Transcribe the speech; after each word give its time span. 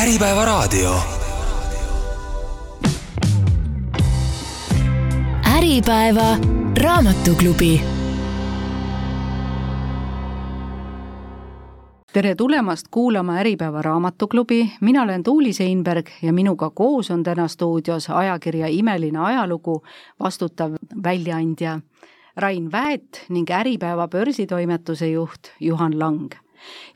Äripäevaraadio. 0.00 0.94
Äripäeva 5.56 6.36
raamatuklubi. 6.82 7.80
tere 12.12 12.34
tulemast 12.34 12.86
kuulama 12.90 13.36
Äripäeva 13.36 13.82
raamatuklubi, 13.82 14.72
mina 14.80 15.02
olen 15.02 15.22
Tuuli 15.22 15.52
Seinberg 15.52 16.06
ja 16.22 16.32
minuga 16.32 16.70
koos 16.70 17.10
on 17.10 17.22
täna 17.22 17.48
stuudios 17.48 18.10
ajakirja 18.10 18.66
Imeline 18.66 19.18
ajalugu 19.18 19.82
vastutav 20.20 20.72
väljaandja 21.04 21.80
Rain 22.36 22.72
Väet 22.72 23.24
ning 23.28 23.50
Äripäeva 23.50 24.08
börsitoimetuse 24.08 25.08
juht 25.08 25.40
Juhan 25.60 25.98
Lang 25.98 26.32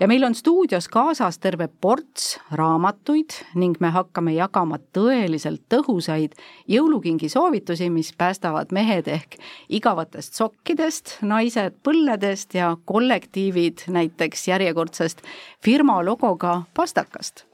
ja 0.01 0.09
meil 0.09 0.25
on 0.25 0.35
stuudios 0.35 0.89
kaasas 0.89 1.39
terve 1.39 1.69
ports 1.80 2.39
raamatuid 2.53 3.37
ning 3.55 3.79
me 3.80 3.91
hakkame 3.95 4.34
jagama 4.34 4.79
tõeliselt 4.97 5.62
tõhusaid 5.73 6.37
jõulukingi 6.69 7.29
soovitusi, 7.29 7.91
mis 7.91 8.12
päästavad 8.19 8.73
mehed 8.73 9.09
ehk 9.09 9.38
igavatest 9.69 10.35
sokkidest, 10.35 11.19
naised 11.23 11.80
põlledest 11.87 12.55
ja 12.59 12.77
kollektiivid 12.85 13.88
näiteks 13.88 14.48
järjekordsest 14.48 15.24
firma 15.65 16.02
logoga 16.05 16.62
pastakast 16.74 17.46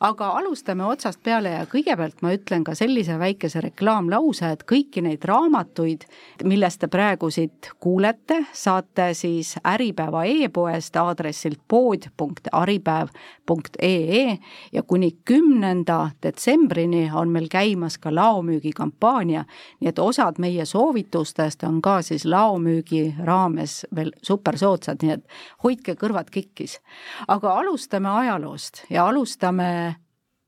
aga 0.00 0.28
alustame 0.38 0.84
otsast 0.84 1.22
peale 1.24 1.50
ja 1.50 1.66
kõigepealt 1.70 2.22
ma 2.22 2.32
ütlen 2.34 2.64
ka 2.64 2.74
sellise 2.78 3.18
väikese 3.18 3.60
reklaamlause, 3.64 4.50
et 4.52 4.62
kõiki 4.68 5.02
neid 5.04 5.24
raamatuid, 5.28 6.04
millest 6.44 6.80
te 6.82 6.88
praegu 6.90 7.30
siit 7.34 7.70
kuulete, 7.80 8.44
saate 8.52 9.14
siis 9.14 9.56
Äripäeva 9.66 10.24
e-poest 10.28 10.96
aadressilt 10.96 11.60
pood.aripäev.ee 11.68 14.38
ja 14.72 14.82
kuni 14.82 15.16
kümnenda 15.24 16.10
detsembrini 16.22 17.10
on 17.14 17.28
meil 17.34 17.48
käimas 17.50 17.98
ka 17.98 18.14
laomüügikampaania, 18.14 19.44
nii 19.80 19.88
et 19.88 19.98
osad 19.98 20.34
meie 20.38 20.64
soovitustest 20.64 21.62
on 21.68 21.82
ka 21.82 22.02
siis 22.02 22.24
laomüügi 22.24 23.14
raames 23.24 23.86
veel 23.94 24.12
supersoodsad, 24.22 24.96
nii 25.02 25.12
et 25.18 25.24
hoidke 25.64 25.94
kõrvad 25.98 26.30
kikkis. 26.30 26.80
aga 27.28 27.58
alustame 27.60 28.08
ajaloost 28.08 28.84
ja 28.90 29.08
alustame 29.08 29.57
räägime 29.58 29.96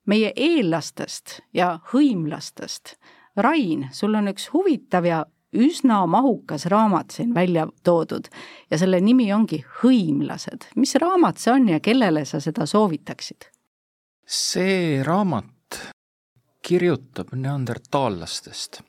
meie 0.06 0.32
eellastest 0.36 1.40
ja 1.54 1.78
hõimlastest. 1.92 2.96
Rain, 3.36 3.88
sul 3.92 4.14
on 4.14 4.28
üks 4.28 4.50
huvitav 4.52 5.06
ja 5.06 5.24
üsna 5.54 6.06
mahukas 6.06 6.66
raamat 6.66 7.10
siin 7.14 7.34
välja 7.34 7.66
toodud 7.84 8.28
ja 8.70 8.78
selle 8.78 9.00
nimi 9.00 9.32
ongi 9.32 9.64
Hõimlased. 9.82 10.70
mis 10.76 10.94
raamat 10.94 11.38
see 11.38 11.52
on 11.52 11.68
ja 11.68 11.80
kellele 11.80 12.24
sa 12.24 12.40
seda 12.40 12.66
soovitaksid? 12.66 13.50
see 14.26 15.02
raamat 15.02 15.92
kirjutab 16.62 17.34
neandertaallastest. 17.34 18.82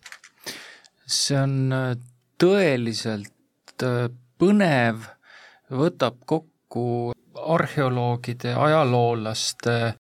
see 1.06 1.38
on 1.38 1.74
äh, 1.74 1.96
tõeliselt 2.38 3.84
äh, 3.84 4.10
põnev, 4.38 5.06
võtab 5.70 6.18
kokku 6.26 7.14
arheoloogide, 7.36 8.54
ajaloolaste 8.54 10.01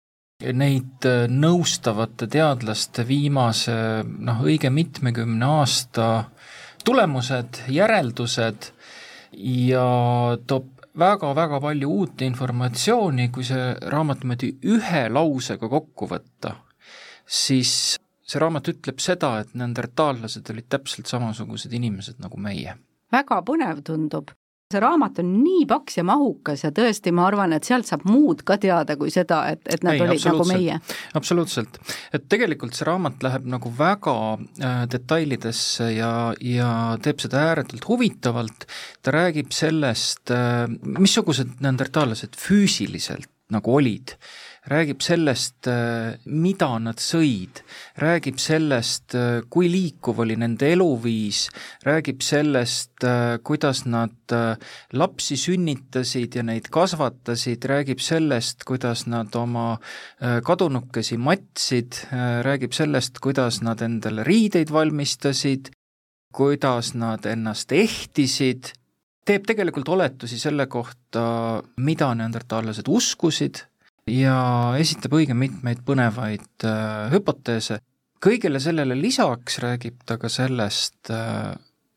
neid 0.53 1.07
äh, 1.07 1.25
nõustavate 1.31 2.27
teadlaste 2.31 3.05
viimase 3.07 3.75
noh, 4.05 4.43
õige 4.45 4.69
mitmekümne 4.69 5.49
aasta 5.61 6.07
tulemused, 6.85 7.65
järeldused 7.71 8.69
ja 9.35 9.85
toob 10.47 10.71
väga-väga 10.95 11.59
palju 11.59 11.89
uut 11.91 12.21
informatsiooni, 12.23 13.27
kui 13.33 13.43
see 13.43 13.73
raamat 13.91 14.23
niimoodi 14.23 14.51
ühe 14.75 15.03
lausega 15.11 15.69
kokku 15.71 16.07
võtta, 16.11 16.55
siis 17.25 17.97
see 18.25 18.41
raamat 18.41 18.71
ütleb 18.71 19.01
seda, 19.03 19.35
et 19.41 19.53
neandertaallased 19.57 20.49
olid 20.53 20.69
täpselt 20.71 21.11
samasugused 21.11 21.73
inimesed 21.73 22.21
nagu 22.23 22.39
meie. 22.39 22.77
väga 23.11 23.41
põnev 23.45 23.83
tundub 23.85 24.31
see 24.73 24.81
raamat 24.81 25.19
on 25.21 25.27
nii 25.43 25.65
paks 25.69 25.99
ja 25.99 26.03
mahukas 26.07 26.63
ja 26.65 26.71
tõesti, 26.73 27.11
ma 27.13 27.27
arvan, 27.27 27.53
et 27.53 27.67
sealt 27.67 27.85
saab 27.85 28.05
muud 28.09 28.41
ka 28.47 28.57
teada 28.61 28.95
kui 28.97 29.11
seda, 29.13 29.43
et, 29.53 29.61
et 29.69 29.83
nad 29.85 29.93
Ei, 29.93 30.01
olid 30.01 30.25
nagu 30.25 30.47
meie. 30.49 30.79
absoluutselt, 31.17 31.77
et 32.15 32.25
tegelikult 32.31 32.73
see 32.73 32.87
raamat 32.89 33.21
läheb 33.25 33.45
nagu 33.53 33.69
väga 33.77 34.15
äh, 34.33 34.79
detailidesse 34.89 35.91
ja, 35.93 36.11
ja 36.41 36.71
teeb 36.97 37.21
seda 37.21 37.43
ääretult 37.51 37.85
huvitavalt, 37.91 38.65
ta 39.05 39.13
räägib 39.13 39.53
sellest 39.53 40.33
äh,, 40.33 40.65
missugused 40.97 41.61
neandertaallased 41.61 42.33
füüsiliselt 42.39 43.29
nagu 43.53 43.77
olid 43.77 44.15
räägib 44.69 45.01
sellest, 45.05 45.67
äh, 45.67 46.17
mida 46.25 46.69
nad 46.81 47.01
sõid, 47.01 47.61
räägib 48.01 48.39
sellest, 48.41 49.13
äh, 49.15 49.43
kui 49.49 49.69
liikuv 49.69 50.19
oli 50.23 50.35
nende 50.35 50.71
eluviis, 50.73 51.49
räägib 51.85 52.23
sellest, 52.25 53.03
äh, 53.03 53.37
kuidas 53.43 53.85
nad 53.85 54.11
lapsi 54.93 55.37
sünnitasid 55.37 56.35
ja 56.35 56.43
neid 56.43 56.69
kasvatasid, 56.73 57.65
räägib 57.65 57.99
sellest, 58.01 58.63
kuidas 58.65 59.05
nad 59.05 59.35
oma 59.35 59.77
kadunukesi 60.19 61.17
matsid, 61.17 61.93
räägib 62.41 62.73
sellest, 62.73 63.19
kuidas 63.21 63.61
nad 63.61 63.81
endale 63.81 64.23
riideid 64.23 64.71
valmistasid, 64.73 65.69
kuidas 66.33 66.95
nad 66.95 67.25
ennast 67.25 67.71
ehtisid, 67.71 68.73
teeb 69.25 69.45
tegelikult 69.45 69.89
oletusi 69.89 70.39
selle 70.39 70.65
kohta, 70.65 71.61
mida 71.77 72.09
neandertaallased 72.15 72.89
uskusid 72.89 73.61
ja 74.09 74.37
esitab 74.79 75.15
õige 75.17 75.35
mitmeid 75.37 75.81
põnevaid 75.85 76.65
äh, 76.67 77.11
hüpoteese. 77.13 77.79
kõigele 78.21 78.59
sellele 78.59 78.97
lisaks 78.97 79.59
räägib 79.61 80.03
ta 80.05 80.17
ka 80.21 80.29
sellest 80.29 81.09
äh,, 81.13 81.55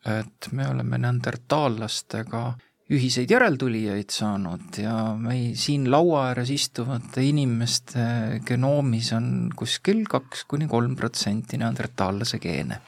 et 0.09 0.49
me 0.53 0.69
oleme 0.69 0.99
neandertaallastega 0.99 2.43
ühiseid 2.89 3.31
järeltulijaid 3.31 4.09
saanud 4.13 4.79
ja 4.81 4.95
meil 5.21 5.53
siin 5.61 5.91
laua 5.93 6.31
ääres 6.31 6.51
istuvate 6.55 7.25
inimeste 7.29 8.41
genoomis 8.49 9.13
on 9.13 9.51
kuskil 9.57 10.07
kaks 10.09 10.47
kuni 10.49 10.69
kolm 10.69 10.97
protsenti 10.97 11.61
neandertaallase 11.61 12.41
geene 12.41 12.81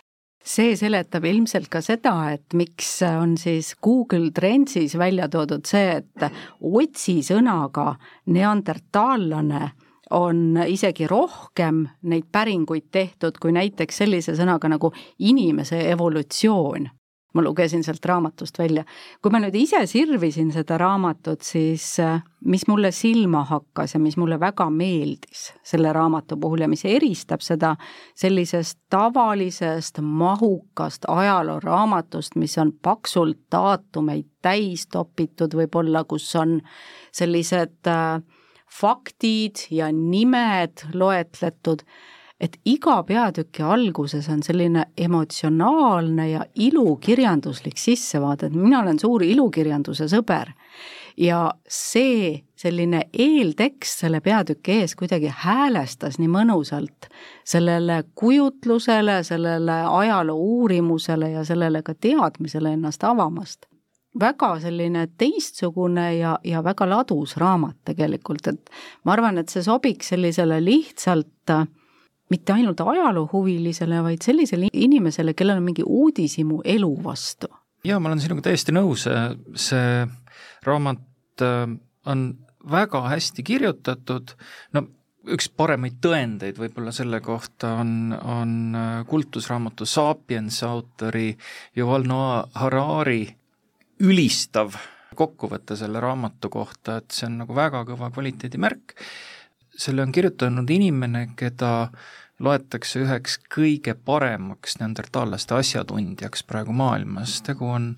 see 0.44 0.76
seletab 0.76 1.24
ilmselt 1.28 1.68
ka 1.72 1.82
seda, 1.84 2.14
et 2.34 2.56
miks 2.56 3.02
on 3.06 3.36
siis 3.40 3.74
Google 3.82 4.30
Trendsis 4.34 4.96
välja 4.98 5.28
toodud 5.28 5.66
see, 5.68 6.00
et 6.00 6.26
otsisõnaga 6.60 7.94
neandertaallane 8.32 9.70
on 10.16 10.58
isegi 10.66 11.06
rohkem 11.06 11.84
neid 12.10 12.26
päringuid 12.32 12.88
tehtud 12.90 13.38
kui 13.38 13.52
näiteks 13.54 14.02
sellise 14.02 14.34
sõnaga 14.38 14.72
nagu 14.72 14.90
inimese 15.18 15.84
evolutsioon 15.92 16.88
ma 17.34 17.42
lugesin 17.42 17.84
sealt 17.84 18.04
raamatust 18.06 18.58
välja. 18.58 18.84
kui 19.22 19.30
ma 19.30 19.40
nüüd 19.42 19.54
ise 19.54 19.80
sirvisin 19.86 20.50
seda 20.52 20.78
raamatut, 20.78 21.42
siis 21.46 21.84
äh, 22.00 22.22
mis 22.44 22.66
mulle 22.68 22.90
silma 22.92 23.44
hakkas 23.44 23.94
ja 23.94 24.00
mis 24.00 24.16
mulle 24.16 24.40
väga 24.40 24.70
meeldis 24.70 25.50
selle 25.62 25.92
raamatu 25.92 26.36
puhul 26.40 26.64
ja 26.64 26.68
mis 26.68 26.84
eristab 26.84 27.44
seda 27.44 27.76
sellisest 28.14 28.78
tavalisest 28.90 30.00
mahukast 30.02 31.06
ajalooraamatust, 31.08 32.36
mis 32.36 32.58
on 32.58 32.72
paksult 32.82 33.38
daatumeid 33.52 34.26
täis 34.42 34.86
topitud 34.86 35.54
võib-olla, 35.54 36.04
kus 36.04 36.28
on 36.36 36.60
sellised 37.12 37.90
äh, 37.90 38.22
faktid 38.70 39.66
ja 39.70 39.90
nimed 39.92 40.86
loetletud 40.94 41.82
et 42.40 42.56
iga 42.64 43.02
peatüki 43.04 43.62
alguses 43.62 44.28
on 44.32 44.42
selline 44.42 44.86
emotsionaalne 44.98 46.30
ja 46.30 46.44
ilukirjanduslik 46.54 47.78
sissevaade, 47.78 48.48
et 48.48 48.56
mina 48.56 48.80
olen 48.80 48.98
suur 48.98 49.22
ilukirjanduse 49.22 50.08
sõber. 50.08 50.54
Ja 51.20 51.50
see 51.68 52.38
selline 52.56 53.02
eeltekst 53.12 54.04
selle 54.04 54.22
peatüki 54.24 54.78
ees 54.80 54.94
kuidagi 54.96 55.32
häälestas 55.42 56.16
nii 56.20 56.30
mõnusalt 56.32 57.10
sellele 57.44 58.04
kujutlusele, 58.14 59.18
sellele 59.26 59.82
ajaloo 59.90 60.38
uurimusele 60.38 61.32
ja 61.34 61.44
sellele 61.44 61.82
ka 61.82 61.94
teadmisele 61.94 62.72
ennast 62.78 63.04
avamast. 63.04 63.66
Väga 64.20 64.54
selline 64.62 65.04
teistsugune 65.18 66.06
ja, 66.16 66.38
ja 66.44 66.64
väga 66.64 66.88
ladus 66.88 67.36
raamat 67.38 67.76
tegelikult, 67.92 68.48
et 68.48 68.72
ma 69.04 69.12
arvan, 69.12 69.38
et 69.38 69.52
see 69.52 69.62
sobiks 69.62 70.14
sellisele 70.14 70.58
lihtsalt 70.64 71.52
mitte 72.30 72.54
ainult 72.54 72.80
ajaloohuvilisele, 72.80 74.02
vaid 74.06 74.22
sellisele 74.24 74.70
inimesele, 74.72 75.34
kellel 75.34 75.60
on 75.60 75.66
mingi 75.66 75.84
uudishimu 75.86 76.60
elu 76.64 76.92
vastu. 77.04 77.50
jaa, 77.84 78.00
ma 78.00 78.10
olen 78.10 78.20
sinuga 78.20 78.44
täiesti 78.48 78.74
nõus, 78.76 79.06
see 79.56 80.06
raamat 80.66 81.44
äh, 81.44 81.66
on 82.06 82.24
väga 82.70 83.02
hästi 83.08 83.42
kirjutatud, 83.42 84.34
no 84.76 84.84
üks 85.30 85.50
paremaid 85.52 85.98
tõendeid 86.04 86.58
võib-olla 86.60 86.92
selle 86.96 87.20
kohta 87.24 87.74
on, 87.80 88.14
on 88.20 88.54
äh, 88.76 88.94
kultusraamatu 89.08 89.88
Sapiens 89.88 90.62
autori 90.66 91.32
Yuval 91.76 92.08
Noah 92.08 92.48
Harari 92.60 93.24
ülistav 94.00 94.76
kokkuvõte 95.16 95.76
selle 95.76 96.00
raamatu 96.00 96.48
kohta, 96.52 97.00
et 97.00 97.12
see 97.12 97.26
on 97.28 97.40
nagu 97.42 97.56
väga 97.56 97.82
kõva 97.88 98.08
kvaliteedimärk 98.14 98.94
selle 99.80 100.04
on 100.04 100.12
kirjutanud 100.12 100.70
inimene, 100.70 101.30
keda 101.36 101.88
loetakse 102.40 103.00
üheks 103.04 103.38
kõige 103.52 103.94
paremaks 103.94 104.78
neandertaallaste 104.80 105.56
asjatundjaks 105.56 106.44
praegu 106.48 106.72
maailmas, 106.76 107.40
tegu 107.46 107.68
on 107.68 107.94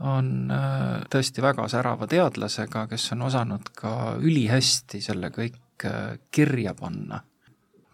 on 0.00 0.50
äh, 0.50 1.02
tõesti 1.12 1.42
väga 1.44 1.66
särava 1.68 2.06
teadlasega, 2.08 2.86
kes 2.88 3.10
on 3.12 3.26
osanud 3.28 3.68
ka 3.76 4.16
ülihästi 4.20 5.00
selle 5.04 5.28
kõik 5.34 5.84
äh, 5.84 6.14
kirja 6.32 6.74
panna. 6.74 7.20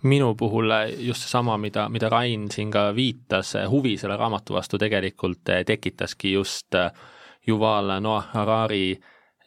Minu 0.06 0.34
puhul 0.38 0.70
just 1.02 1.24
seesama, 1.24 1.56
mida, 1.58 1.88
mida 1.90 2.08
Rain 2.12 2.46
siin 2.52 2.70
ka 2.70 2.92
viitas, 2.94 3.56
huvi 3.70 3.96
selle 3.98 4.16
raamatu 4.16 4.54
vastu 4.54 4.78
tegelikult 4.78 5.50
tekitaski 5.66 6.32
just 6.36 6.76
Yuval 7.48 7.96
Noah 8.00 8.28
Harari 8.34 9.00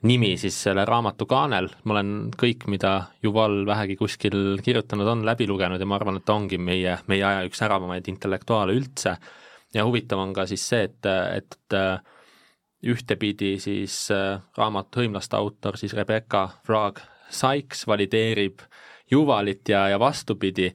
nimi 0.07 0.37
siis 0.39 0.55
selle 0.63 0.85
raamatu 0.87 1.25
kaanel, 1.29 1.67
ma 1.83 1.95
olen 1.95 2.13
kõik, 2.39 2.67
mida 2.71 2.93
Yuval 3.23 3.65
vähegi 3.67 3.97
kuskil 3.99 4.61
kirjutanud 4.63 5.07
on, 5.11 5.25
läbi 5.27 5.47
lugenud 5.47 5.81
ja 5.81 5.87
ma 5.89 5.97
arvan, 5.99 6.19
et 6.19 6.25
ta 6.25 6.37
ongi 6.39 6.57
meie, 6.57 6.97
meie 7.11 7.25
aja 7.25 7.43
üks 7.47 7.59
säravamaid 7.59 8.07
intellektuaale 8.07 8.77
üldse. 8.79 9.17
ja 9.73 9.85
huvitav 9.85 10.19
on 10.19 10.33
ka 10.33 10.47
siis 10.49 10.63
see, 10.69 10.87
et, 10.87 11.05
et 11.35 11.77
ühtepidi 12.85 13.57
siis 13.59 14.07
äh, 14.15 14.39
raamatu 14.57 15.03
hõimlaste 15.03 15.37
autor 15.37 15.77
siis 15.77 15.93
Rebecca 15.97 16.47
Frog 16.65 17.01
Sykes 17.29 17.85
valideerib 17.87 18.63
Juvalit 19.11 19.69
ja, 19.69 19.87
ja 19.89 19.99
vastupidi, 19.99 20.69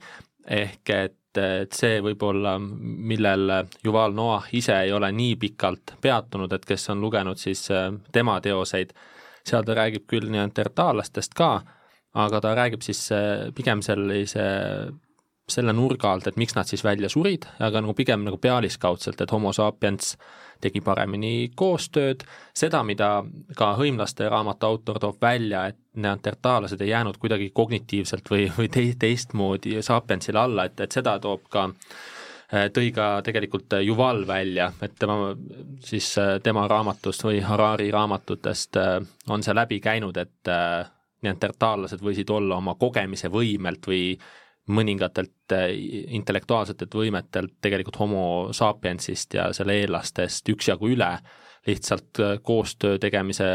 ehk 0.46 0.90
et, 0.90 1.18
et 1.40 1.76
see 1.76 2.00
võib-olla, 2.04 2.56
millel 2.60 3.52
Juval 3.84 4.14
Noah 4.16 4.48
ise 4.52 4.76
ei 4.86 4.92
ole 4.92 5.10
nii 5.12 5.36
pikalt 5.40 5.96
peatunud, 6.00 6.52
et 6.52 6.64
kes 6.68 6.90
on 6.94 7.00
lugenud 7.04 7.40
siis 7.40 7.66
äh, 7.74 7.90
tema 8.12 8.40
teoseid, 8.44 8.94
seal 9.44 9.64
ta 9.66 9.76
räägib 9.76 10.06
küll 10.10 10.30
neandertaallastest 10.32 11.34
ka, 11.36 11.54
aga 12.14 12.40
ta 12.40 12.54
räägib 12.56 12.84
siis 12.86 13.06
äh, 13.12 13.50
pigem 13.54 13.82
sellise 13.84 14.44
selle 15.48 15.74
nurga 15.76 16.14
alt, 16.14 16.28
et 16.30 16.38
miks 16.40 16.54
nad 16.56 16.68
siis 16.68 16.84
välja 16.84 17.10
surid, 17.12 17.44
aga 17.60 17.82
nagu 17.84 17.92
pigem 17.96 18.22
nagu 18.24 18.38
pealiskaudselt, 18.40 19.20
et 19.20 19.32
homo 19.34 19.52
sapiens 19.52 20.14
tegi 20.60 20.80
paremini 20.84 21.50
koostööd, 21.56 22.24
seda, 22.54 22.82
mida 22.86 23.24
ka 23.56 23.74
hõimlaste 23.78 24.28
raamatu 24.30 24.66
autor 24.66 25.00
toob 25.02 25.20
välja, 25.22 25.66
et 25.70 25.78
neandertaallased 25.94 26.80
ei 26.80 26.92
jäänud 26.94 27.18
kuidagi 27.22 27.50
kognitiivselt 27.54 28.30
või, 28.30 28.48
või 28.58 28.70
tei-, 28.72 28.96
teistmoodi 28.98 29.82
sapiensile 29.82 30.40
alla, 30.40 30.68
et, 30.68 30.80
et 30.80 30.92
seda 30.92 31.18
toob 31.22 31.48
ka 31.50 31.68
tõi 32.74 32.90
ka 32.94 33.08
tegelikult 33.24 33.78
Yuval 33.82 34.26
välja, 34.28 34.68
et 34.82 34.92
tema 34.98 35.32
siis 35.82 36.12
tema 36.42 36.68
raamatust 36.70 37.24
või 37.24 37.40
Harari 37.42 37.90
raamatutest 37.90 38.78
on 39.28 39.42
see 39.42 39.56
läbi 39.56 39.80
käinud, 39.82 40.16
et 40.20 40.52
neandertaallased 41.24 42.02
võisid 42.04 42.30
olla 42.30 42.60
oma 42.60 42.76
kogemise 42.78 43.30
võimelt 43.32 43.86
või 43.88 44.12
mõningatelt 44.72 45.52
äh, 45.52 45.70
intellektuaalsetelt 46.16 46.94
võimetelt 46.94 47.56
tegelikult 47.60 47.98
homo 48.00 48.26
sapiensist 48.56 49.34
ja 49.36 49.50
selle 49.52 49.76
eellastest 49.82 50.48
üksjagu 50.48 50.88
üle, 50.94 51.10
lihtsalt 51.66 52.20
äh, 52.20 52.36
koostöö 52.42 52.98
tegemise 52.98 53.46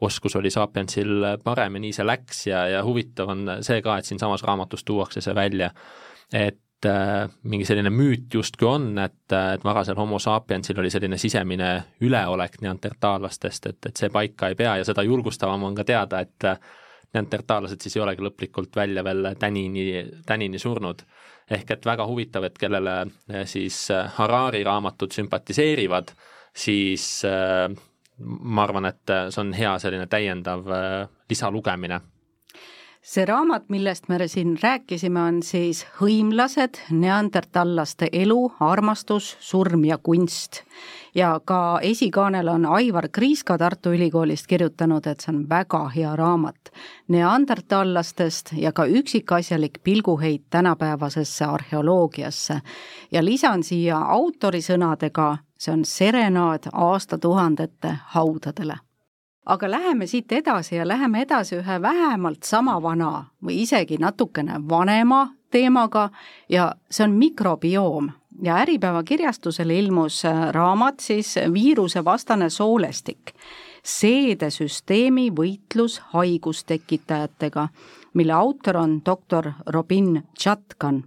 oskus 0.00 0.36
oli 0.36 0.50
sapiensil 0.50 1.36
parem 1.44 1.78
ja 1.78 1.84
nii 1.86 1.92
see 1.94 2.06
läks 2.06 2.46
ja, 2.50 2.64
ja 2.74 2.82
huvitav 2.86 3.30
on 3.34 3.58
see 3.66 3.82
ka, 3.82 3.98
et 3.98 4.08
siinsamas 4.10 4.42
raamatus 4.46 4.84
tuuakse 4.84 5.22
see 5.22 5.34
välja, 5.34 5.70
et 6.34 6.90
äh, 6.90 7.30
mingi 7.42 7.68
selline 7.68 7.94
müüt 7.94 8.34
justkui 8.34 8.68
on, 8.70 8.90
et, 8.98 9.20
et 9.30 9.64
varasel 9.64 9.98
homo 9.98 10.18
sapiensil 10.22 10.82
oli 10.82 10.90
selline 10.90 11.20
sisemine 11.22 11.70
üleolek 12.02 12.58
neandertaallastest, 12.66 13.70
et, 13.70 13.80
et 13.86 14.04
see 14.04 14.10
paika 14.10 14.50
ei 14.50 14.58
pea 14.58 14.76
ja 14.82 14.90
seda 14.90 15.06
julgustavam 15.06 15.70
on 15.70 15.78
ka 15.78 15.86
teada, 15.86 16.26
et 16.26 16.50
neandertaallased 17.14 17.80
siis 17.80 17.96
ei 17.96 18.02
olegi 18.04 18.24
lõplikult 18.24 18.76
välja 18.76 19.04
veel 19.04 19.32
tänini, 19.38 19.84
tänini 20.26 20.58
surnud. 20.58 21.02
ehk 21.50 21.70
et 21.70 21.86
väga 21.86 22.04
huvitav, 22.06 22.44
et 22.44 22.58
kellele 22.60 22.94
eh, 23.32 23.46
siis 23.48 23.90
eh, 23.90 24.10
Harari 24.18 24.60
raamatud 24.64 25.14
sümpatiseerivad, 25.16 26.12
siis 26.52 27.24
eh, 27.24 27.68
ma 28.18 28.62
arvan, 28.62 28.84
et 28.90 29.14
see 29.30 29.40
on 29.40 29.52
hea 29.56 29.72
selline 29.78 30.06
täiendav 30.10 30.66
lisalugemine 31.30 32.00
see 33.02 33.24
raamat, 33.24 33.68
millest 33.68 34.08
me 34.08 34.18
siin 34.28 34.58
rääkisime, 34.62 35.20
on 35.20 35.42
siis 35.42 35.84
Hõimlased, 36.00 36.80
neandertallaste 36.90 38.08
elu, 38.12 38.52
armastus, 38.60 39.36
surm 39.40 39.84
ja 39.84 39.98
kunst. 39.98 40.62
ja 41.14 41.40
ka 41.44 41.78
esikaanel 41.82 42.48
on 42.48 42.66
Aivar 42.66 43.08
Kriiska 43.08 43.58
Tartu 43.58 43.90
Ülikoolist 43.90 44.46
kirjutanud, 44.46 45.06
et 45.06 45.20
see 45.20 45.32
on 45.34 45.48
väga 45.48 45.88
hea 45.88 46.16
raamat 46.16 46.70
neandertallastest 47.08 48.52
ja 48.52 48.72
ka 48.72 48.84
üksikasjalik 48.86 49.80
pilguheit 49.84 50.42
tänapäevasesse 50.50 51.44
arheoloogiasse. 51.44 52.60
ja 53.12 53.24
lisan 53.24 53.62
siia 53.62 53.98
autori 53.98 54.60
sõnadega, 54.60 55.36
see 55.58 55.72
on 55.72 55.84
serenaad 55.84 56.70
aastatuhandete 56.72 57.96
haudadele 58.14 58.78
aga 59.48 59.70
läheme 59.70 60.06
siit 60.06 60.32
edasi 60.32 60.76
ja 60.76 60.88
läheme 60.88 61.22
edasi 61.24 61.56
ühe 61.56 61.82
vähemalt 61.82 62.42
sama 62.44 62.82
vana 62.82 63.24
või 63.44 63.62
isegi 63.62 63.96
natukene 64.00 64.60
vanema 64.68 65.28
teemaga 65.50 66.10
ja 66.48 66.72
see 66.90 67.04
on 67.04 67.16
mikrobioom 67.16 68.10
ja 68.42 68.58
Äripäeva 68.62 69.02
kirjastusel 69.02 69.70
ilmus 69.70 70.24
äh, 70.24 70.48
raamat 70.52 71.00
siis 71.00 71.34
Viirusevastane 71.52 72.50
soolestik, 72.50 73.32
seedesüsteemi 73.82 75.30
võitlus 75.30 75.98
haigustekitajatega, 76.12 77.68
mille 78.14 78.32
autor 78.32 78.76
on 78.76 79.00
doktor 79.06 79.52
Robin 79.66 80.22
Tšatkan. 80.38 81.04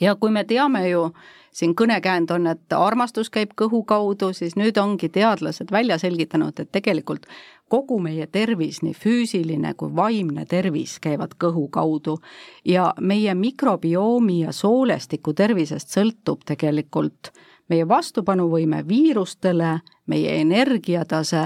ja 0.00 0.16
kui 0.16 0.30
me 0.30 0.44
teame 0.44 0.88
ju, 0.88 1.12
siin 1.52 1.74
kõnekäänd 1.74 2.30
on, 2.30 2.46
et 2.46 2.72
armastus 2.72 3.30
käib 3.30 3.52
kõhu 3.56 3.84
kaudu, 3.84 4.32
siis 4.32 4.56
nüüd 4.56 4.78
ongi 4.78 5.08
teadlased 5.08 5.70
välja 5.70 5.98
selgitanud, 5.98 6.58
et 6.58 6.72
tegelikult 6.72 7.26
kogu 7.72 7.96
meie 8.04 8.26
tervis, 8.28 8.82
nii 8.84 8.92
füüsiline 8.96 9.72
kui 9.80 9.94
vaimne 9.96 10.44
tervis 10.48 10.98
käivad 11.00 11.38
kõhu 11.40 11.68
kaudu 11.72 12.18
ja 12.68 12.90
meie 13.00 13.32
mikrobiomi 13.38 14.42
ja 14.42 14.52
soolestiku 14.52 15.32
tervisest 15.36 15.94
sõltub 15.94 16.44
tegelikult 16.48 17.32
meie 17.72 17.86
vastupanuvõime 17.88 18.82
viirustele, 18.88 19.78
meie 20.10 20.34
energiatase 20.42 21.44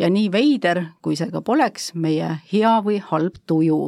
ja 0.00 0.08
nii 0.10 0.32
veider, 0.34 0.82
kui 1.04 1.14
see 1.18 1.30
ka 1.30 1.42
poleks, 1.46 1.92
meie 1.94 2.32
hea 2.52 2.74
või 2.82 2.98
halb 3.10 3.38
tuju. 3.46 3.78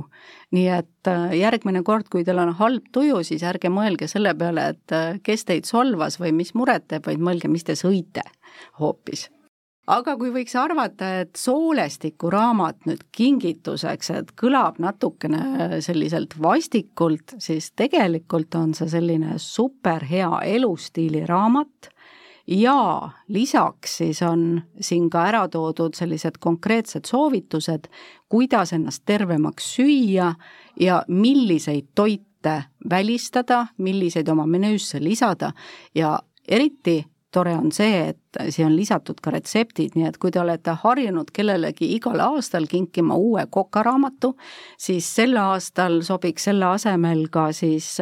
nii 0.54 0.68
et 0.74 1.10
äh, 1.10 1.34
järgmine 1.38 1.82
kord, 1.86 2.08
kui 2.10 2.24
teil 2.26 2.38
on 2.42 2.54
halb 2.58 2.86
tuju, 2.92 3.22
siis 3.26 3.42
ärge 3.46 3.70
mõelge 3.70 4.06
selle 4.10 4.34
peale, 4.34 4.68
et 4.74 4.94
äh, 4.94 5.18
kes 5.22 5.46
teid 5.46 5.66
solvas 5.66 6.20
või 6.22 6.32
mis 6.34 6.54
muret 6.54 6.86
teeb, 6.90 7.06
vaid 7.06 7.22
mõelge, 7.22 7.50
mis 7.50 7.66
te 7.66 7.78
sõite 7.78 8.26
hoopis 8.78 9.28
aga 9.90 10.14
kui 10.18 10.30
võiks 10.34 10.54
arvata, 10.58 11.08
et 11.24 11.38
soolestiku 11.38 12.30
raamat 12.32 12.86
nüüd 12.88 13.02
kingituseks, 13.16 14.10
et 14.14 14.32
kõlab 14.38 14.78
natukene 14.82 15.80
selliselt 15.84 16.36
vastikult, 16.40 17.36
siis 17.42 17.72
tegelikult 17.78 18.54
on 18.58 18.74
see 18.76 18.90
selline 18.92 19.38
superhea 19.42 20.42
elustiili 20.46 21.24
raamat. 21.28 21.90
Ja 22.50 23.10
lisaks 23.30 24.00
siis 24.00 24.22
on 24.26 24.62
siin 24.82 25.06
ka 25.12 25.26
ära 25.28 25.44
toodud 25.52 25.94
sellised 25.94 26.40
konkreetsed 26.42 27.06
soovitused, 27.06 27.86
kuidas 28.32 28.72
ennast 28.74 29.04
tervemaks 29.06 29.68
süüa 29.76 30.32
ja 30.80 31.02
milliseid 31.06 31.92
toite 31.94 32.56
välistada, 32.90 33.66
milliseid 33.78 34.28
oma 34.32 34.48
menüüsse 34.50 34.98
lisada. 35.02 35.52
Ja 35.94 36.16
eriti 36.48 37.04
tore 37.32 37.54
on 37.54 37.70
see, 37.72 38.10
et 38.10 38.40
siia 38.50 38.66
on 38.66 38.74
lisatud 38.76 39.20
ka 39.22 39.32
retseptid, 39.34 39.94
nii 39.94 40.08
et 40.08 40.18
kui 40.20 40.32
te 40.34 40.40
olete 40.42 40.74
harjunud 40.82 41.30
kellelegi 41.34 41.92
igal 41.96 42.20
aastal 42.24 42.66
kinkima 42.70 43.14
uue 43.14 43.46
kokaraamatu, 43.50 44.34
siis 44.78 45.06
sel 45.14 45.36
aastal 45.40 46.00
sobiks 46.06 46.48
selle 46.50 46.66
asemel 46.74 47.26
ka 47.32 47.50
siis 47.56 47.96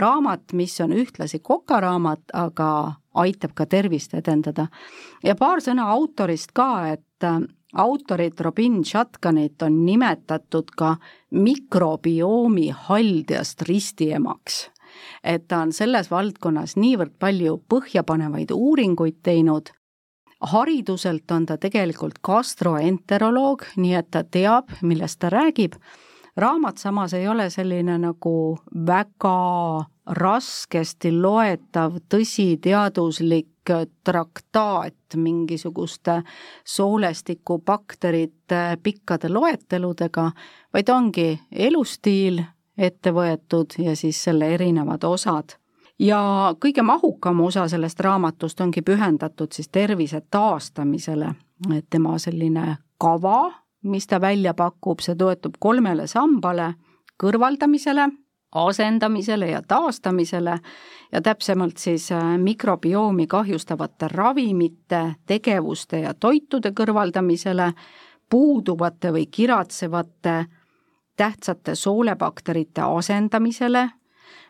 raamat, 0.00 0.52
mis 0.52 0.76
on 0.84 0.94
ühtlasi 0.96 1.40
kokaraamat, 1.42 2.34
aga 2.34 2.70
aitab 3.14 3.54
ka 3.54 3.66
tervist 3.66 4.14
edendada. 4.14 4.66
ja 5.22 5.34
paar 5.38 5.62
sõna 5.62 5.86
autorist 5.94 6.50
ka, 6.52 6.96
et 6.96 7.28
autorit 7.74 8.40
Robin 8.40 8.84
Shatkanit 8.84 9.62
on 9.62 9.84
nimetatud 9.86 10.70
ka 10.76 10.96
mikrobiomi 11.30 12.70
haldjast 12.70 13.62
ristiemaks 13.62 14.73
et 15.22 15.48
ta 15.48 15.62
on 15.64 15.72
selles 15.72 16.10
valdkonnas 16.10 16.76
niivõrd 16.76 17.16
palju 17.18 17.58
põhjapanevaid 17.68 18.52
uuringuid 18.54 19.22
teinud, 19.22 19.72
hariduselt 20.52 21.30
on 21.30 21.46
ta 21.46 21.56
tegelikult 21.60 22.20
gastroenteroloog, 22.24 23.64
nii 23.76 23.94
et 23.94 24.10
ta 24.10 24.24
teab, 24.24 24.72
millest 24.82 25.20
ta 25.22 25.30
räägib, 25.32 25.78
raamat 26.36 26.78
samas 26.78 27.14
ei 27.14 27.28
ole 27.28 27.50
selline 27.50 27.98
nagu 27.98 28.58
väga 28.86 29.84
raskesti 30.06 31.12
loetav, 31.12 31.96
tõsiteaduslik 32.12 33.70
traktaat 34.04 35.16
mingisuguste 35.16 36.18
soolestikubakterite 36.68 38.58
pikkade 38.82 39.30
loeteludega, 39.32 40.30
vaid 40.74 40.88
ongi 40.92 41.40
elustiil 41.50 42.42
ette 42.78 43.12
võetud 43.14 43.76
ja 43.78 43.96
siis 43.96 44.22
selle 44.24 44.54
erinevad 44.54 45.04
osad. 45.04 45.56
ja 45.98 46.54
kõige 46.60 46.82
mahukam 46.82 47.40
osa 47.40 47.68
sellest 47.68 48.00
raamatust 48.00 48.60
ongi 48.60 48.82
pühendatud 48.82 49.52
siis 49.52 49.68
tervise 49.68 50.20
taastamisele, 50.30 51.34
et 51.76 51.86
tema 51.90 52.18
selline 52.18 52.76
kava, 52.98 53.52
mis 53.82 54.06
ta 54.06 54.20
välja 54.20 54.54
pakub, 54.54 55.00
see 55.00 55.14
toetub 55.14 55.54
kolmele 55.60 56.06
sambale, 56.06 56.74
kõrvaldamisele, 57.22 58.08
asendamisele 58.54 59.50
ja 59.50 59.62
taastamisele 59.62 60.58
ja 61.12 61.20
täpsemalt 61.22 61.78
siis 61.78 62.12
äh, 62.12 62.38
mikrobiomi 62.38 63.26
kahjustavate 63.26 64.08
ravimite, 64.08 65.14
tegevuste 65.26 66.00
ja 66.00 66.14
toitude 66.14 66.70
kõrvaldamisele, 66.70 67.72
puuduvate 68.30 69.12
või 69.12 69.26
kiratsevate 69.30 70.44
tähtsate 71.16 71.74
soolebakterite 71.74 72.80
asendamisele, 72.80 73.90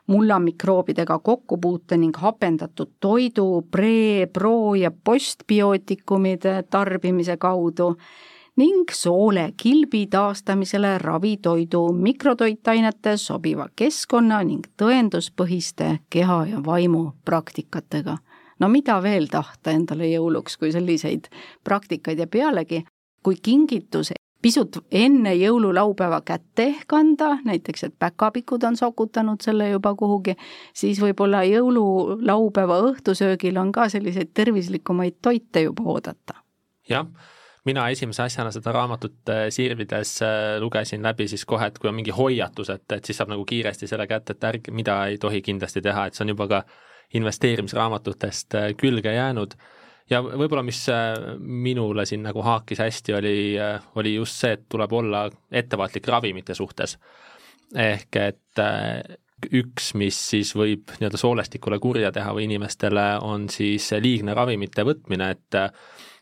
mullamikroobidega 0.06 1.18
kokkupuute 1.18 1.96
ning 1.96 2.16
hapendatud 2.16 2.90
toidu 3.00 3.66
pre-, 3.70 4.26
pro- 4.32 4.74
ja 4.74 4.90
postbiootikumide 5.04 6.62
tarbimise 6.70 7.36
kaudu 7.36 7.96
ning 8.56 8.84
soolekilbi 8.92 10.06
taastamisele 10.06 10.98
ravitoidu 10.98 11.92
mikrotoitainete 11.92 13.16
sobiva 13.16 13.68
keskkonna 13.76 14.42
ning 14.44 14.66
tõenduspõhiste 14.82 15.98
keha 16.10 16.46
ja 16.50 16.64
vaimu 16.64 17.10
praktikatega. 17.24 18.18
no 18.60 18.68
mida 18.68 19.02
veel 19.02 19.26
tahta 19.26 19.70
endale 19.70 20.06
jõuluks, 20.06 20.58
kui 20.58 20.72
selliseid 20.72 21.26
praktikaid 21.64 22.18
ja 22.18 22.26
pealegi, 22.26 22.84
kui 23.22 23.34
kingitus 23.42 24.12
pisut 24.44 24.76
enne 24.92 25.32
jõululaupäeva 25.38 26.20
kätte 26.26 26.66
ehk 26.74 26.92
anda, 26.92 27.30
näiteks 27.48 27.86
et 27.88 27.94
päkapikud 27.98 28.64
on 28.68 28.76
sokutanud 28.76 29.40
selle 29.44 29.70
juba 29.70 29.94
kuhugi, 29.96 30.36
siis 30.76 31.00
võib-olla 31.00 31.40
jõululaupäeva 31.48 32.82
õhtusöögil 32.90 33.56
on 33.60 33.72
ka 33.72 33.88
selliseid 33.88 34.34
tervislikumaid 34.36 35.22
toite 35.24 35.64
juba 35.68 35.88
oodata. 35.94 36.42
jah 36.88 37.08
mina 37.64 37.86
esimese 37.88 38.22
asjana 38.22 38.50
seda 38.52 38.72
raamatut 38.76 39.30
äh, 39.32 39.46
sirvides 39.54 40.18
äh, 40.22 40.58
lugesin 40.60 41.02
läbi 41.02 41.28
siis 41.28 41.44
kohe, 41.48 41.70
et 41.70 41.78
kui 41.80 41.88
on 41.88 41.96
mingi 41.96 42.12
hoiatus, 42.12 42.70
et, 42.74 42.84
et 42.92 43.04
siis 43.04 43.16
saab 43.20 43.32
nagu 43.32 43.44
kiiresti 43.48 43.88
selle 43.88 44.06
kätte, 44.10 44.36
et 44.36 44.44
ärge, 44.44 44.74
mida 44.76 44.98
ei 45.08 45.16
tohi 45.18 45.40
kindlasti 45.42 45.82
teha, 45.84 46.06
et 46.06 46.18
see 46.18 46.26
on 46.26 46.34
juba 46.34 46.48
ka 46.50 46.60
investeerimisraamatutest 47.16 48.58
äh, 48.60 48.68
külge 48.76 49.14
jäänud. 49.14 49.56
Ja 50.10 50.20
võib-olla, 50.24 50.62
mis 50.66 50.84
minule 51.38 52.06
siin 52.06 52.24
nagu 52.26 52.42
haakis 52.44 52.82
hästi, 52.84 53.14
oli, 53.18 53.36
oli 54.00 54.14
just 54.14 54.40
see, 54.40 54.56
et 54.58 54.64
tuleb 54.68 54.92
olla 54.92 55.26
ettevaatlik 55.50 56.08
ravimite 56.08 56.54
suhtes. 56.54 56.98
ehk 57.74 58.16
et 58.16 58.64
üks, 59.52 59.92
mis 59.98 60.18
siis 60.30 60.52
võib 60.56 60.92
nii-öelda 60.98 61.18
soolestikule 61.20 61.78
kurja 61.82 62.12
teha 62.12 62.32
või 62.36 62.46
inimestele, 62.48 63.06
on 63.22 63.48
siis 63.52 63.90
liigne 64.00 64.34
ravimite 64.34 64.84
võtmine, 64.84 65.30
et 65.30 65.60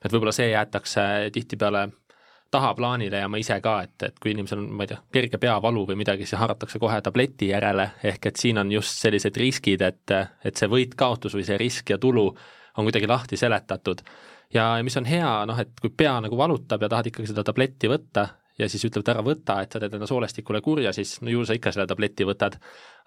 et 0.02 0.10
võib-olla 0.10 0.32
see 0.34 0.48
jäetakse 0.50 1.02
tihtipeale 1.32 1.88
tahaplaanile 2.52 3.22
ja 3.22 3.28
ma 3.30 3.38
ise 3.40 3.56
ka, 3.64 3.76
et, 3.86 3.94
et 4.08 4.18
kui 4.20 4.34
inimesel 4.34 4.60
on, 4.60 4.66
ma 4.76 4.84
ei 4.84 4.90
tea, 4.90 4.98
kerge 5.14 5.38
peavalu 5.40 5.86
või 5.88 5.96
midagi, 6.02 6.26
siis 6.28 6.40
haratakse 6.40 6.80
kohe 6.82 6.98
tableti 7.04 7.48
järele, 7.52 7.92
ehk 8.04 8.28
et 8.28 8.40
siin 8.42 8.60
on 8.60 8.72
just 8.74 8.98
sellised 9.00 9.38
riskid, 9.40 9.84
et, 9.86 10.14
et 10.44 10.58
see 10.58 10.68
võit-kaotus 10.68 11.38
või 11.38 11.46
see 11.48 11.60
risk 11.62 11.94
ja 11.94 12.00
tulu 12.02 12.26
on 12.76 12.86
kuidagi 12.88 13.08
lahti 13.10 13.36
seletatud. 13.36 14.04
ja 14.54 14.76
mis 14.82 14.96
on 14.96 15.08
hea, 15.08 15.32
noh, 15.48 15.58
et 15.58 15.74
kui 15.80 15.90
pea 15.96 16.18
nagu 16.20 16.36
valutab 16.36 16.82
ja 16.82 16.88
tahad 16.92 17.10
ikkagi 17.10 17.32
seda 17.32 17.44
tabletti 17.44 17.88
võtta 17.88 18.28
ja 18.58 18.68
siis 18.68 18.84
ütlevad 18.84 19.08
ära 19.14 19.24
võta, 19.24 19.60
et 19.62 19.72
sa 19.72 19.80
teed 19.80 19.94
enda 19.96 20.06
soolestikule 20.06 20.60
kurja, 20.60 20.92
siis 20.92 21.18
no 21.24 21.32
ju 21.32 21.44
sa 21.48 21.56
ikka 21.56 21.72
selle 21.72 21.86
tableti 21.88 22.26
võtad. 22.28 22.58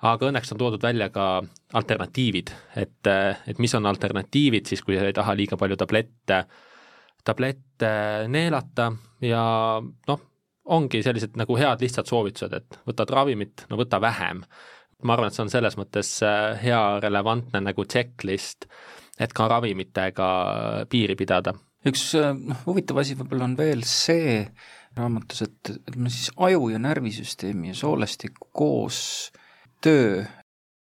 aga 0.01 0.29
õnneks 0.29 0.51
on 0.53 0.62
toodud 0.62 0.84
välja 0.84 1.10
ka 1.10 1.43
alternatiivid, 1.74 2.51
et, 2.75 3.12
et 3.48 3.60
mis 3.60 3.75
on 3.75 3.86
alternatiivid 3.86 4.65
siis, 4.65 4.81
kui 4.81 4.98
sa 4.98 5.05
ei 5.05 5.13
taha 5.13 5.36
liiga 5.38 5.57
palju 5.57 5.77
tablette 5.77 6.45
tablette 7.25 7.89
neelata 8.29 8.91
ja 9.25 9.43
noh, 9.81 10.24
ongi 10.65 11.01
sellised 11.05 11.38
nagu 11.39 11.57
head 11.57 11.84
lihtsad 11.84 12.10
soovitused, 12.10 12.53
et 12.53 12.79
võtad 12.88 13.12
ravimit, 13.13 13.65
no 13.69 13.79
võta 13.81 14.01
vähem. 14.01 14.43
ma 15.05 15.13
arvan, 15.13 15.29
et 15.29 15.36
see 15.36 15.43
on 15.43 15.51
selles 15.51 15.75
mõttes 15.77 16.10
äh, 16.25 16.55
hea 16.62 16.81
relevantne 17.03 17.60
nagu 17.62 17.84
checklist, 17.86 18.65
et 19.19 19.34
ka 19.34 19.48
ravimitega 19.51 20.29
piiri 20.89 21.15
pidada. 21.15 21.55
üks 21.86 22.07
äh, 22.19 22.34
noh, 22.36 22.63
huvitav 22.65 23.01
asi 23.03 23.17
võib-olla 23.19 23.50
on 23.50 23.57
veel 23.57 23.84
see 23.88 24.41
raamatus, 24.95 25.43
et, 25.45 25.74
et 25.88 25.95
me 26.00 26.10
siis 26.10 26.31
aju 26.38 26.69
ja 26.72 26.79
närvisüsteemi 26.81 27.74
ja 27.74 27.75
soolestiku 27.77 28.50
koos 28.55 29.00
töö, 29.84 30.24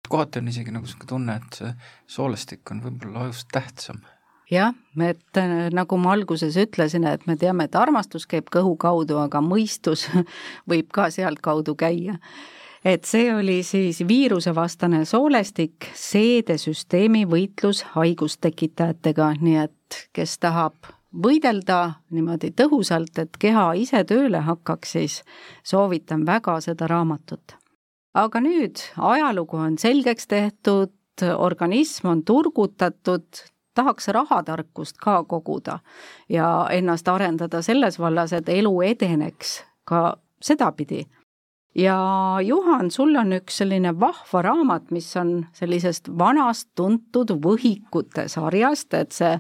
kohati 0.10 0.42
on 0.42 0.50
isegi 0.52 0.74
nagu 0.74 0.88
niisugune 0.88 1.10
tunne, 1.10 1.38
et 1.38 1.60
see 1.62 1.76
soolestik 2.18 2.74
on 2.74 2.82
võib-olla 2.84 3.28
ajust 3.28 3.48
tähtsam 3.54 4.02
jah, 4.52 4.74
et 5.00 5.40
äh, 5.40 5.70
nagu 5.74 5.98
ma 6.02 6.16
alguses 6.16 6.58
ütlesin, 6.60 7.06
et 7.08 7.24
me 7.28 7.38
teame, 7.40 7.68
et 7.68 7.78
armastus 7.80 8.28
käib 8.30 8.50
kõhu 8.52 8.76
kaudu, 8.80 9.22
aga 9.22 9.42
mõistus 9.44 10.08
võib 10.72 10.92
ka 10.94 11.10
sealtkaudu 11.14 11.76
käia. 11.80 12.18
Et 12.86 13.06
see 13.06 13.30
oli 13.36 13.62
siis 13.64 14.02
viirusevastane 14.08 15.06
soolestik, 15.06 15.92
seedesüsteemi 15.94 17.26
võitlus 17.30 17.84
haigustekitajatega, 17.96 19.34
nii 19.42 19.60
et 19.66 20.02
kes 20.14 20.38
tahab 20.40 20.92
võidelda 21.12 21.94
niimoodi 22.10 22.54
tõhusalt, 22.56 23.18
et 23.20 23.38
keha 23.40 23.72
ise 23.80 24.04
tööle 24.08 24.42
hakkaks, 24.48 24.92
siis 24.98 25.22
soovitan 25.64 26.26
väga 26.26 26.60
seda 26.62 26.88
raamatut. 26.88 27.58
aga 28.14 28.40
nüüd 28.40 28.80
ajalugu 28.98 29.58
on 29.58 29.78
selgeks 29.78 30.28
tehtud, 30.28 30.92
organism 31.38 32.08
on 32.08 32.24
turgutatud, 32.24 33.28
tahaks 33.74 34.08
rahatarkust 34.08 34.98
ka 34.98 35.24
koguda 35.24 35.80
ja 36.30 36.68
ennast 36.72 37.08
arendada 37.08 37.62
selles 37.62 38.00
vallas, 38.00 38.34
et 38.34 38.50
elu 38.50 38.82
edeneks 38.82 39.64
ka 39.86 40.18
sedapidi. 40.42 41.06
Ja 41.76 41.98
Juhan, 42.44 42.92
sul 42.92 43.16
on 43.16 43.34
üks 43.38 43.62
selline 43.62 43.94
vahva 44.00 44.42
raamat, 44.48 44.90
mis 44.92 45.10
on 45.20 45.46
sellisest 45.56 46.10
vanast 46.20 46.70
tuntud 46.76 47.32
võhikute 47.44 48.28
sarjast, 48.32 48.94
et 48.94 49.16
see 49.16 49.38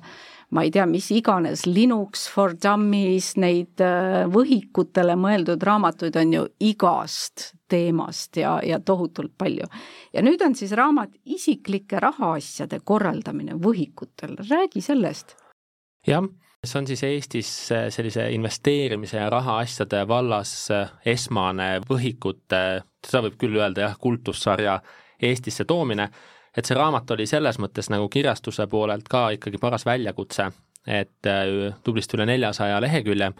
ma 0.51 0.65
ei 0.65 0.71
tea, 0.71 0.85
mis 0.89 1.07
iganes, 1.15 1.65
Linux 1.65 2.27
for 2.31 2.55
Dummies, 2.63 3.33
neid 3.39 3.81
äh, 3.83 4.25
võhikutele 4.31 5.15
mõeldud 5.19 5.63
raamatuid 5.63 6.17
on 6.19 6.33
ju 6.35 6.45
igast 6.71 7.51
teemast 7.71 8.39
ja, 8.39 8.57
ja 8.65 8.81
tohutult 8.83 9.33
palju. 9.39 9.67
ja 10.13 10.23
nüüd 10.23 10.43
on 10.43 10.55
siis 10.59 10.73
raamat 10.75 11.15
Isiklike 11.25 11.99
rahaasjade 12.03 12.81
korraldamine 12.83 13.55
võhikutel, 13.63 14.35
räägi 14.49 14.83
sellest. 14.83 15.37
jah, 16.07 16.27
see 16.67 16.79
on 16.79 16.87
siis 16.87 17.03
Eestis 17.03 17.71
äh, 17.71 17.87
sellise 17.89 18.27
investeerimise 18.31 19.17
ja 19.17 19.29
rahaasjade 19.29 20.03
vallas 20.07 20.51
äh, 20.71 20.91
esmane 21.05 21.79
võhikute, 21.89 22.83
seda 23.07 23.23
võib 23.25 23.39
küll 23.41 23.57
öelda 23.57 23.87
jah, 23.87 23.95
kultussarja 23.99 24.75
Eestisse 25.21 25.65
toomine. 25.65 26.09
Et 26.57 26.67
see 26.67 26.77
raamat 26.77 27.11
oli 27.15 27.25
selles 27.29 27.57
mõttes 27.61 27.89
nagu 27.89 28.09
kirjastuse 28.11 28.67
poolelt 28.69 29.07
ka 29.09 29.29
ikkagi 29.37 29.57
paras 29.61 29.85
väljakutse, 29.89 30.51
et 30.85 31.29
äh, 31.29 31.73
tublisti 31.83 32.19
üle 32.19 32.29
neljasaja 32.29 32.77
lehekülje. 32.83 33.31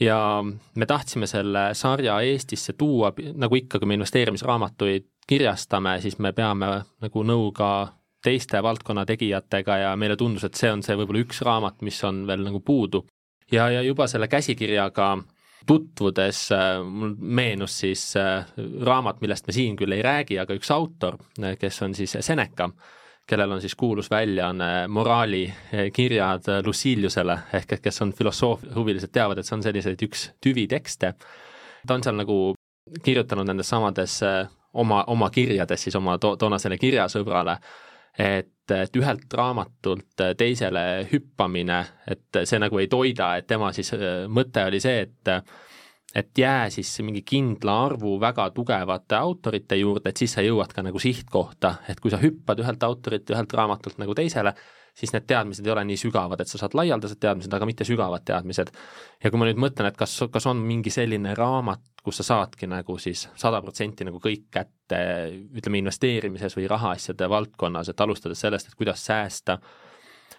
Ja 0.00 0.18
me 0.42 0.86
tahtsime 0.86 1.26
selle 1.30 1.68
sarja 1.78 2.18
Eestisse 2.26 2.74
tuua, 2.78 3.12
nagu 3.34 3.54
ikka, 3.54 3.78
kui 3.78 3.86
me 3.86 3.98
investeerimisraamatuid 3.98 5.06
kirjastame, 5.30 6.00
siis 6.02 6.18
me 6.18 6.32
peame 6.34 6.72
nagu 7.02 7.24
nõu 7.26 7.52
ka 7.54 7.70
teiste 8.24 8.62
valdkonna 8.62 9.04
tegijatega 9.06 9.76
ja 9.78 9.96
meile 9.96 10.16
tundus, 10.16 10.44
et 10.44 10.58
see 10.58 10.70
on 10.72 10.82
see 10.82 10.96
võib-olla 10.98 11.22
üks 11.22 11.42
raamat, 11.46 11.82
mis 11.86 11.98
on 12.04 12.24
veel 12.26 12.42
nagu 12.46 12.60
puudu. 12.60 13.04
ja, 13.52 13.70
ja 13.70 13.82
juba 13.82 14.06
selle 14.06 14.28
käsikirjaga 14.28 15.16
tutvudes 15.66 16.52
äh, 16.52 16.84
mul 16.84 17.14
meenus 17.18 17.78
siis 17.80 18.16
äh, 18.16 18.46
raamat, 18.84 19.20
millest 19.20 19.46
me 19.46 19.52
siin 19.52 19.76
küll 19.76 19.92
ei 19.92 20.02
räägi, 20.02 20.38
aga 20.40 20.56
üks 20.56 20.70
autor, 20.72 21.18
äh, 21.42 21.56
kes 21.60 21.82
on 21.82 21.94
siis 21.94 22.16
Seneca, 22.20 22.70
kellel 23.28 23.52
on 23.52 23.60
siis 23.60 23.74
kuulus 23.76 24.10
väljaanne 24.10 24.88
moraalikirjad 24.88 26.48
Luciliusele, 26.64 27.38
ehk 27.58 27.74
et 27.76 27.84
kes 27.84 28.02
on 28.02 28.14
filosoofiahuvilised, 28.16 29.12
teavad, 29.12 29.38
et 29.38 29.48
see 29.48 29.58
on 29.58 29.66
selliseid 29.66 30.06
üks 30.08 30.30
tüvitekste. 30.40 31.12
ta 31.86 31.94
on 31.94 32.04
seal 32.04 32.16
nagu 32.16 32.38
kirjutanud 33.04 33.46
nendes 33.46 33.68
samades 33.68 34.22
oma, 34.72 35.02
oma 35.06 35.28
kirjades 35.30 35.84
siis 35.84 35.96
oma 35.96 36.16
to 36.18 36.36
toonasele 36.40 36.78
kirjasõbrale, 36.80 37.58
et, 38.18 38.70
et 38.74 38.96
ühelt 39.00 39.34
raamatult 39.34 40.24
teisele 40.38 40.84
hüppamine, 41.12 41.80
et 42.06 42.42
see 42.44 42.60
nagu 42.60 42.78
ei 42.80 42.88
toida, 42.88 43.34
et 43.38 43.48
tema 43.48 43.72
siis 43.76 43.92
mõte 44.28 44.64
oli 44.68 44.80
see, 44.82 45.06
et 45.08 45.34
et 46.16 46.38
jää 46.38 46.70
siis 46.72 46.88
mingi 47.04 47.20
kindla 47.22 47.74
arvu 47.84 48.14
väga 48.20 48.48
tugevate 48.56 49.16
autorite 49.18 49.76
juurde, 49.76 50.08
et 50.08 50.16
siis 50.16 50.32
sa 50.32 50.42
jõuad 50.42 50.72
ka 50.72 50.82
nagu 50.82 50.98
sihtkohta, 50.98 51.74
et 51.88 52.00
kui 52.00 52.10
sa 52.10 52.20
hüppad 52.22 52.62
ühelt 52.62 52.82
autorilt, 52.82 53.28
ühelt 53.28 53.52
raamatult 53.52 54.00
nagu 54.00 54.16
teisele, 54.16 54.54
siis 54.98 55.12
need 55.14 55.26
teadmised 55.30 55.66
ei 55.66 55.72
ole 55.72 55.84
nii 55.86 55.98
sügavad, 56.00 56.40
et 56.42 56.50
sa 56.50 56.58
saad 56.60 56.74
laialdased 56.78 57.20
teadmised, 57.22 57.52
aga 57.54 57.66
mitte 57.68 57.86
sügavad 57.86 58.24
teadmised. 58.26 58.72
ja 59.22 59.30
kui 59.30 59.40
ma 59.40 59.46
nüüd 59.48 59.60
mõtlen, 59.62 59.90
et 59.90 59.98
kas, 59.98 60.16
kas 60.32 60.48
on 60.50 60.62
mingi 60.66 60.90
selline 60.94 61.34
raamat, 61.38 61.84
kus 62.02 62.20
sa 62.20 62.26
saadki 62.32 62.66
nagu 62.70 62.98
siis 62.98 63.28
sada 63.38 63.60
protsenti 63.62 64.06
nagu 64.08 64.20
kõik 64.22 64.48
kätte, 64.54 65.00
ütleme 65.60 65.82
investeerimises 65.82 66.56
või 66.58 66.66
rahaasjade 66.70 67.28
valdkonnas, 67.30 67.92
et 67.92 68.00
alustades 68.00 68.40
sellest, 68.42 68.70
et 68.70 68.78
kuidas 68.78 69.04
säästa, 69.06 69.58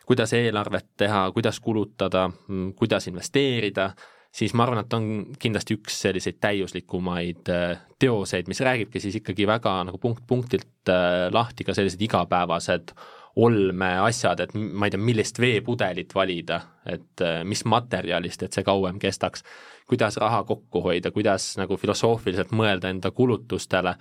kuidas 0.09 0.33
eelarvet 0.33 0.95
teha, 0.97 1.27
kuidas 1.35 1.59
kulutada, 1.63 2.29
kuidas 2.75 3.07
investeerida, 3.07 3.91
siis 4.31 4.53
ma 4.53 4.65
arvan, 4.65 4.83
et 4.83 4.93
on 4.93 5.05
kindlasti 5.39 5.77
üks 5.77 6.01
selliseid 6.03 6.39
täiuslikumaid 6.41 7.49
äh, 7.53 7.79
teoseid, 8.01 8.49
mis 8.51 8.61
räägibki 8.65 9.01
siis 9.01 9.19
ikkagi 9.21 9.47
väga 9.49 9.79
nagu 9.87 10.01
punkt 10.01 10.25
punktilt 10.27 10.91
äh, 10.91 11.29
lahti 11.33 11.65
ka 11.67 11.77
sellised 11.77 12.01
igapäevased 12.05 12.93
olmeasjad, 13.35 14.39
et 14.39 14.53
ma 14.53 14.87
ei 14.87 14.93
tea, 14.93 15.01
millist 15.01 15.39
veepudelit 15.39 16.15
valida, 16.15 16.61
et 16.85 17.23
äh, 17.23 17.41
mis 17.47 17.63
materjalist, 17.65 18.43
et 18.43 18.55
see 18.55 18.65
kauem 18.65 18.99
kestaks, 18.99 19.43
kuidas 19.89 20.17
raha 20.21 20.43
kokku 20.47 20.81
hoida, 20.85 21.11
kuidas 21.11 21.51
nagu 21.59 21.77
filosoofiliselt 21.77 22.51
mõelda 22.55 22.89
enda 22.89 23.11
kulutustele. 23.11 23.95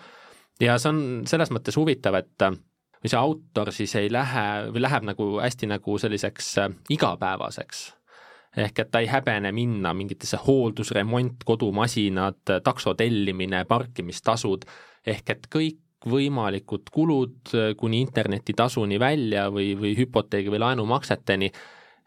ja 0.60 0.78
see 0.78 0.90
on 0.90 1.04
selles 1.26 1.52
mõttes 1.54 1.76
huvitav, 1.76 2.18
et 2.18 2.46
äh, 2.46 2.56
või 2.98 3.12
see 3.12 3.20
autor 3.20 3.72
siis 3.72 3.94
ei 4.00 4.10
lähe 4.12 4.72
või 4.72 4.82
läheb 4.82 5.06
nagu 5.12 5.30
hästi 5.38 5.70
nagu 5.70 5.98
selliseks 5.98 6.58
äh, 6.58 6.74
igapäevaseks. 6.90 7.86
Ehk 8.58 8.78
et 8.80 8.90
ta 8.90 9.02
ei 9.04 9.06
häbene 9.06 9.52
minna 9.52 9.92
mingitesse 9.94 10.38
hooldus, 10.46 10.90
remont, 10.96 11.44
kodumasinad, 11.44 12.40
takso 12.64 12.94
tellimine, 12.96 13.60
parkimistasud, 13.68 14.64
ehk 15.06 15.30
et 15.30 15.46
kõik 15.52 15.82
kõikvõimalikud 15.98 16.90
kulud 16.92 17.54
äh, 17.54 17.74
kuni 17.76 18.00
internetitasuni 18.00 18.98
välja 19.00 19.50
või, 19.50 19.74
või 19.78 19.96
hüpoteegi 19.98 20.50
või 20.50 20.62
laenumakseteni, 20.62 21.50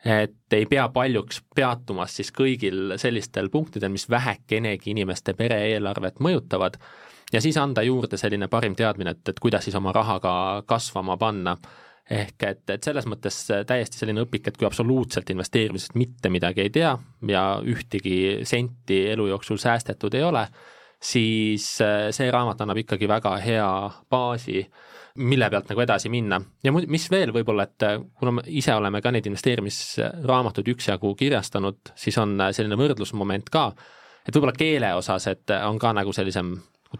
et 0.06 0.54
ei 0.54 0.66
pea 0.66 0.88
paljuks 0.90 1.44
peatumas 1.56 2.16
siis 2.16 2.32
kõigil 2.32 2.98
sellistel 2.98 3.50
punktidel, 3.50 3.92
mis 3.92 4.10
vähekenegi 4.10 4.92
inimeste 4.92 5.34
pere-eelarvet 5.34 6.20
mõjutavad, 6.20 6.78
ja 7.34 7.42
siis 7.42 7.58
anda 7.58 7.84
juurde 7.84 8.18
selline 8.18 8.48
parim 8.48 8.76
teadmine, 8.76 9.12
et, 9.12 9.30
et 9.30 9.40
kuidas 9.40 9.64
siis 9.64 9.76
oma 9.76 9.92
raha 9.92 10.20
ka 10.20 10.34
kasvama 10.66 11.18
panna. 11.18 11.58
Ehk 12.12 12.44
et, 12.44 12.64
et 12.74 12.84
selles 12.84 13.06
mõttes 13.08 13.36
täiesti 13.68 13.96
selline 14.02 14.26
õpik, 14.26 14.50
et 14.50 14.58
kui 14.58 14.66
absoluutselt 14.68 15.30
investeerimisest 15.32 15.94
mitte 15.96 16.30
midagi 16.34 16.66
ei 16.66 16.70
tea 16.70 16.98
ja 17.30 17.44
ühtegi 17.64 18.42
senti 18.44 19.06
elu 19.14 19.30
jooksul 19.30 19.62
säästetud 19.62 20.18
ei 20.18 20.26
ole, 20.28 20.42
siis 21.02 21.82
äh, 21.82 22.10
see 22.14 22.32
raamat 22.32 22.62
annab 22.62 22.78
ikkagi 22.84 23.08
väga 23.10 23.36
hea 23.42 23.70
baasi, 24.10 24.62
mille 25.16 25.50
pealt 25.50 25.72
nagu 25.72 25.82
edasi 25.84 26.10
minna. 26.10 26.42
ja 26.64 26.72
mis 26.72 27.08
veel 27.12 27.34
võib-olla, 27.34 27.66
et 27.68 27.88
äh, 27.88 27.98
kuna 28.20 28.36
me 28.38 28.44
ise 28.48 28.76
oleme 28.76 29.02
ka 29.02 29.12
neid 29.12 29.26
investeerimisraamatuid 29.28 30.70
üksjagu 30.76 31.16
kirjastanud, 31.16 31.94
siis 31.96 32.18
on 32.22 32.38
äh, 32.42 32.52
selline 32.56 32.78
võrdlusmoment 32.80 33.50
ka, 33.50 33.72
et 34.28 34.36
võib-olla 34.36 34.56
keele 34.58 34.94
osas, 34.96 35.28
et 35.28 35.56
on 35.66 35.80
ka 35.82 35.94
nagu 35.98 36.14
sellisem 36.14 36.54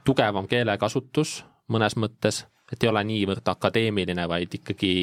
tugevam 0.08 0.48
keelekasutus 0.48 1.42
mõnes 1.72 1.96
mõttes, 1.96 2.46
et 2.72 2.84
ei 2.84 2.90
ole 2.90 3.04
niivõrd 3.06 3.48
akadeemiline, 3.48 4.26
vaid 4.28 4.58
ikkagi 4.58 4.94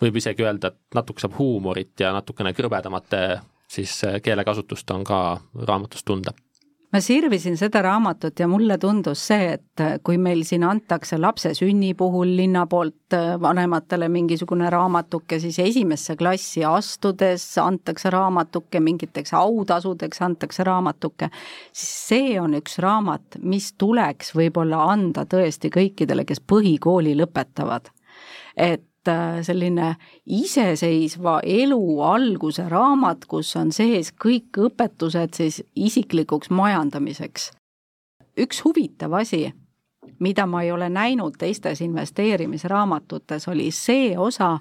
võib 0.00 0.16
isegi 0.16 0.44
öelda, 0.44 0.70
et 0.70 0.96
natuke 0.96 1.22
saab 1.22 1.36
huumorit 1.38 2.00
ja 2.00 2.12
natukene 2.14 2.54
krõbedamate 2.54 3.24
siis 3.74 4.00
keelekasutust 4.22 4.90
on 4.94 5.04
ka 5.04 5.20
raamatus 5.66 6.04
tunda 6.04 6.34
ma 6.94 7.00
sirvisin 7.02 7.56
seda 7.58 7.80
raamatut 7.82 8.38
ja 8.38 8.46
mulle 8.46 8.76
tundus 8.78 9.24
see, 9.26 9.56
et 9.56 9.82
kui 10.06 10.18
meil 10.22 10.44
siin 10.46 10.62
antakse 10.68 11.18
lapse 11.18 11.50
sünni 11.58 11.90
puhul 11.98 12.36
linna 12.38 12.68
poolt 12.70 13.16
äh, 13.18 13.34
vanematele 13.42 14.06
mingisugune 14.14 14.70
raamatuke, 14.70 15.40
siis 15.42 15.58
esimesse 15.58 16.14
klassi 16.20 16.62
astudes 16.68 17.48
antakse 17.58 18.14
raamatuke, 18.14 18.78
mingiteks 18.78 19.34
autasudeks 19.34 20.22
antakse 20.22 20.64
raamatuke, 20.70 21.32
siis 21.74 21.92
see 22.14 22.32
on 22.40 22.54
üks 22.60 22.78
raamat, 22.84 23.40
mis 23.42 23.72
tuleks 23.74 24.30
võib-olla 24.38 24.86
anda 24.94 25.26
tõesti 25.26 25.74
kõikidele, 25.74 26.22
kes 26.28 26.44
põhikooli 26.46 27.18
lõpetavad. 27.18 27.90
et 28.54 28.84
Äh, 28.84 28.93
selline 29.42 29.94
iseseisva 30.26 31.40
elu 31.42 32.00
alguse 32.02 32.68
raamat, 32.68 33.26
kus 33.28 33.56
on 33.56 33.72
sees 33.72 34.12
kõik 34.12 34.58
õpetused 34.68 35.34
siis 35.34 35.62
isiklikuks 35.76 36.50
majandamiseks. 36.50 37.50
üks 38.38 38.64
huvitav 38.64 39.12
asi, 39.14 39.52
mida 40.18 40.46
ma 40.46 40.62
ei 40.62 40.72
ole 40.72 40.88
näinud 40.88 41.36
teistes 41.38 41.80
investeerimisraamatutes, 41.80 43.48
oli 43.48 43.70
see 43.70 44.18
osa, 44.18 44.58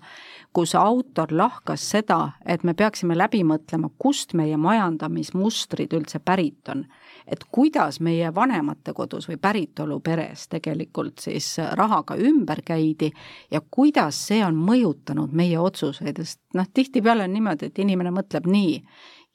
kus 0.53 0.75
autor 0.75 1.31
lahkas 1.31 1.89
seda, 1.89 2.31
et 2.45 2.63
me 2.63 2.73
peaksime 2.73 3.17
läbi 3.17 3.43
mõtlema, 3.43 3.89
kust 3.97 4.33
meie 4.33 4.57
majandamismustrid 4.57 5.93
üldse 5.93 6.19
pärit 6.19 6.69
on. 6.69 6.85
Et 7.27 7.43
kuidas 7.51 7.99
meie 7.99 8.33
vanematekodus 8.35 9.27
või 9.29 9.37
päritoluperes 9.41 10.47
tegelikult 10.51 11.23
siis 11.23 11.55
rahaga 11.79 12.17
ümber 12.19 12.61
käidi 12.65 13.11
ja 13.51 13.61
kuidas 13.71 14.19
see 14.27 14.43
on 14.45 14.55
mõjutanud 14.55 15.33
meie 15.33 15.59
otsuseid, 15.59 16.17
sest 16.17 16.41
noh, 16.53 16.67
tihtipeale 16.73 17.27
on 17.27 17.33
niimoodi, 17.33 17.71
et 17.71 17.79
inimene 17.79 18.11
mõtleb 18.11 18.47
nii, 18.49 18.79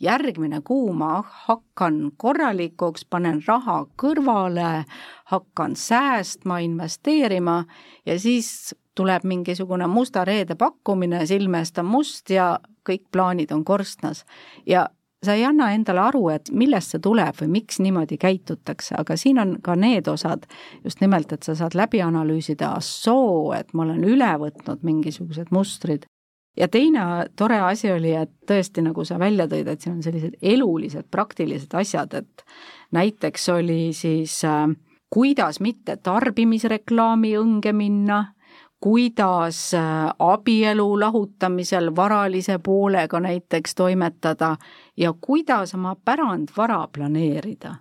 järgmine 0.00 0.60
kuu 0.64 0.92
ma 0.92 1.22
hakkan 1.46 2.10
korralikuks, 2.16 3.04
panen 3.04 3.40
raha 3.46 3.84
kõrvale, 3.98 4.84
hakkan 5.32 5.76
säästma, 5.76 6.60
investeerima 6.62 7.64
ja 8.06 8.18
siis 8.20 8.74
tuleb 8.98 9.24
mingisugune 9.24 9.86
musta 9.86 10.24
reede 10.24 10.54
pakkumine, 10.58 11.26
silme 11.26 11.62
eest 11.62 11.78
on 11.78 11.86
must 11.86 12.30
ja 12.30 12.58
kõik 12.88 13.04
plaanid 13.12 13.52
on 13.54 13.64
korstnas. 13.64 14.24
ja 14.66 14.88
sa 15.24 15.34
ei 15.34 15.44
anna 15.44 15.72
endale 15.74 16.00
aru, 16.00 16.28
et 16.30 16.50
millest 16.54 16.94
see 16.94 17.02
tuleb 17.02 17.36
või 17.40 17.48
miks 17.58 17.80
niimoodi 17.82 18.18
käitutakse, 18.22 18.94
aga 18.98 19.16
siin 19.18 19.40
on 19.42 19.56
ka 19.62 19.74
need 19.78 20.06
osad 20.10 20.46
just 20.84 21.02
nimelt, 21.02 21.32
et 21.34 21.46
sa 21.46 21.56
saad 21.58 21.74
läbi 21.78 22.02
analüüsida, 22.04 22.76
soo, 22.84 23.52
et 23.56 23.74
ma 23.74 23.84
olen 23.86 24.04
üle 24.06 24.30
võtnud 24.44 24.86
mingisugused 24.86 25.50
mustrid. 25.54 26.06
ja 26.58 26.68
teine 26.68 27.28
tore 27.36 27.58
asi 27.62 27.90
oli, 27.90 28.12
et 28.18 28.30
tõesti, 28.46 28.82
nagu 28.82 29.04
sa 29.04 29.18
välja 29.18 29.46
tõid, 29.46 29.68
et 29.68 29.80
siin 29.80 29.96
on 29.96 30.02
sellised 30.02 30.38
elulised, 30.42 31.06
praktilised 31.10 31.74
asjad, 31.74 32.14
et 32.14 32.44
näiteks 32.92 33.48
oli 33.54 33.92
siis 33.92 34.44
äh, 34.44 34.66
kuidas 35.10 35.60
mitte 35.60 35.96
tarbimisreklaami 35.96 37.36
õnge 37.38 37.72
minna 37.72 38.24
kuidas 38.80 39.74
äh, 39.74 39.82
abielu 40.18 41.00
lahutamisel 41.00 41.96
varalise 41.96 42.58
poolega 42.58 43.20
näiteks 43.20 43.74
toimetada 43.74 44.56
ja 44.96 45.14
kuidas 45.20 45.74
oma 45.74 45.96
pärandvara 46.04 46.88
planeerida. 46.92 47.74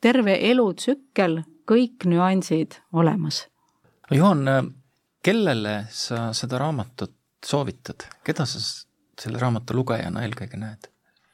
terve 0.00 0.38
elutsükkel, 0.50 1.42
kõik 1.70 2.04
nüansid 2.04 2.80
olemas. 2.92 3.48
Juhan, 4.10 4.48
äh, 4.48 4.64
kellele 5.22 5.86
sa 5.88 6.32
seda 6.32 6.58
raamatut 6.58 7.12
soovitad, 7.46 8.08
keda 8.24 8.46
sa 8.46 8.60
selle 9.20 9.38
raamatu 9.38 9.74
lugejana 9.74 10.22
eelkõige 10.22 10.56
näed? 10.56 10.88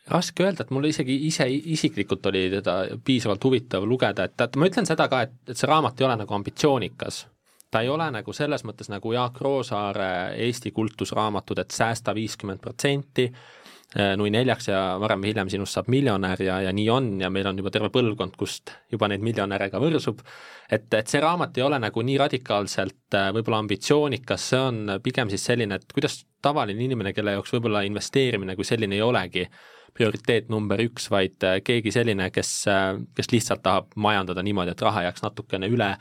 raske 0.07 0.45
öelda, 0.45 0.63
et 0.63 0.71
mulle 0.71 0.89
isegi 0.89 1.17
ise 1.27 1.49
isiklikult 1.51 2.27
oli 2.27 2.45
teda 2.51 2.75
piisavalt 3.05 3.45
huvitav 3.45 3.83
lugeda, 3.83 4.25
et, 4.25 4.41
et 4.41 4.57
ma 4.57 4.69
ütlen 4.71 4.87
seda 4.87 5.09
ka, 5.11 5.25
et, 5.27 5.33
et 5.51 5.59
see 5.59 5.67
raamat 5.67 5.99
ei 6.01 6.07
ole 6.07 6.15
nagu 6.21 6.35
ambitsioonikas 6.35 7.25
ta 7.71 7.83
ei 7.83 7.89
ole 7.89 8.09
nagu 8.15 8.33
selles 8.37 8.65
mõttes 8.67 8.91
nagu 8.93 9.13
Jaak 9.13 9.41
Roosaare 9.43 10.09
Eesti 10.47 10.73
kultusraamatud, 10.73 11.59
et 11.59 11.75
säästa 11.75 12.15
viiskümmend 12.15 12.63
protsenti, 12.63 13.27
eh, 13.97 14.13
nui 14.17 14.31
neljaks 14.31 14.69
ja 14.71 14.81
varem 15.03 15.25
või 15.25 15.33
hiljem 15.33 15.51
sinust 15.51 15.79
saab 15.79 15.91
miljonär 15.93 16.43
ja, 16.43 16.61
ja 16.69 16.73
nii 16.73 16.89
on 16.91 17.11
ja 17.21 17.31
meil 17.31 17.49
on 17.51 17.59
juba 17.59 17.73
terve 17.75 17.91
põlvkond, 17.95 18.37
kust 18.39 18.73
juba 18.93 19.11
neid 19.11 19.25
miljonäre 19.27 19.71
ka 19.73 19.83
võrsub, 19.83 20.23
et, 20.71 20.87
et 20.95 21.07
see 21.11 21.23
raamat 21.23 21.59
ei 21.59 21.67
ole 21.67 21.81
nagu 21.83 22.07
nii 22.09 22.19
radikaalselt 22.23 23.19
eh, 23.19 23.31
võib-olla 23.35 23.63
ambitsioonikas, 23.65 24.51
see 24.53 24.63
on 24.63 24.99
pigem 25.03 25.33
siis 25.35 25.49
selline, 25.51 25.81
et 25.81 25.93
kuidas 25.93 26.23
tavaline 26.43 26.87
inimene, 26.87 27.13
kelle 27.17 27.35
jaoks 27.35 27.57
võib-olla 27.57 27.83
investeerimine 27.89 28.55
kui 28.57 28.69
selline 28.69 28.95
ei 28.95 29.03
olegi 29.03 29.49
prioriteet 29.97 30.51
number 30.53 30.79
üks, 30.87 31.11
vaid 31.11 31.43
eh, 31.43 31.61
keegi 31.67 31.91
selline, 31.99 32.31
kes, 32.31 32.59
kes 33.17 33.33
lihtsalt 33.35 33.67
tahab 33.67 33.97
majandada 33.97 34.45
niimoodi, 34.47 34.77
et 34.77 34.87
raha 34.87 35.09
jääks 35.09 35.27
natukene 35.27 35.67
üle 35.73 35.97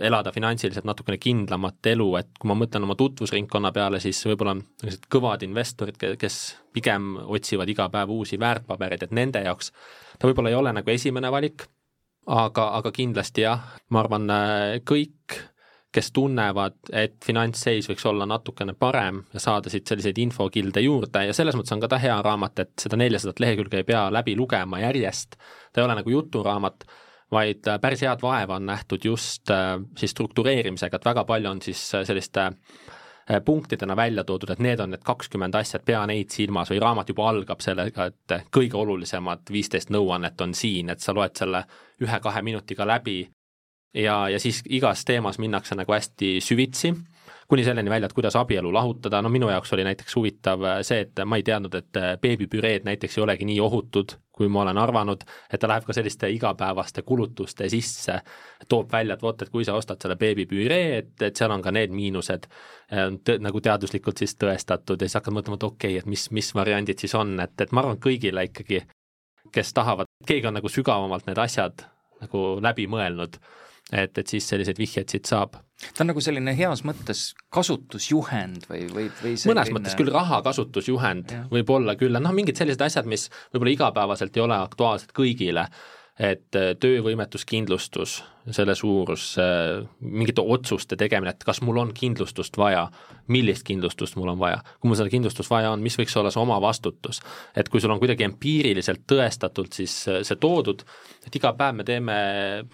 elada 0.00 0.32
finantsiliselt 0.32 0.86
natukene 0.88 1.18
kindlamat 1.20 1.90
elu, 1.92 2.08
et 2.20 2.30
kui 2.38 2.48
ma 2.50 2.56
mõtlen 2.58 2.86
oma 2.86 2.96
tutvusringkonna 2.98 3.72
peale, 3.74 4.00
siis 4.00 4.20
võib-olla 4.26 4.56
sellised 4.80 5.06
kõvad 5.12 5.44
investorid, 5.46 6.00
kes 6.18 6.40
pigem 6.72 7.14
otsivad 7.22 7.68
iga 7.68 7.88
päev 7.92 8.14
uusi 8.14 8.40
väärtpabereid, 8.40 9.06
et 9.06 9.14
nende 9.16 9.44
jaoks 9.44 9.72
ta 10.18 10.28
võib-olla 10.28 10.52
ei 10.52 10.58
ole 10.58 10.72
nagu 10.76 10.90
esimene 10.90 11.30
valik, 11.34 11.66
aga, 12.30 12.68
aga 12.78 12.92
kindlasti 12.94 13.46
jah, 13.46 13.64
ma 13.90 14.02
arvan, 14.04 14.28
kõik, 14.88 15.38
kes 15.92 16.08
tunnevad, 16.16 16.78
et 16.96 17.18
finantsseis 17.24 17.88
võiks 17.90 18.04
olla 18.08 18.24
natukene 18.28 18.72
parem 18.78 19.20
ja 19.34 19.42
saada 19.42 19.70
siit 19.70 19.90
selliseid 19.90 20.18
infokilde 20.22 20.80
juurde 20.80 21.26
ja 21.28 21.34
selles 21.36 21.56
mõttes 21.58 21.74
on 21.74 21.82
ka 21.82 21.90
ta 21.92 21.98
hea 22.00 22.16
raamat, 22.24 22.62
et 22.64 22.72
seda 22.86 22.96
neljasadat 22.96 23.42
lehekülge 23.44 23.82
ei 23.82 23.88
pea 23.88 24.06
läbi 24.14 24.36
lugema 24.38 24.80
järjest, 24.80 25.36
ta 25.72 25.82
ei 25.82 25.84
ole 25.84 25.98
nagu 26.00 26.14
juturaamat, 26.14 26.86
vaid 27.32 27.68
äh, 27.68 27.80
päris 27.80 28.02
head 28.04 28.22
vaeva 28.22 28.56
on 28.56 28.66
nähtud 28.66 29.04
just 29.04 29.50
äh, 29.50 29.78
siis 29.98 30.10
struktureerimisega, 30.10 30.96
et 30.96 31.04
väga 31.04 31.24
palju 31.24 31.50
on 31.50 31.62
siis 31.62 31.94
äh, 31.94 32.04
selliste 32.04 32.50
punktidena 33.46 33.94
välja 33.96 34.24
toodud, 34.26 34.50
et 34.50 34.58
need 34.58 34.80
on 34.82 34.90
need 34.90 35.04
kakskümmend 35.06 35.54
asja, 35.54 35.78
et 35.78 35.84
pea 35.86 36.00
neid 36.10 36.32
silmas 36.34 36.72
või 36.72 36.80
raamat 36.82 37.12
juba 37.12 37.28
algab 37.30 37.60
sellega, 37.62 38.08
et 38.10 38.34
kõige 38.52 38.74
olulisemad 38.76 39.46
viisteist 39.54 39.92
nõuannet 39.94 40.40
on 40.42 40.54
siin, 40.58 40.90
et 40.90 41.00
sa 41.00 41.14
loed 41.14 41.38
selle 41.38 41.62
ühe-kahe 42.02 42.42
minutiga 42.42 42.84
läbi 42.86 43.20
ja, 43.94 44.16
ja 44.28 44.40
siis 44.42 44.64
igas 44.66 45.04
teemas 45.06 45.38
minnakse 45.38 45.78
nagu 45.78 45.94
hästi 45.94 46.40
süvitsi, 46.42 46.90
kuni 47.52 47.64
selleni 47.64 47.90
välja, 47.90 48.06
et 48.06 48.12
kuidas 48.16 48.36
abielu 48.36 48.70
lahutada, 48.72 49.18
no 49.22 49.28
minu 49.28 49.50
jaoks 49.50 49.72
oli 49.76 49.84
näiteks 49.84 50.14
huvitav 50.16 50.62
äh, 50.64 50.78
see, 50.88 51.02
et 51.04 51.20
ma 51.28 51.36
ei 51.36 51.42
teadnud, 51.44 51.74
et 51.76 51.98
äh, 52.00 52.14
beebipüreed 52.20 52.86
näiteks 52.88 53.18
ei 53.18 53.24
olegi 53.26 53.44
nii 53.44 53.58
ohutud, 53.60 54.14
kui 54.32 54.48
ma 54.48 54.62
olen 54.62 54.80
arvanud, 54.80 55.26
et 55.52 55.60
ta 55.60 55.68
läheb 55.68 55.84
ka 55.84 55.92
selliste 55.92 56.30
igapäevaste 56.32 57.04
kulutuste 57.04 57.68
sisse, 57.68 58.14
toob 58.72 58.88
välja, 58.96 59.18
et 59.18 59.26
vot, 59.26 59.44
et 59.44 59.52
kui 59.52 59.66
sa 59.68 59.74
ostad 59.76 60.00
selle 60.00 60.16
beebipüree, 60.16 60.86
et, 61.02 61.12
et 61.28 61.36
seal 61.36 61.52
on 61.52 61.60
ka 61.60 61.74
need 61.76 61.92
miinused 61.92 62.48
äh, 62.48 63.10
tõ, 63.20 63.36
nagu 63.44 63.60
teaduslikult 63.60 64.24
siis 64.24 64.32
tõestatud 64.40 65.04
ja 65.04 65.10
siis 65.10 65.20
hakkad 65.20 65.36
mõtlema, 65.36 65.60
et 65.60 65.68
okei 65.68 65.98
okay,, 65.98 66.00
et 66.00 66.08
mis, 66.08 66.24
mis 66.32 66.48
variandid 66.56 67.04
siis 67.04 67.12
on, 67.20 67.36
et, 67.44 67.52
et 67.60 67.76
ma 67.76 67.84
arvan, 67.84 68.00
kõigile 68.00 68.46
ikkagi, 68.48 68.80
kes 69.52 69.76
tahavad, 69.76 70.08
keegi 70.24 70.48
on 70.48 70.56
nagu 70.56 70.72
sügavamalt 70.72 71.28
need 71.28 71.44
asjad 71.44 71.84
nagu 72.24 72.46
läbi 72.64 72.88
mõelnud 72.88 73.36
et, 73.92 74.18
et 74.18 74.34
siis 74.34 74.46
selliseid 74.48 74.78
vihjeid 74.80 75.12
siit 75.12 75.28
saab. 75.28 75.56
ta 75.82 76.04
on 76.04 76.12
nagu 76.12 76.22
selline 76.24 76.54
heas 76.56 76.84
mõttes 76.88 77.24
kasutusjuhend 77.52 78.68
või, 78.70 78.84
või, 78.92 79.08
või 79.22 79.34
selline... 79.36 79.54
mõnes 79.54 79.72
mõttes 79.76 79.98
küll 79.98 80.12
raha 80.14 80.42
kasutusjuhend 80.46 81.34
võib 81.52 81.74
olla 81.74 81.96
küll, 82.00 82.18
noh, 82.18 82.34
mingid 82.34 82.60
sellised 82.60 82.84
asjad, 82.84 83.08
mis 83.10 83.28
võib-olla 83.52 83.76
igapäevaselt 83.76 84.36
ei 84.38 84.46
ole 84.46 84.58
aktuaalsed 84.62 85.12
kõigile 85.16 85.68
et 86.20 86.56
äh, 86.56 86.74
töövõimetuskindlustus, 86.76 88.18
selle 88.52 88.74
suurus, 88.76 89.30
äh, 89.40 89.80
mingite 90.04 90.42
otsuste 90.44 90.96
tegemine, 91.00 91.32
et 91.32 91.44
kas 91.46 91.62
mul 91.64 91.78
on 91.80 91.92
kindlustust 91.96 92.58
vaja, 92.60 92.82
millist 93.32 93.64
kindlustust 93.64 94.18
mul 94.20 94.34
on 94.34 94.40
vaja, 94.40 94.58
kui 94.80 94.90
mul 94.90 94.98
seda 94.98 95.12
kindlustust 95.12 95.48
vaja 95.50 95.70
on, 95.72 95.80
mis 95.80 95.96
võiks 95.96 96.16
olla 96.20 96.32
see 96.34 96.42
omavastutus. 96.42 97.22
et 97.56 97.68
kui 97.72 97.80
sul 97.80 97.94
on 97.94 98.02
kuidagi 98.02 98.26
empiiriliselt 98.28 99.06
tõestatult 99.08 99.72
siis 99.80 99.96
äh, 100.12 100.20
see 100.26 100.36
toodud, 100.36 100.84
et 101.26 101.40
iga 101.40 101.54
päev 101.56 101.80
me 101.80 101.88
teeme 101.88 102.18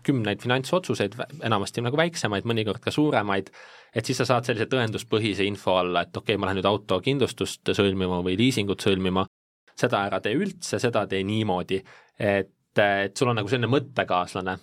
kümneid 0.02 0.42
finantsotsuseid, 0.42 1.14
enamasti 1.46 1.86
nagu 1.86 1.96
väiksemaid, 1.96 2.48
mõnikord 2.48 2.82
ka 2.82 2.90
suuremaid, 2.90 3.54
et 3.94 4.04
siis 4.04 4.18
sa 4.18 4.26
saad 4.26 4.50
sellise 4.50 4.66
tõenduspõhise 4.66 5.46
info 5.46 5.78
alla, 5.78 6.02
et 6.02 6.16
okei 6.16 6.34
okay,, 6.34 6.40
ma 6.40 6.50
lähen 6.50 6.58
nüüd 6.58 6.72
autokindlustust 6.74 7.70
sõlmima 7.70 8.18
või 8.26 8.34
liisingut 8.40 8.82
sõlmima, 8.82 9.28
seda 9.78 10.08
ära 10.10 10.18
tee 10.18 10.34
üldse, 10.34 10.82
seda 10.82 11.06
tee 11.06 11.22
niimoodi, 11.22 11.84
et 12.18 12.50
et, 12.78 13.10
et 13.10 13.16
sul 13.16 13.30
on 13.30 13.38
nagu 13.38 13.50
selline 13.50 13.70
mõttekaaslane. 13.72 14.56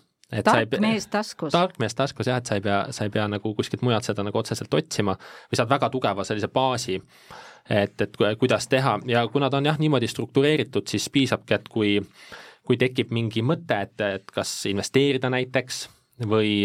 tark 0.43 0.69
pea, 0.69 0.81
mees 0.81 1.07
taskus. 1.07 1.53
tark 1.53 1.77
mees 1.79 1.95
taskus 1.95 2.27
jah, 2.31 2.41
et 2.41 2.49
sa 2.49 2.57
ei 2.57 2.63
pea, 2.65 2.79
sa 2.95 3.05
ei 3.05 3.13
pea 3.13 3.27
nagu 3.29 3.53
kuskilt 3.55 3.83
mujalt 3.85 4.07
seda 4.07 4.23
nagu 4.25 4.39
otseselt 4.41 4.73
otsima 4.73 5.17
või 5.19 5.59
saad 5.59 5.69
väga 5.69 5.89
tugeva 5.93 6.25
sellise 6.25 6.49
baasi, 6.53 6.97
et, 7.69 8.01
et 8.01 8.17
kuidas 8.39 8.67
teha 8.71 8.97
ja 9.11 9.27
kuna 9.31 9.49
ta 9.49 9.61
on 9.61 9.69
jah, 9.69 9.77
niimoodi 9.79 10.09
struktureeritud, 10.09 10.87
siis 10.89 11.09
piisabki, 11.13 11.59
et 11.59 11.69
kui 11.69 11.99
kui 12.65 12.79
tekib 12.81 13.11
mingi 13.13 13.43
mõte, 13.45 13.77
et, 13.85 14.01
et 14.01 14.31
kas 14.33 14.51
investeerida 14.65 15.29
näiteks 15.29 15.83
või, 16.25 16.63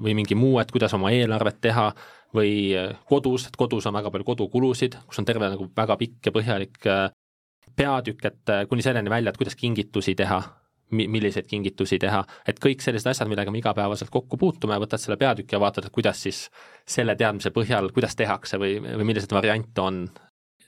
või 0.00 0.14
mingi 0.16 0.38
muu, 0.38 0.58
et 0.62 0.70
kuidas 0.72 0.94
oma 0.96 1.12
eelarvet 1.12 1.60
teha, 1.60 1.90
või 2.34 2.72
kodus, 3.10 3.48
et 3.48 3.56
kodus 3.58 3.88
on 3.90 3.96
väga 3.98 4.12
palju 4.14 4.28
kodukulusid, 4.28 4.96
kus 5.06 5.20
on 5.20 5.26
terve 5.28 5.50
nagu 5.50 5.66
väga 5.76 5.96
pikk 6.00 6.30
ja 6.30 6.34
põhjalik 6.34 6.78
peatükk, 7.76 8.24
et 8.30 8.54
kuni 8.70 8.84
selleni 8.86 9.12
välja, 9.12 9.32
et 9.32 9.40
kuidas 9.40 9.58
kingitusi 9.58 10.14
teha 10.18 10.40
mi-, 10.90 11.08
milliseid 11.08 11.46
kingitusi 11.50 11.98
teha, 11.98 12.22
et 12.48 12.60
kõik 12.62 12.82
sellised 12.84 13.10
asjad, 13.10 13.28
millega 13.30 13.52
me 13.52 13.60
igapäevaselt 13.62 14.10
kokku 14.10 14.38
puutume, 14.40 14.78
võtad 14.82 15.02
selle 15.02 15.18
peatüki 15.20 15.56
ja 15.56 15.62
vaatad, 15.62 15.86
et 15.86 15.94
kuidas 15.94 16.22
siis 16.22 16.46
selle 16.88 17.16
teadmise 17.16 17.52
põhjal, 17.54 17.92
kuidas 17.94 18.16
tehakse 18.18 18.60
või, 18.60 18.78
või 18.82 19.12
milliseid 19.12 19.34
variante 19.36 19.84
on 19.84 20.02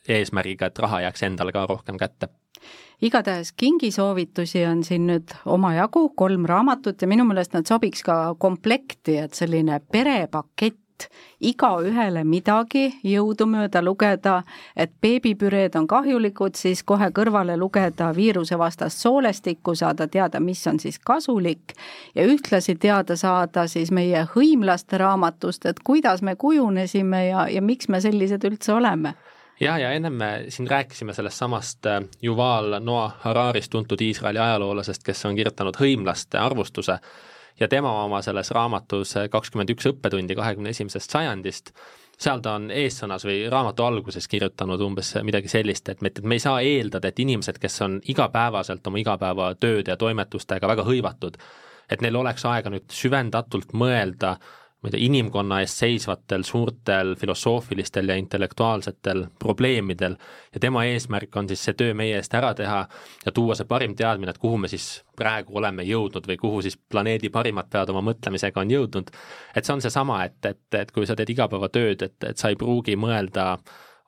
eesmärgiga, 0.09 0.71
et 0.71 0.79
raha 0.83 1.05
jääks 1.07 1.27
endale 1.29 1.55
ka 1.55 1.67
rohkem 1.71 1.99
kätte. 2.01 2.29
Igatahes 3.03 3.51
kingisoovitusi 3.59 4.63
on 4.67 4.85
siin 4.87 5.09
nüüd 5.11 5.33
omajagu, 5.51 6.05
kolm 6.17 6.45
raamatut 6.47 7.03
ja 7.03 7.09
minu 7.11 7.25
meelest 7.27 7.57
nad 7.57 7.67
sobiks 7.67 8.05
ka 8.07 8.37
komplekti, 8.39 9.17
et 9.19 9.35
selline 9.35 9.81
perepakett 9.93 10.82
igaühele 11.41 12.25
midagi 12.25 12.89
jõudumööda 13.05 13.83
lugeda, 13.85 14.43
et 14.77 14.93
beebipüreed 15.01 15.77
on 15.79 15.87
kahjulikud, 15.91 16.57
siis 16.59 16.83
kohe 16.83 17.11
kõrvale 17.15 17.57
lugeda 17.59 18.13
viirusevastast 18.17 19.05
soolestikku, 19.05 19.75
saada 19.75 20.09
teada, 20.09 20.41
mis 20.41 20.67
on 20.67 20.81
siis 20.81 20.99
kasulik 20.99 21.77
ja 22.15 22.27
ühtlasi 22.27 22.77
teada 22.77 23.17
saada 23.17 23.67
siis 23.67 23.91
meie 23.91 24.27
hõimlaste 24.35 24.99
raamatust, 24.99 25.67
et 25.67 25.81
kuidas 25.85 26.23
me 26.23 26.37
kujunesime 26.37 27.27
ja, 27.29 27.47
ja 27.49 27.63
miks 27.63 27.89
me 27.89 28.01
sellised 28.01 28.45
üldse 28.45 28.73
oleme. 28.73 29.15
Jah, 29.61 29.77
ja 29.79 29.93
ennem 29.93 30.13
me 30.13 30.31
siin 30.49 30.67
rääkisime 30.71 31.15
sellest 31.15 31.39
samast 31.39 31.87
äh, 31.87 32.01
Yuval 32.23 32.81
Noah 32.81 33.15
Hararist, 33.21 33.71
tuntud 33.71 34.01
Iisraeli 34.01 34.39
ajaloolasest, 34.39 35.05
kes 35.07 35.27
on 35.29 35.37
kirjutanud 35.37 35.77
hõimlaste 35.79 36.41
arvustuse 36.41 36.97
ja 37.61 37.69
tema 37.69 37.93
oma 38.05 38.23
selles 38.23 38.51
raamatus 38.51 39.17
kakskümmend 39.31 39.71
üks 39.75 39.89
õppetundi 39.93 40.37
kahekümne 40.39 40.73
esimesest 40.73 41.11
sajandist, 41.11 41.73
seal 42.23 42.41
ta 42.45 42.57
on 42.59 42.71
eessõnas 42.71 43.25
või 43.27 43.43
raamatu 43.51 43.85
alguses 43.87 44.29
kirjutanud 44.29 44.81
umbes 44.85 45.15
midagi 45.27 45.51
sellist, 45.51 45.89
et 45.89 46.03
me, 46.03 46.13
et 46.13 46.23
me 46.25 46.39
ei 46.39 46.45
saa 46.45 46.61
eeldada, 46.63 47.09
et 47.09 47.21
inimesed, 47.23 47.59
kes 47.63 47.81
on 47.87 48.01
igapäevaselt 48.15 48.87
oma 48.87 49.01
igapäevatööde 49.03 49.95
ja 49.95 49.99
toimetustega 50.01 50.71
väga 50.71 50.87
hõivatud, 50.87 51.39
et 51.91 52.05
neil 52.05 52.17
oleks 52.17 52.45
aega 52.49 52.73
nüüd 52.73 52.89
süvendatult 52.93 53.75
mõelda 53.77 54.37
ma 54.83 54.89
ei 54.89 54.95
tea, 54.97 55.05
inimkonna 55.07 55.61
ees 55.63 55.75
seisvatel 55.79 56.43
suurtel 56.43 57.15
filosoofilistel 57.19 58.09
ja 58.09 58.17
intellektuaalsetel 58.19 59.25
probleemidel 59.39 60.17
ja 60.55 60.61
tema 60.61 60.85
eesmärk 60.85 61.37
on 61.37 61.49
siis 61.49 61.63
see 61.65 61.77
töö 61.79 61.95
meie 61.95 62.17
eest 62.19 62.35
ära 62.35 62.51
teha 62.59 62.81
ja 63.27 63.33
tuua 63.33 63.55
see 63.55 63.69
parim 63.71 63.95
teadmine, 63.99 64.35
et 64.35 64.43
kuhu 64.43 64.59
me 64.59 64.71
siis 64.73 64.89
praegu 65.17 65.59
oleme 65.61 65.87
jõudnud 65.87 66.27
või 66.27 66.39
kuhu 66.41 66.65
siis 66.67 66.77
planeedi 66.77 67.31
parimad 67.31 67.71
pead 67.71 67.95
oma 67.95 68.03
mõtlemisega 68.11 68.61
on 68.61 68.75
jõudnud. 68.75 69.15
et 69.57 69.65
see 69.65 69.75
on 69.75 69.85
seesama, 69.85 70.25
et, 70.25 70.45
et, 70.51 70.67
et 70.75 70.91
kui 70.91 71.07
sa 71.07 71.17
teed 71.17 71.31
igapäevatööd, 71.31 72.03
et, 72.03 72.19
et 72.33 72.39
sa 72.39 72.51
ei 72.51 72.59
pruugi 72.59 72.97
mõelda 72.97 73.57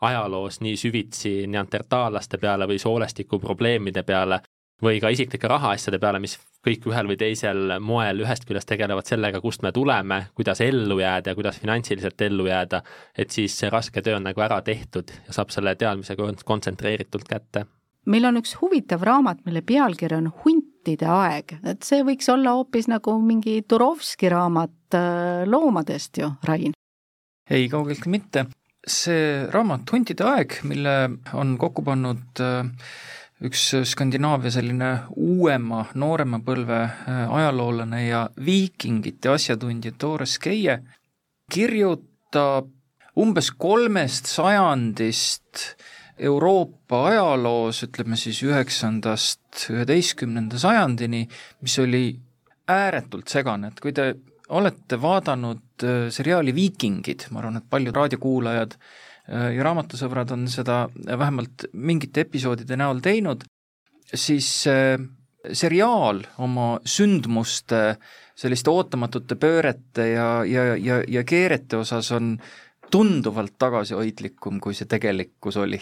ajaloos 0.01 0.61
nii 0.61 0.77
süvitsi 0.77 1.47
neandertaallaste 1.47 2.39
peale 2.39 2.67
või 2.67 2.79
soolestiku 2.83 3.39
probleemide 3.39 4.03
peale, 4.03 4.41
või 4.83 4.99
ka 5.01 5.11
isiklike 5.13 5.49
rahaasjade 5.49 5.99
peale, 6.03 6.21
mis 6.23 6.37
kõik 6.65 6.89
ühel 6.89 7.09
või 7.11 7.19
teisel 7.21 7.77
moel 7.85 8.23
ühest 8.25 8.47
küljest 8.49 8.69
tegelevad 8.71 9.09
sellega, 9.09 9.41
kust 9.45 9.63
me 9.63 9.73
tuleme, 9.75 10.25
kuidas 10.35 10.63
ellu 10.65 10.99
jääda 11.01 11.33
ja 11.33 11.39
kuidas 11.39 11.61
finantsiliselt 11.61 12.21
ellu 12.27 12.49
jääda, 12.49 12.83
et 13.17 13.35
siis 13.35 13.57
see 13.59 13.71
raske 13.73 14.03
töö 14.03 14.19
on 14.19 14.27
nagu 14.29 14.45
ära 14.45 14.61
tehtud 14.65 15.13
ja 15.27 15.37
saab 15.37 15.53
selle 15.55 15.77
teadmise 15.77 16.17
kontsentreeritult 16.45 17.29
kätte. 17.29 17.67
meil 18.07 18.25
on 18.29 18.37
üks 18.41 18.57
huvitav 18.61 19.03
raamat, 19.03 19.45
mille 19.47 19.63
pealkiri 19.63 20.17
on 20.17 20.33
Huntide 20.45 21.07
aeg, 21.09 21.57
et 21.65 21.83
see 21.83 22.03
võiks 22.05 22.29
olla 22.33 22.57
hoopis 22.59 22.89
nagu 22.89 23.17
mingi 23.21 23.63
Turovski 23.69 24.29
raamat 24.29 24.97
äh, 24.99 25.47
loomadest 25.47 26.19
ju, 26.19 26.33
Rain? 26.45 26.73
ei, 27.51 27.69
kaugeltki 27.69 28.09
mitte. 28.09 28.47
see 28.87 29.47
raamat 29.53 29.93
Huntide 29.93 30.25
aeg, 30.25 30.61
mille 30.65 30.97
on 31.33 31.59
kokku 31.59 31.85
pannud 31.85 32.41
äh, 32.41 32.73
üks 33.43 33.63
Skandinaavia 33.91 34.53
selline 34.55 34.91
uuema, 35.19 35.83
noorema 35.99 36.39
põlve 36.45 36.79
äh, 36.85 37.25
ajaloolane 37.35 38.05
ja 38.07 38.29
viikingite 38.47 39.33
asjatundja 39.35 39.95
Doris 40.01 40.39
Keie 40.43 40.79
kirjutab 41.51 42.71
umbes 43.19 43.51
kolmest 43.59 44.31
sajandist 44.31 45.75
Euroopa 46.19 47.09
ajaloos, 47.09 47.83
ütleme 47.89 48.15
siis 48.19 48.39
üheksandast 48.47 49.67
üheteistkümnenda 49.75 50.61
sajandini, 50.63 51.25
mis 51.63 51.75
oli 51.83 52.05
ääretult 52.71 53.33
segane, 53.33 53.73
et 53.73 53.83
kui 53.83 53.91
te 53.93 54.13
olete 54.55 55.01
vaadanud 55.03 55.83
äh, 55.83 56.07
seriaali 56.15 56.55
Viikingid, 56.55 57.27
ma 57.35 57.43
arvan, 57.43 57.59
et 57.59 57.67
paljud 57.71 57.99
raadiokuulajad 57.99 58.79
äh, 58.79 58.79
Äh, 58.79 59.14
ja 59.29 59.65
raamatusõbrad 59.65 60.35
on 60.35 60.49
seda 60.53 60.85
vähemalt 60.93 61.69
mingite 61.73 62.27
episoodide 62.27 62.77
näol 62.77 63.01
teinud, 63.05 63.47
siis 64.13 64.49
äh, 64.69 64.99
seriaal 65.53 66.23
oma 66.45 66.75
sündmuste, 66.85 67.97
selliste 68.37 68.71
ootamatute 68.71 69.37
pöörete 69.41 70.09
ja, 70.11 70.29
ja, 70.45 70.75
ja, 70.77 71.01
ja 71.09 71.25
keerete 71.25 71.77
osas 71.81 72.11
on 72.13 72.37
tunduvalt 72.91 73.57
tagasihoidlikum, 73.59 74.61
kui 74.61 74.77
see 74.77 74.89
tegelikkus 74.91 75.57
oli. 75.61 75.81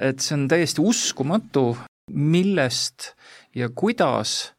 et 0.00 0.20
see 0.20 0.36
on 0.36 0.46
täiesti 0.48 0.82
uskumatu, 0.84 1.70
millest 2.12 3.14
ja 3.56 3.70
kuidas 3.74 4.52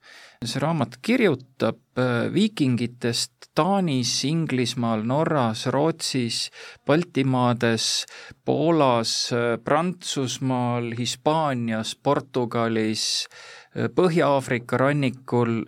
see 0.45 0.61
raamat 0.61 0.99
kirjutab 1.01 1.79
äh, 1.97 2.27
viikingitest 2.33 3.49
Taanis, 3.57 4.11
Inglismaal, 4.29 5.01
Norras, 5.01 5.65
Rootsis, 5.73 6.51
Baltimaades, 6.85 8.05
Poolas, 8.45 9.31
äh, 9.33 9.57
Prantsusmaal, 9.57 10.93
Hispaanias, 10.97 11.95
Portugalis, 11.95 13.27
äh, 13.75 13.89
Põhja-Aafrika 13.89 14.77
rannikul, 14.77 15.63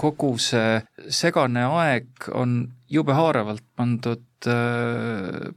kogu 0.00 0.36
see 0.40 0.80
segane 1.12 1.64
aeg 1.64 2.30
on 2.32 2.62
jube 2.88 3.12
haaravalt 3.12 3.64
pandud 3.76 4.24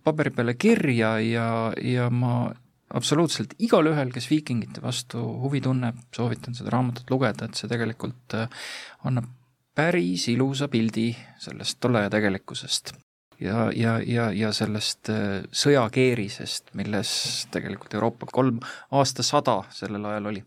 paberi 0.03 0.33
peale 0.35 0.57
kirja 0.59 1.13
ja, 1.23 1.45
ja 1.79 2.09
ma 2.11 2.49
absoluutselt 2.93 3.55
igal 3.63 3.87
ühel, 3.89 4.11
kes 4.13 4.29
viikingite 4.31 4.81
vastu 4.83 5.21
huvi 5.43 5.61
tunneb, 5.61 5.97
soovitan 6.15 6.55
seda 6.57 6.73
raamatut 6.75 7.09
lugeda, 7.13 7.47
et 7.47 7.59
see 7.59 7.71
tegelikult 7.71 8.37
äh, 8.37 8.67
annab 9.07 9.29
päris 9.75 10.27
ilusa 10.29 10.67
pildi 10.67 11.15
sellest 11.41 11.79
tolle 11.81 12.03
aja 12.03 12.09
tegelikkusest. 12.13 12.93
ja, 13.39 13.71
ja, 13.75 13.99
ja, 13.99 14.31
ja 14.31 14.53
sellest 14.53 15.09
äh, 15.09 15.43
sõjakeerisest, 15.51 16.73
milles 16.73 17.47
tegelikult 17.51 17.93
Euroopa 17.93 18.29
kolm 18.31 18.59
aastasada 18.91 19.63
sellel 19.69 20.05
ajal 20.05 20.33
oli. 20.33 20.43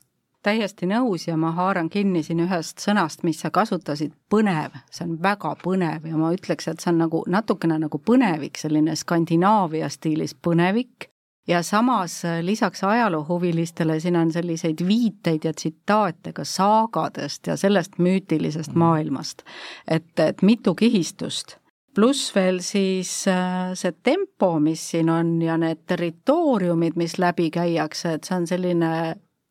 Täiesti 0.47 0.87
nõus 0.87 1.25
ja 1.27 1.35
ma 1.37 1.51
haaran 1.51 1.89
kinni 1.91 2.23
siin 2.23 2.45
ühest 2.45 2.79
sõnast, 2.79 3.25
mis 3.27 3.41
sa 3.43 3.51
kasutasid, 3.51 4.13
põnev, 4.31 4.77
see 4.95 5.03
on 5.09 5.17
väga 5.23 5.57
põnev 5.59 6.07
ja 6.07 6.21
ma 6.21 6.31
ütleks, 6.37 6.69
et 6.71 6.79
see 6.79 6.93
on 6.93 7.03
nagu 7.03 7.25
natukene 7.27 7.81
nagu 7.83 7.99
põnevik, 7.99 8.55
selline 8.63 8.95
Skandinaavia 8.95 9.91
stiilis 9.91 10.37
põnevik, 10.39 11.09
ja 11.47 11.63
samas 11.63 12.25
äh, 12.25 12.41
lisaks 12.43 12.85
ajaloohuvilistele 12.85 14.01
siin 14.01 14.17
on 14.17 14.33
selliseid 14.33 14.87
viiteid 14.89 15.45
ja 15.45 15.53
tsitaate 15.53 16.33
ka 16.33 16.45
saagadest 16.45 17.47
ja 17.47 17.57
sellest 17.57 17.99
müütilisest 17.99 18.75
mm. 18.75 18.79
maailmast. 18.79 19.43
et, 19.89 20.19
et 20.19 20.43
mitu 20.43 20.75
kihistust 20.75 21.57
pluss 21.97 22.35
veel 22.35 22.61
siis 22.61 23.11
äh, 23.29 23.73
see 23.75 23.95
tempo, 24.05 24.59
mis 24.61 24.83
siin 24.91 25.09
on 25.11 25.39
ja 25.43 25.57
need 25.57 25.87
territooriumid, 25.89 26.97
mis 26.97 27.17
läbi 27.19 27.49
käiakse, 27.51 28.19
et 28.19 28.29
see 28.29 28.37
on 28.37 28.47
selline 28.47 28.91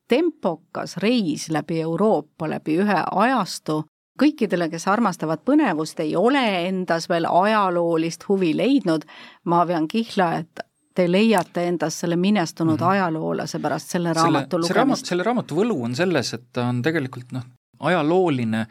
tempokas 0.07 0.97
reis 1.01 1.49
läbi 1.49 1.81
Euroopa, 1.81 2.49
läbi 2.49 2.77
ühe 2.83 3.01
ajastu. 3.11 3.83
kõikidele, 4.15 4.69
kes 4.71 4.85
armastavad 4.87 5.41
põnevust, 5.43 5.99
ei 5.99 6.13
ole 6.15 6.43
endas 6.67 7.09
veel 7.09 7.25
ajaloolist 7.27 8.21
huvi 8.29 8.53
leidnud, 8.55 9.03
ma 9.43 9.65
vean 9.67 9.89
kihla, 9.91 10.29
et 10.39 10.61
te 10.95 11.05
leiate 11.11 11.67
endas 11.67 11.99
selle 11.99 12.15
minestunud 12.15 12.79
mm 12.79 12.85
-hmm. 12.85 12.91
ajaloolase 12.91 13.59
pärast 13.59 13.89
selle 13.95 14.13
raamatu 14.13 14.57
selle, 14.61 14.79
lugemist? 14.79 15.05
selle 15.05 15.23
raamatu 15.23 15.55
võlu 15.55 15.83
on 15.83 15.95
selles, 15.95 16.33
et 16.33 16.45
ta 16.53 16.69
on 16.71 16.81
tegelikult 16.81 17.31
noh, 17.35 17.43
ajalooline 17.79 18.65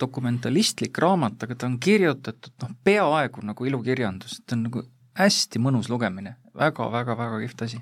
dokumentalistlik 0.00 0.98
raamat, 0.98 1.42
aga 1.42 1.54
ta 1.54 1.66
on 1.66 1.78
kirjutatud 1.80 2.52
noh, 2.62 2.70
peaaegu 2.84 3.44
nagu 3.44 3.64
ilukirjandus, 3.64 4.40
ta 4.46 4.56
on 4.56 4.62
nagu 4.68 4.82
hästi 5.18 5.58
mõnus 5.58 5.90
lugemine 5.92 6.36
väga, 6.56 6.90
väga, 6.92 7.18
väga 7.18 7.40
kihvt 7.44 7.62
asi. 7.62 7.80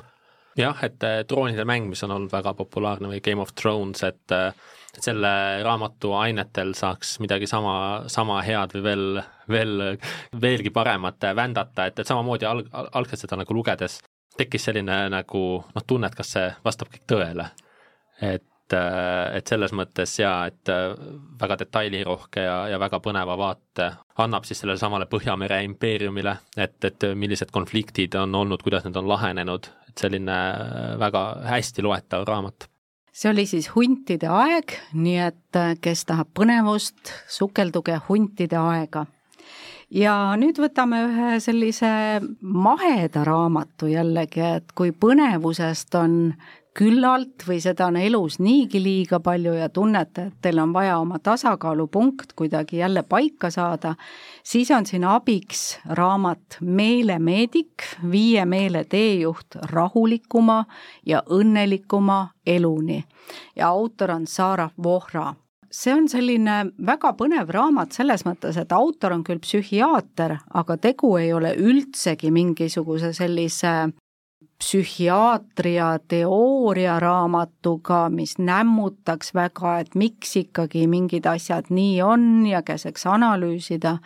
jah, 0.58 0.84
et 0.86 1.02
troonide 1.28 1.64
mäng, 1.64 1.88
mis 1.88 2.02
on 2.02 2.10
olnud 2.10 2.32
väga 2.32 2.54
populaarne 2.54 3.08
või 3.08 3.20
Game 3.20 3.42
of 3.42 3.54
Thrones, 3.54 4.02
et 4.02 4.38
et 4.94 5.02
selle 5.02 5.34
raamatu 5.66 6.14
ainetel 6.18 6.74
saaks 6.78 7.18
midagi 7.22 7.48
sama, 7.50 7.76
sama 8.12 8.40
head 8.46 8.76
või 8.76 8.82
veel, 8.88 9.22
veel, 9.50 9.84
veelgi 10.40 10.72
paremat 10.74 11.30
vändata, 11.36 11.88
et, 11.90 11.98
et 11.98 12.08
samamoodi 12.08 12.46
alg-, 12.48 12.70
algselt 12.72 13.24
seda 13.24 13.40
nagu 13.40 13.56
lugedes 13.56 14.00
tekkis 14.38 14.66
selline 14.68 15.04
nagu 15.12 15.44
noh, 15.62 15.86
tunne, 15.86 16.10
et 16.10 16.18
kas 16.18 16.34
see 16.36 16.50
vastab 16.64 16.90
kõik 16.92 17.06
tõele. 17.10 17.48
et, 18.22 18.74
et 18.74 19.50
selles 19.50 19.72
mõttes 19.76 20.12
jaa, 20.18 20.46
et 20.48 20.70
väga 21.40 21.58
detailirohke 21.60 22.42
ja, 22.46 22.56
ja 22.72 22.78
väga 22.80 23.00
põneva 23.04 23.36
vaate 23.38 23.90
annab 24.24 24.46
siis 24.48 24.62
sellele 24.62 24.80
samale 24.80 25.06
Põhjamere 25.10 25.60
impeeriumile, 25.66 26.36
et, 26.56 26.78
et 26.84 27.08
millised 27.14 27.52
konfliktid 27.54 28.14
on 28.18 28.34
olnud, 28.34 28.62
kuidas 28.62 28.86
need 28.86 28.96
on 28.96 29.10
lahenenud, 29.10 29.68
et 29.88 30.06
selline 30.06 30.38
väga 31.02 31.24
hästi 31.50 31.84
loetav 31.84 32.26
raamat 32.28 32.68
see 33.14 33.30
oli 33.30 33.46
siis 33.46 33.70
huntide 33.74 34.28
aeg, 34.30 34.74
nii 34.92 35.18
et 35.28 35.58
äh, 35.58 35.74
kes 35.80 36.04
tahab 36.08 36.32
põnevust, 36.36 37.12
sukelduge 37.30 38.00
huntide 38.08 38.58
aega. 38.58 39.06
ja 39.94 40.34
nüüd 40.40 40.58
võtame 40.58 41.04
ühe 41.06 41.38
sellise 41.40 41.88
maheda 42.40 43.22
raamatu 43.24 43.86
jällegi, 43.92 44.42
et 44.58 44.74
kui 44.74 44.90
põnevusest 44.90 45.94
on 46.00 46.34
küllalt 46.74 47.44
või 47.46 47.60
seda 47.62 47.86
on 47.86 47.96
elus 48.00 48.40
niigi 48.42 48.80
liiga 48.82 49.20
palju 49.22 49.54
ja 49.54 49.68
tunnete, 49.70 50.28
et 50.28 50.40
teil 50.42 50.58
on 50.58 50.72
vaja 50.74 50.98
oma 50.98 51.20
tasakaalupunkt 51.22 52.34
kuidagi 52.36 52.80
jälle 52.80 53.02
paika 53.02 53.50
saada, 53.50 53.94
siis 54.42 54.70
on 54.74 54.86
siin 54.86 55.04
abiks 55.04 55.78
raamat 55.86 56.58
Meelemeedik, 56.60 57.86
viie 58.10 58.44
meele 58.44 58.84
teejuht 58.84 59.60
rahulikuma 59.70 60.64
ja 61.06 61.22
õnnelikuma 61.30 62.28
eluni. 62.46 63.04
Ja 63.56 63.68
autor 63.68 64.10
on 64.18 64.26
Sarah 64.26 64.72
Vohra. 64.82 65.34
See 65.74 65.90
on 65.94 66.06
selline 66.08 66.68
väga 66.86 67.10
põnev 67.18 67.48
raamat 67.50 67.94
selles 67.96 68.22
mõttes, 68.26 68.58
et 68.60 68.72
autor 68.72 69.14
on 69.16 69.24
küll 69.26 69.42
psühhiaater, 69.42 70.36
aga 70.54 70.76
tegu 70.78 71.16
ei 71.18 71.32
ole 71.34 71.54
üldsegi 71.58 72.30
mingisuguse 72.30 73.10
sellise 73.14 73.72
psühhiaatria 74.64 75.98
teooriaraamatuga, 76.08 78.08
mis 78.10 78.38
nämmutaks 78.38 79.34
väga, 79.34 79.78
et 79.78 79.94
miks 79.94 80.36
ikkagi 80.40 80.86
mingid 80.88 81.26
asjad 81.28 81.68
nii 81.68 82.02
on 82.02 82.46
ja 82.46 82.62
käseks 82.62 83.06
analüüsida. 83.06 83.98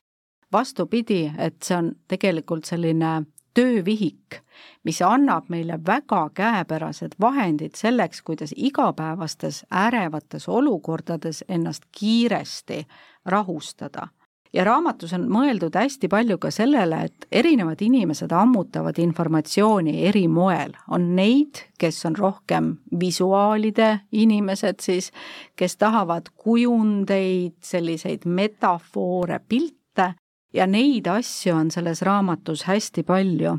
vastupidi, 0.52 1.30
et 1.38 1.62
see 1.62 1.76
on 1.76 1.90
tegelikult 2.08 2.64
selline 2.64 3.22
töövihik, 3.54 4.38
mis 4.84 5.02
annab 5.04 5.50
meile 5.52 5.76
väga 5.86 6.30
käepärased 6.34 7.18
vahendid 7.20 7.76
selleks, 7.76 8.22
kuidas 8.22 8.54
igapäevastes 8.56 9.66
ärevates 9.70 10.48
olukordades 10.48 11.44
ennast 11.48 11.84
kiiresti 11.92 12.86
rahustada 13.26 14.08
ja 14.52 14.64
raamatus 14.64 15.12
on 15.16 15.26
mõeldud 15.30 15.74
hästi 15.76 16.08
palju 16.08 16.38
ka 16.40 16.50
sellele, 16.54 17.02
et 17.08 17.26
erinevad 17.32 17.82
inimesed 17.84 18.32
ammutavad 18.32 18.98
informatsiooni 18.98 20.06
eri 20.08 20.26
moel. 20.28 20.72
on 20.88 21.16
neid, 21.16 21.64
kes 21.78 22.04
on 22.06 22.16
rohkem 22.16 22.76
visuaalide 23.00 24.00
inimesed 24.12 24.80
siis, 24.80 25.12
kes 25.56 25.76
tahavad 25.76 26.28
kujundeid, 26.36 27.54
selliseid 27.60 28.24
metafoore, 28.24 29.40
pilte 29.48 30.14
ja 30.54 30.66
neid 30.66 31.06
asju 31.06 31.54
on 31.54 31.70
selles 31.70 32.02
raamatus 32.02 32.64
hästi 32.64 33.02
palju. 33.02 33.58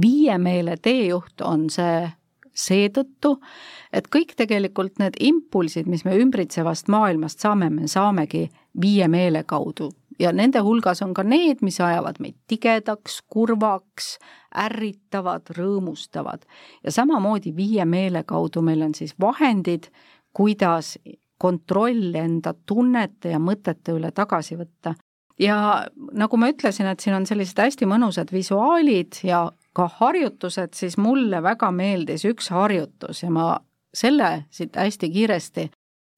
viie 0.00 0.38
meele 0.38 0.76
teejuht 0.76 1.40
on 1.40 1.70
see 1.70 2.10
seetõttu, 2.54 3.38
et 3.92 4.08
kõik 4.08 4.34
tegelikult 4.36 4.98
need 4.98 5.14
impulsid, 5.20 5.86
mis 5.86 6.04
me 6.04 6.16
ümbritsevast 6.18 6.88
maailmast 6.88 7.40
saame, 7.40 7.70
me 7.70 7.86
saamegi 7.88 8.48
viie 8.80 9.08
meele 9.08 9.44
kaudu 9.44 9.92
ja 10.18 10.32
nende 10.32 10.60
hulgas 10.64 11.02
on 11.02 11.14
ka 11.14 11.22
need, 11.22 11.62
mis 11.62 11.80
ajavad 11.80 12.18
meid 12.20 12.36
tigedaks, 12.50 13.20
kurvaks, 13.30 14.16
ärritavad, 14.64 15.50
rõõmustavad. 15.56 16.44
ja 16.84 16.92
samamoodi 16.92 17.54
viie 17.56 17.84
meele 17.84 18.22
kaudu 18.24 18.62
meil 18.62 18.82
on 18.82 18.94
siis 18.94 19.14
vahendid, 19.20 19.90
kuidas 20.32 20.98
kontroll 21.38 22.14
enda 22.14 22.54
tunnete 22.66 23.30
ja 23.34 23.38
mõtete 23.38 23.94
üle 23.94 24.10
tagasi 24.12 24.56
võtta. 24.56 24.94
ja 25.38 25.86
nagu 26.12 26.36
ma 26.36 26.50
ütlesin, 26.50 26.86
et 26.86 27.00
siin 27.00 27.14
on 27.14 27.26
sellised 27.26 27.58
hästi 27.58 27.86
mõnusad 27.86 28.32
visuaalid 28.32 29.22
ja 29.22 29.50
ka 29.72 29.88
harjutused, 30.00 30.74
siis 30.74 30.96
mulle 30.98 31.42
väga 31.42 31.70
meeldis 31.70 32.24
üks 32.24 32.50
harjutus 32.50 33.22
ja 33.22 33.30
ma 33.30 33.58
selle 33.94 34.44
siit 34.50 34.76
hästi 34.76 35.10
kiiresti 35.10 35.70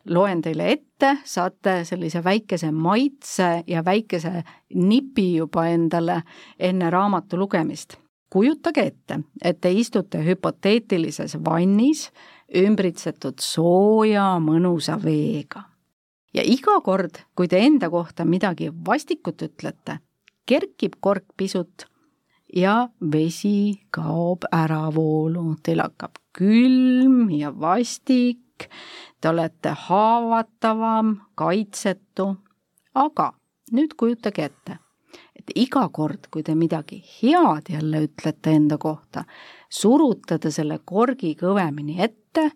loen 0.04 0.42
teile 0.42 0.70
ette, 0.72 1.16
saate 1.24 1.84
sellise 1.84 2.24
väikese 2.24 2.70
maitse 2.72 3.64
ja 3.66 3.84
väikese 3.84 4.42
nipi 4.74 5.34
juba 5.36 5.66
endale 5.66 6.22
enne 6.58 6.90
raamatu 6.90 7.38
lugemist. 7.38 7.96
kujutage 8.30 8.80
ette, 8.86 9.20
et 9.42 9.60
te 9.60 9.72
istute 9.72 10.20
hüpoteetilises 10.22 11.36
vannis, 11.44 12.10
ümbritsetud 12.54 13.42
sooja 13.42 14.38
mõnusa 14.38 14.98
veega. 15.04 15.62
ja 16.34 16.42
iga 16.44 16.80
kord, 16.80 17.18
kui 17.34 17.48
te 17.48 17.58
enda 17.58 17.90
kohta 17.90 18.24
midagi 18.24 18.70
vastikut 18.86 19.42
ütlete, 19.42 19.98
kerkib 20.46 20.96
kork 21.00 21.24
pisut 21.36 21.86
ja 22.54 22.88
vesi 23.12 23.80
kaob 23.90 24.46
äravoolu, 24.52 25.56
teil 25.62 25.82
hakkab 25.82 26.18
külm 26.38 27.30
ja 27.30 27.50
vastik, 27.60 28.38
te 29.20 29.28
olete 29.28 29.74
haavatavam, 29.86 31.16
kaitsetu, 31.34 32.34
aga 32.94 33.32
nüüd 33.72 33.94
kujutage 33.96 34.44
ette, 34.50 34.78
et 35.38 35.52
iga 35.54 35.86
kord, 35.88 36.28
kui 36.30 36.42
te 36.42 36.54
midagi 36.58 37.00
head 37.00 37.70
jälle 37.72 38.04
ütlete 38.08 38.54
enda 38.56 38.78
kohta, 38.78 39.24
surute 39.70 40.38
te 40.38 40.50
selle 40.50 40.80
korgi 40.84 41.34
kõvemini 41.38 42.00
ette, 42.02 42.50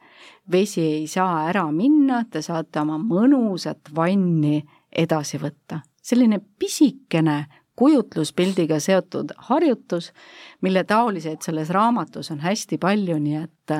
vesi 0.51 0.83
ei 1.01 1.07
saa 1.11 1.47
ära 1.49 1.67
minna, 1.73 2.25
te 2.31 2.43
saate 2.43 2.83
oma 2.83 2.99
mõnusat 2.99 3.95
vanni 3.95 4.63
edasi 4.93 5.39
võtta. 5.39 5.81
selline 6.05 6.37
pisikene 6.59 7.47
kujutluspildiga 7.77 8.79
seotud 8.81 9.33
harjutus, 9.49 10.13
mille 10.61 10.85
taoliseid 10.85 11.43
selles 11.43 11.71
raamatus 11.71 12.31
on 12.31 12.41
hästi 12.45 12.79
palju, 12.79 13.19
nii 13.19 13.37
et 13.41 13.75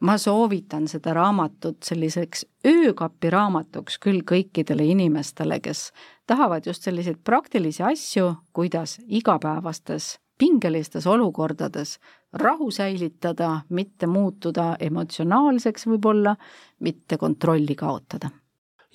ma 0.00 0.18
soovitan 0.18 0.88
seda 0.88 1.14
raamatut 1.14 1.82
selliseks 1.82 2.46
öökapi 2.66 3.30
raamatuks 3.30 3.98
küll 4.02 4.22
kõikidele 4.26 4.86
inimestele, 4.92 5.60
kes 5.60 5.90
tahavad 6.26 6.66
just 6.66 6.86
selliseid 6.86 7.20
praktilisi 7.24 7.82
asju, 7.82 8.32
kuidas 8.52 8.98
igapäevastes 9.06 10.18
pingelistes 10.38 11.06
olukordades 11.06 11.98
rahu 12.32 12.70
säilitada, 12.70 13.60
mitte 13.68 14.06
muutuda 14.06 14.76
emotsionaalseks 14.80 15.88
võib-olla, 15.88 16.36
mitte 16.80 17.16
kontrolli 17.18 17.74
kaotada. 17.74 18.30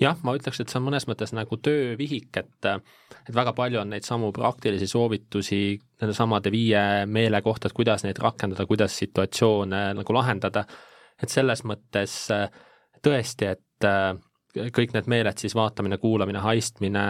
Jah, 0.02 0.18
ma 0.26 0.34
ütleks, 0.34 0.58
et 0.60 0.72
see 0.72 0.80
on 0.80 0.88
mõnes 0.88 1.06
mõttes 1.06 1.36
nagu 1.36 1.58
töövihik, 1.62 2.32
et 2.40 2.66
et 3.24 3.36
väga 3.36 3.54
palju 3.54 3.80
on 3.80 3.92
neid 3.94 4.04
samu 4.08 4.32
praktilisi 4.34 4.88
soovitusi 4.90 5.60
nende 6.02 6.16
samade 6.18 6.52
viie 6.52 7.06
meele 7.06 7.42
kohta, 7.46 7.70
et 7.70 7.78
kuidas 7.78 8.04
neid 8.04 8.18
rakendada, 8.20 8.66
kuidas 8.66 8.98
situatsioone 8.98 9.84
nagu 10.00 10.16
lahendada, 10.18 10.66
et 11.24 11.32
selles 11.32 11.64
mõttes 11.64 12.18
tõesti, 13.04 13.50
et 13.56 13.90
kõik 14.76 14.94
need 14.94 15.10
meeled 15.10 15.40
siis 15.42 15.56
vaatamine, 15.58 15.98
kuulamine, 15.98 16.44
haistmine, 16.44 17.06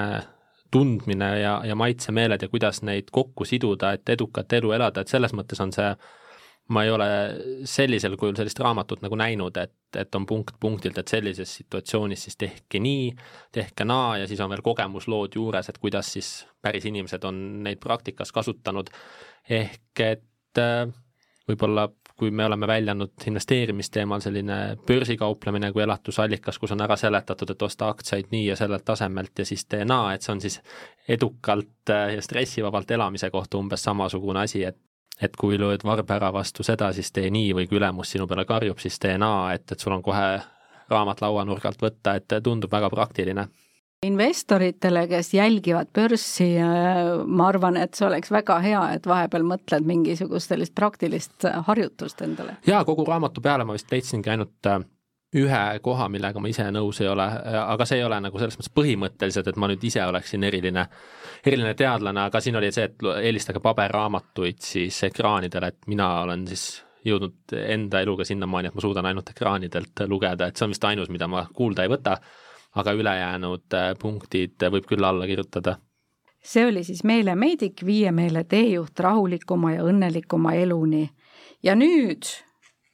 tundmine 0.73 1.29
ja, 1.39 1.53
ja 1.67 1.75
maitsemeeled 1.77 2.41
ja 2.41 2.49
kuidas 2.49 2.81
neid 2.85 3.11
kokku 3.13 3.45
siduda, 3.45 3.93
et 3.93 4.09
edukat 4.09 4.53
elu 4.57 4.73
elada, 4.77 5.03
et 5.03 5.11
selles 5.11 5.33
mõttes 5.37 5.61
on 5.61 5.73
see 5.75 5.91
ma 6.71 6.83
ei 6.85 6.91
ole 6.93 7.07
sellisel 7.67 8.15
kujul 8.19 8.37
sellist 8.39 8.59
raamatut 8.63 9.01
nagu 9.03 9.17
näinud, 9.19 9.57
et, 9.59 9.75
et 9.99 10.15
on 10.15 10.25
punkt 10.25 10.55
punktilt, 10.59 10.97
et 10.97 11.11
sellises 11.11 11.57
situatsioonis 11.59 12.23
siis 12.27 12.39
tehke 12.39 12.79
nii, 12.79 13.09
tehke 13.51 13.85
naa 13.87 14.21
ja 14.21 14.29
siis 14.29 14.39
on 14.43 14.51
veel 14.53 14.63
kogemuslood 14.63 15.35
juures, 15.35 15.69
et 15.69 15.79
kuidas 15.81 16.13
siis 16.15 16.31
päris 16.63 16.87
inimesed 16.87 17.27
on 17.27 17.41
neid 17.67 17.81
praktikas 17.83 18.31
kasutanud. 18.31 18.89
ehk 19.49 19.99
et 19.99 20.61
äh, 20.61 20.87
võib-olla 21.49 21.89
kui 22.19 22.31
me 22.31 22.45
oleme 22.45 22.67
väljanud 22.67 23.25
investeerimisteemal 23.27 24.21
selline 24.21 24.57
börsikauplemine 24.87 25.71
kui 25.73 25.83
elatusallikas, 25.83 26.59
kus 26.59 26.71
on 26.75 26.81
ära 26.85 26.97
seletatud, 26.99 27.49
et 27.49 27.61
osta 27.65 27.89
aktsiaid 27.89 28.29
nii 28.31 28.45
ja 28.47 28.55
sellelt 28.55 28.85
tasemelt 28.85 29.39
ja 29.39 29.45
siis 29.45 29.65
tee 29.65 29.85
naa, 29.85 30.13
et 30.13 30.21
see 30.21 30.33
on 30.35 30.41
siis 30.41 30.59
edukalt 31.09 31.89
äh, 31.89 32.13
ja 32.15 32.21
stressivabalt 32.21 32.91
elamise 32.91 33.29
kohta 33.33 33.57
umbes 33.57 33.83
samasugune 33.83 34.45
asi, 34.45 34.63
et 34.63 34.79
et 35.21 35.35
kui 35.37 35.59
lööd 35.61 35.83
varba 35.85 36.15
ära 36.15 36.31
vastu 36.33 36.63
seda, 36.65 36.87
siis 36.93 37.11
tee 37.13 37.29
nii 37.29 37.51
või 37.53 37.67
kui 37.69 37.77
ülemus 37.77 38.09
sinu 38.11 38.25
peale 38.27 38.47
karjub, 38.49 38.79
siis 38.81 38.97
tee 38.99 39.13
naa, 39.21 39.53
et, 39.53 39.71
et 39.71 39.79
sul 39.79 39.93
on 39.93 40.01
kohe 40.03 40.39
raamat 40.89 41.21
lauanurgalt 41.21 41.81
võtta, 41.81 42.15
et 42.17 42.33
tundub 42.43 42.71
väga 42.71 42.89
praktiline 42.89 43.45
investoritele, 44.03 45.05
kes 45.07 45.33
jälgivad 45.33 45.91
börssi, 45.95 46.49
ma 47.25 47.47
arvan, 47.47 47.77
et 47.79 47.95
see 47.97 48.07
oleks 48.07 48.31
väga 48.33 48.59
hea, 48.63 48.81
et 48.97 49.07
vahepeal 49.07 49.45
mõtled 49.47 49.87
mingisugust 49.87 50.53
sellist 50.53 50.75
praktilist 50.75 51.47
harjutust 51.67 52.21
endale. 52.25 52.57
jaa, 52.67 52.83
kogu 52.85 53.05
raamatu 53.07 53.41
peale 53.41 53.65
ma 53.67 53.77
vist 53.77 53.91
leidsingi 53.91 54.33
ainult 54.33 54.71
äh, 54.71 54.83
ühe 55.37 55.63
koha, 55.81 56.07
millega 56.13 56.41
ma 56.41 56.49
ise 56.51 56.65
nõus 56.73 57.01
ei 57.01 57.09
ole, 57.09 57.25
aga 57.63 57.87
see 57.89 57.99
ei 57.99 58.05
ole 58.05 58.19
nagu 58.21 58.39
selles 58.39 58.57
mõttes 58.59 58.73
põhimõtteliselt, 58.77 59.49
et 59.49 59.59
ma 59.59 59.69
nüüd 59.71 59.83
ise 59.89 60.03
oleksin 60.05 60.45
eriline, 60.45 60.85
eriline 61.45 61.73
teadlane, 61.77 62.27
aga 62.27 62.41
siin 62.43 62.57
oli 62.59 62.71
see, 62.75 62.89
et 62.91 63.07
eelistage 63.23 63.61
paberraamatuid 63.63 64.61
siis 64.63 64.99
ekraanidele, 65.09 65.73
et 65.73 65.89
mina 65.89 66.09
olen 66.21 66.45
siis 66.51 66.83
jõudnud 67.07 67.55
enda 67.57 68.03
eluga 68.03 68.25
sinnamaani, 68.27 68.69
et 68.69 68.77
ma 68.77 68.85
suudan 68.85 69.09
ainult 69.09 69.33
ekraanidelt 69.33 70.05
lugeda, 70.07 70.47
et 70.47 70.57
see 70.57 70.67
on 70.67 70.75
vist 70.75 70.85
ainus, 70.87 71.11
mida 71.11 71.27
ma 71.27 71.43
kuulda 71.53 71.83
ei 71.83 71.91
võta, 71.91 72.19
aga 72.75 72.93
ülejäänud 72.93 73.73
äh, 73.73 73.91
punktid 73.99 74.63
võib 74.71 74.87
küll 74.89 75.03
alla 75.03 75.27
kirjutada. 75.29 75.77
See 76.43 76.65
oli 76.67 76.83
siis 76.83 77.03
Meele 77.03 77.35
Meedik, 77.35 77.85
Viie 77.85 78.11
Meele 78.11 78.43
teejuht 78.43 78.99
rahulikuma 78.99 79.77
ja 79.77 79.83
õnnelikuma 79.83 80.53
eluni. 80.59 81.09
ja 81.63 81.75
nüüd 81.75 82.27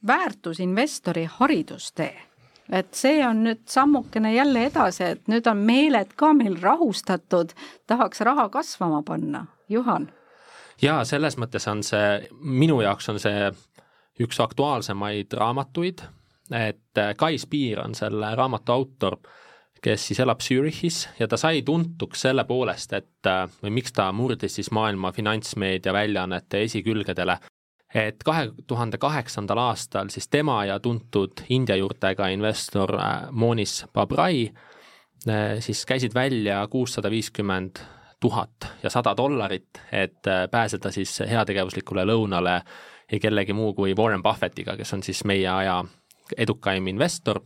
väärtusinvestori 0.06 1.24
haridustee. 1.24 2.16
Et 2.72 2.94
see 2.94 3.26
on 3.26 3.42
nüüd 3.44 3.64
sammukene 3.66 4.34
jälle 4.34 4.64
edasi, 4.68 5.04
et 5.04 5.28
nüüd 5.28 5.46
on 5.50 5.56
meeled 5.56 6.12
ka 6.16 6.30
meil 6.32 6.54
rahustatud, 6.62 7.50
tahaks 7.86 8.20
raha 8.20 8.48
kasvama 8.48 9.02
panna, 9.02 9.46
Juhan? 9.68 10.12
jaa, 10.82 11.04
selles 11.04 11.36
mõttes 11.36 11.66
on 11.68 11.82
see, 11.84 12.28
minu 12.40 12.78
jaoks 12.80 13.10
on 13.12 13.18
see 13.20 13.50
üks 14.22 14.38
aktuaalsemaid 14.40 15.34
raamatuid, 15.36 16.04
et 16.54 17.02
Kai 17.16 17.38
Spiir 17.38 17.82
on 17.82 17.94
selle 17.94 18.30
raamatu 18.38 18.72
autor, 18.72 19.18
kes 19.82 20.08
siis 20.10 20.20
elab 20.20 20.42
Zürichis 20.44 21.08
ja 21.18 21.28
ta 21.28 21.36
sai 21.40 21.62
tuntuks 21.62 22.26
selle 22.26 22.44
poolest, 22.44 22.92
et 22.92 23.30
või 23.62 23.72
miks 23.80 23.92
ta 23.96 24.10
murdis 24.12 24.58
siis 24.58 24.70
maailma 24.76 25.12
finantsmeedia 25.12 25.92
väljaannete 25.92 26.62
esikülgedele, 26.66 27.38
et 27.94 28.22
kahe 28.24 28.50
tuhande 28.66 28.98
kaheksandal 28.98 29.58
aastal 29.58 30.10
siis 30.10 30.28
tema 30.28 30.64
ja 30.64 30.78
tuntud 30.80 31.42
India 31.48 31.76
juurtega 31.76 32.28
investor 32.30 32.94
äh, 33.00 33.30
Monis 33.30 33.84
Babrai 33.92 34.50
äh, 35.28 35.58
siis 35.60 35.86
käisid 35.86 36.14
välja 36.14 36.66
kuussada 36.70 37.10
viiskümmend 37.10 37.82
tuhat 38.20 38.68
ja 38.82 38.90
sada 38.90 39.14
dollarit, 39.16 39.82
et 39.92 40.26
äh, 40.26 40.46
pääseda 40.50 40.90
siis 40.90 41.20
heategevuslikule 41.20 42.04
lõunale 42.04 42.60
ei 43.10 43.18
kellegi 43.20 43.52
muu 43.52 43.74
kui 43.74 43.94
Warren 43.98 44.22
Buffettiga, 44.22 44.76
kes 44.76 44.94
on 44.94 45.02
siis 45.02 45.24
meie 45.24 45.48
aja 45.48 45.80
edukaim 46.38 46.86
investor 46.86 47.40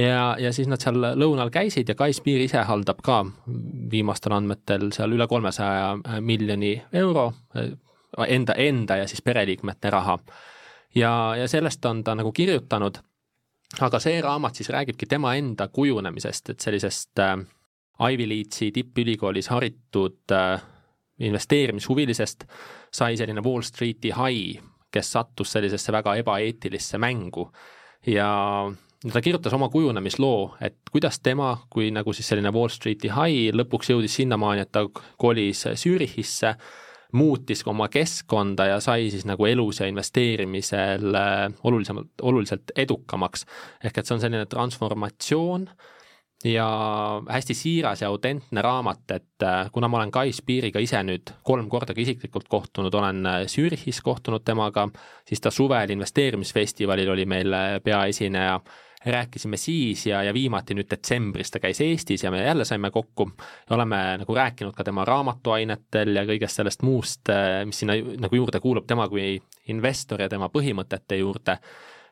ja, 0.00 0.36
ja 0.38 0.52
siis 0.52 0.68
nad 0.70 0.80
seal 0.80 0.96
lõunal 1.18 1.50
käisid 1.52 1.88
ja 1.88 1.96
Kai 1.98 2.14
Spiir 2.16 2.40
ise 2.44 2.62
haldab 2.66 3.02
ka 3.04 3.20
viimastel 3.90 4.34
andmetel 4.36 4.90
seal 4.94 5.12
üle 5.16 5.26
kolmesaja 5.28 6.20
miljoni 6.24 6.74
euro 7.02 7.30
enda, 8.26 8.54
enda 8.54 8.96
ja 8.96 9.08
siis 9.08 9.22
pereliikmete 9.22 9.90
raha. 9.90 10.18
ja, 10.94 11.34
ja 11.38 11.48
sellest 11.48 11.84
on 11.84 12.04
ta 12.04 12.14
nagu 12.14 12.32
kirjutanud, 12.32 12.98
aga 13.80 14.00
see 14.00 14.20
raamat 14.20 14.54
siis 14.54 14.68
räägibki 14.68 15.06
tema 15.06 15.34
enda 15.34 15.68
kujunemisest, 15.68 16.50
et 16.50 16.60
sellisest 16.60 17.18
äh, 17.18 17.38
Ivy 18.12 18.28
Leadsi 18.28 18.72
tippülikoolis 18.72 19.48
haritud 19.48 20.32
äh, 20.32 20.62
investeerimishuvilisest 21.18 22.44
sai 22.92 23.16
selline 23.16 23.42
Wall 23.44 23.62
Streeti 23.62 24.10
hai, 24.10 24.60
kes 24.90 25.12
sattus 25.12 25.52
sellisesse 25.52 25.92
väga 25.92 26.14
ebaeetilisse 26.22 26.98
mängu 26.98 27.50
ja 28.06 28.30
ta 29.12 29.20
kirjutas 29.20 29.52
oma 29.56 29.68
kujunemisloo, 29.68 30.56
et 30.60 30.76
kuidas 30.92 31.20
tema 31.20 31.54
kui 31.70 31.90
nagu 31.90 32.12
siis 32.12 32.28
selline 32.28 32.52
Wall 32.52 32.68
Streeti 32.68 33.08
hai 33.08 33.48
lõpuks 33.54 33.94
jõudis 33.94 34.18
sinnamaani, 34.20 34.66
et 34.66 34.72
ta 34.72 34.84
kolis 35.18 35.64
Zürichisse 35.80 36.54
muutis 37.12 37.62
oma 37.66 37.88
keskkonda 37.88 38.66
ja 38.66 38.80
sai 38.80 39.08
siis 39.10 39.24
nagu 39.26 39.46
elus 39.46 39.80
ja 39.80 39.88
investeerimisel 39.90 41.14
äh, 41.14 41.46
olulisemalt, 41.64 42.12
oluliselt 42.22 42.74
edukamaks. 42.76 43.46
ehk 43.84 43.98
et 43.98 44.06
see 44.06 44.14
on 44.14 44.20
selline 44.20 44.46
transformatsioon 44.46 45.66
ja 46.44 46.68
hästi 47.28 47.54
siiras 47.54 48.00
ja 48.00 48.08
autentne 48.08 48.62
raamat, 48.62 49.10
et 49.10 49.42
äh, 49.42 49.70
kuna 49.72 49.88
ma 49.88 49.98
olen 49.98 50.10
Kai 50.10 50.32
Spiiriga 50.32 50.80
ise 50.80 51.02
nüüd 51.02 51.32
kolm 51.42 51.68
korda 51.68 51.94
ka 51.94 52.00
isiklikult 52.00 52.48
kohtunud, 52.48 52.94
olen 52.94 53.26
äh, 53.26 53.40
Zürichis 53.46 54.00
kohtunud 54.04 54.44
temaga, 54.44 54.88
siis 55.28 55.40
ta 55.40 55.50
suvel 55.50 55.90
investeerimisfestivalil 55.90 57.10
oli 57.10 57.26
meil 57.26 57.58
peaesineja 57.84 58.60
rääkisime 59.06 59.56
siis 59.56 60.06
ja, 60.06 60.22
ja 60.22 60.34
viimati 60.34 60.74
nüüd 60.76 60.88
detsembris 60.90 61.50
ta 61.50 61.60
käis 61.60 61.80
Eestis 61.80 62.24
ja 62.24 62.30
me 62.30 62.42
jälle 62.44 62.64
saime 62.64 62.90
kokku 62.90 63.30
oleme 63.70 64.00
nagu 64.20 64.34
rääkinud 64.34 64.74
ka 64.76 64.84
tema 64.84 65.04
raamatuainetel 65.08 66.16
ja 66.16 66.24
kõigest 66.28 66.60
sellest 66.60 66.84
muust, 66.84 67.28
eh, 67.32 67.64
mis 67.66 67.80
sinna 67.80 67.96
nagu 68.20 68.36
juurde 68.36 68.60
kuulub, 68.60 68.86
tema 68.86 69.08
kui 69.08 69.38
investor 69.72 70.20
ja 70.20 70.28
tema 70.28 70.50
põhimõtete 70.52 71.16
juurde, 71.22 71.56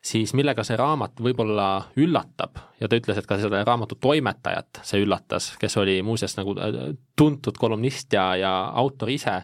siis 0.01 0.33
millega 0.35 0.65
see 0.65 0.79
raamat 0.81 1.21
võib-olla 1.21 1.69
üllatab 2.01 2.57
ja 2.81 2.89
ta 2.89 2.97
ütles, 2.97 3.21
et 3.21 3.29
ka 3.29 3.37
selle 3.39 3.61
raamatu 3.69 4.01
toimetajat 4.01 4.81
see 4.83 5.05
üllatas, 5.05 5.53
kes 5.61 5.77
oli 5.77 6.01
muuseas 6.03 6.39
nagu 6.41 6.57
eh, 6.57 6.83
tuntud 7.17 7.61
kolumnist 7.61 8.17
ja, 8.17 8.31
ja 8.37 8.59
autor 8.73 9.13
ise 9.13 9.43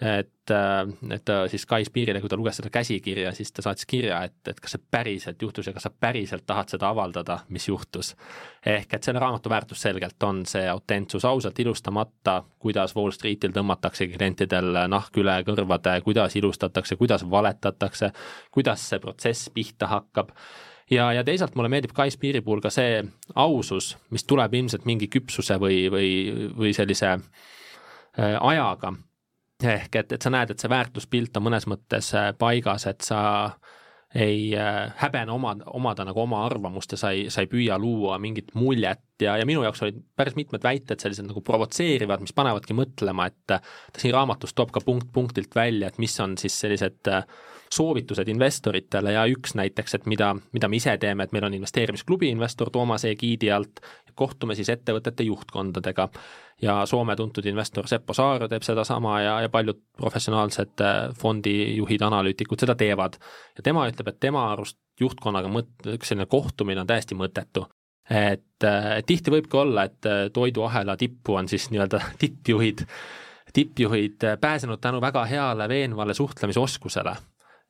et, 0.00 0.50
äh, 0.50 1.14
et 1.14 1.24
ta 1.24 1.48
siis 1.48 1.64
Kai 1.66 1.84
Spiirile, 1.84 2.20
kui 2.20 2.28
ta 2.28 2.36
luges 2.36 2.58
seda 2.60 2.68
käsikirja, 2.72 3.32
siis 3.32 3.52
ta 3.52 3.64
saatis 3.64 3.86
kirja, 3.88 4.18
et, 4.28 4.36
et 4.48 4.60
kas 4.60 4.76
see 4.76 4.84
päriselt 4.90 5.42
juhtus 5.42 5.70
ja 5.70 5.72
kas 5.72 5.86
sa 5.88 5.90
päriselt 5.90 6.44
tahad 6.46 6.68
seda 6.68 6.90
avaldada, 6.92 7.38
mis 7.48 7.68
juhtus. 7.68 8.14
ehk 8.66 8.94
et 8.94 9.08
selle 9.08 9.22
raamatu 9.22 9.50
väärtus 9.50 9.82
selgelt 9.86 10.22
on 10.22 10.44
see 10.46 10.68
autentsus, 10.68 11.24
ausalt 11.24 11.58
ilustamata, 11.58 12.42
kuidas 12.58 12.96
Wall 12.96 13.14
Streetil 13.16 13.56
tõmmatakse 13.56 14.08
klientidel 14.12 14.84
nahk 14.92 15.16
üle 15.16 15.40
kõrvade, 15.48 16.00
kuidas 16.04 16.36
ilustatakse, 16.36 16.96
kuidas 16.96 17.24
valetatakse, 17.30 18.12
kuidas 18.50 18.88
see 18.88 19.00
protsess 19.00 19.50
pihta 19.54 19.88
hakkab 19.88 20.36
ja, 20.90 21.08
ja 21.12 21.24
teisalt 21.24 21.56
mulle 21.56 21.72
meeldib 21.72 21.96
Kai 21.96 22.10
Spiiri 22.12 22.44
puhul 22.44 22.60
ka 22.60 22.70
see 22.70 23.00
ausus, 23.34 23.94
mis 24.10 24.28
tuleb 24.28 24.54
ilmselt 24.54 24.84
mingi 24.84 25.08
küpsuse 25.08 25.56
või, 25.62 25.86
või, 25.92 26.08
või 26.56 26.76
sellise 26.76 27.16
ajaga. 28.16 28.92
Ehk 29.64 29.96
et, 29.96 30.12
et 30.12 30.22
sa 30.22 30.30
näed, 30.32 30.52
et 30.52 30.60
see 30.60 30.70
väärtuspilt 30.70 31.36
on 31.38 31.46
mõnes 31.48 31.66
mõttes 31.70 32.12
paigas, 32.38 32.86
et 32.90 33.06
sa 33.06 33.20
ei 34.16 34.54
äh, 34.56 34.92
häbene 34.96 35.32
oma, 35.32 35.52
omada 35.76 36.04
nagu 36.06 36.20
oma 36.22 36.44
arvamust 36.46 36.94
ja 36.94 36.98
sa 37.00 37.10
ei, 37.12 37.26
sa 37.32 37.42
ei 37.42 37.50
püüa 37.50 37.76
luua 37.80 38.18
mingit 38.22 38.54
muljet 38.56 39.02
ja, 39.20 39.34
ja 39.36 39.46
minu 39.48 39.64
jaoks 39.66 39.82
olid 39.84 39.98
päris 40.16 40.36
mitmed 40.38 40.62
väited 40.64 41.02
sellised 41.02 41.26
nagu 41.28 41.42
provotseerivad, 41.44 42.22
mis 42.24 42.36
panevadki 42.36 42.76
mõtlema, 42.76 43.26
et 43.28 43.38
ta 43.50 43.60
siin 43.98 44.14
raamatus 44.14 44.54
toob 44.56 44.72
ka 44.74 44.82
punkt 44.84 45.10
punktilt 45.12 45.54
välja, 45.56 45.90
et 45.90 46.00
mis 46.02 46.14
on 46.22 46.36
siis 46.40 46.56
sellised 46.62 47.12
äh, 47.12 47.26
soovitused 47.72 48.28
investoritele 48.28 49.12
ja 49.12 49.26
üks 49.30 49.54
näiteks, 49.58 49.94
et 49.98 50.06
mida, 50.06 50.34
mida 50.52 50.68
me 50.68 50.76
ise 50.76 50.96
teeme, 50.98 51.24
et 51.24 51.32
meil 51.32 51.46
on 51.48 51.54
investeerimisklubi 51.54 52.30
investor 52.30 52.70
Toomase 52.70 53.10
egiidi 53.14 53.50
alt, 53.52 53.80
kohtume 54.16 54.54
siis 54.56 54.68
ettevõtete 54.72 55.26
juhtkondadega 55.26 56.08
ja 56.62 56.78
Soome 56.86 57.16
tuntud 57.16 57.44
investor 57.46 57.88
Seppo 57.88 58.14
Saar 58.16 58.46
teeb 58.48 58.64
sedasama 58.64 59.18
ja, 59.20 59.34
ja 59.44 59.50
paljud 59.52 59.80
professionaalsed 59.98 60.80
äh, 60.80 60.96
fondijuhid, 61.20 62.02
analüütikud 62.02 62.60
seda 62.60 62.74
teevad. 62.74 63.18
ja 63.56 63.62
tema 63.62 63.86
ütleb, 63.90 64.08
et 64.08 64.20
tema 64.20 64.46
arust 64.52 64.78
juhtkonnaga 65.00 65.52
mõt-, 65.52 65.90
selline 66.02 66.26
kohtumine 66.26 66.80
on 66.80 66.88
täiesti 66.88 67.18
mõttetu. 67.18 67.66
et 68.10 68.64
äh, 68.64 68.90
tihti 69.06 69.30
võibki 69.30 69.60
olla, 69.60 69.84
et 69.84 70.06
äh, 70.06 70.26
toiduahela 70.32 70.96
tippu 70.96 71.36
on 71.36 71.48
siis 71.48 71.70
nii-öelda 71.70 72.00
tippjuhid, 72.22 72.86
tippjuhid 73.52 74.28
pääsenud 74.40 74.80
tänu 74.80 75.00
väga 75.00 75.24
heale 75.24 75.68
veenvale 75.68 76.14
suhtlemisoskusele 76.14 77.16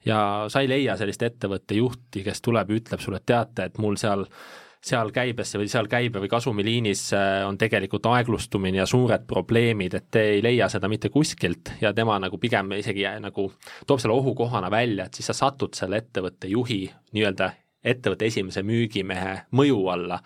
ja 0.07 0.21
sa 0.53 0.63
ei 0.63 0.71
leia 0.71 0.97
sellist 0.97 1.23
ettevõtte 1.23 1.77
juhti, 1.79 2.23
kes 2.27 2.41
tuleb 2.45 2.71
ja 2.71 2.79
ütleb 2.81 3.03
sulle, 3.03 3.21
et 3.23 3.27
teate, 3.27 3.71
et 3.71 3.83
mul 3.83 3.99
seal 4.01 4.27
seal 4.87 5.11
käibesse 5.11 5.59
või 5.59 5.67
seal 5.71 5.89
käibe 5.91 6.21
või 6.23 6.31
kasumiliinis 6.31 7.09
on 7.49 7.57
tegelikult 7.59 8.07
aeglustumine 8.07 8.79
ja 8.79 8.87
suured 8.87 9.25
probleemid, 9.27 9.97
et 9.99 10.07
te 10.15 10.23
ei 10.37 10.43
leia 10.45 10.69
seda 10.71 10.87
mitte 10.89 11.11
kuskilt 11.11 11.73
ja 11.81 11.91
tema 11.97 12.21
nagu 12.23 12.39
pigem 12.39 12.71
isegi 12.79 13.07
nagu 13.23 13.49
toob 13.87 14.03
selle 14.03 14.15
ohukohana 14.15 14.71
välja, 14.71 15.09
et 15.09 15.19
siis 15.19 15.33
sa 15.33 15.35
satud 15.41 15.75
selle 15.75 15.99
ettevõtte 16.05 16.51
juhi 16.53 16.85
nii-öelda 17.17 17.51
ettevõtte 17.87 18.29
esimese 18.31 18.63
müügimehe 18.67 19.35
mõju 19.59 19.81
alla. 19.91 20.21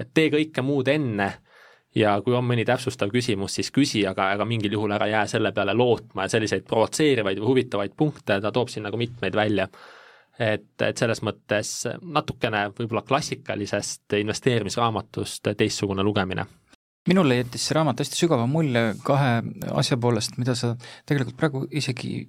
et 0.00 0.10
tee 0.14 0.30
kõike 0.30 0.62
muud 0.62 0.88
enne 0.90 1.28
ja 1.94 2.14
kui 2.24 2.34
on 2.34 2.46
mõni 2.46 2.64
täpsustav 2.66 3.12
küsimus, 3.12 3.56
siis 3.58 3.70
küsi, 3.74 4.02
aga, 4.08 4.32
aga 4.34 4.46
mingil 4.48 4.74
juhul 4.76 4.94
ära 4.96 5.08
jää 5.10 5.26
selle 5.30 5.52
peale 5.54 5.74
lootma 5.76 6.26
ja 6.26 6.34
selliseid 6.34 6.66
provotseerivaid 6.68 7.38
või 7.40 7.50
huvitavaid 7.52 7.94
punkte 7.96 8.40
ta 8.42 8.52
toob 8.52 8.72
siin 8.72 8.86
nagu 8.88 8.98
mitmeid 9.00 9.36
välja. 9.36 9.68
Et, 10.34 10.72
et 10.82 10.98
selles 10.98 11.20
mõttes 11.22 11.68
natukene 12.02 12.64
võib-olla 12.74 13.04
klassikalisest 13.06 14.16
investeerimisraamatust 14.18 15.52
teistsugune 15.54 16.02
lugemine. 16.02 16.46
Minule 17.06 17.36
jättis 17.36 17.68
see 17.68 17.76
raamat 17.76 18.00
hästi 18.02 18.18
sügava 18.18 18.48
mulje 18.50 18.94
kahe 19.04 19.36
asja 19.78 19.98
poolest, 20.00 20.38
mida 20.40 20.56
sa 20.58 20.72
tegelikult 21.06 21.36
praegu 21.38 21.62
isegi 21.70 22.24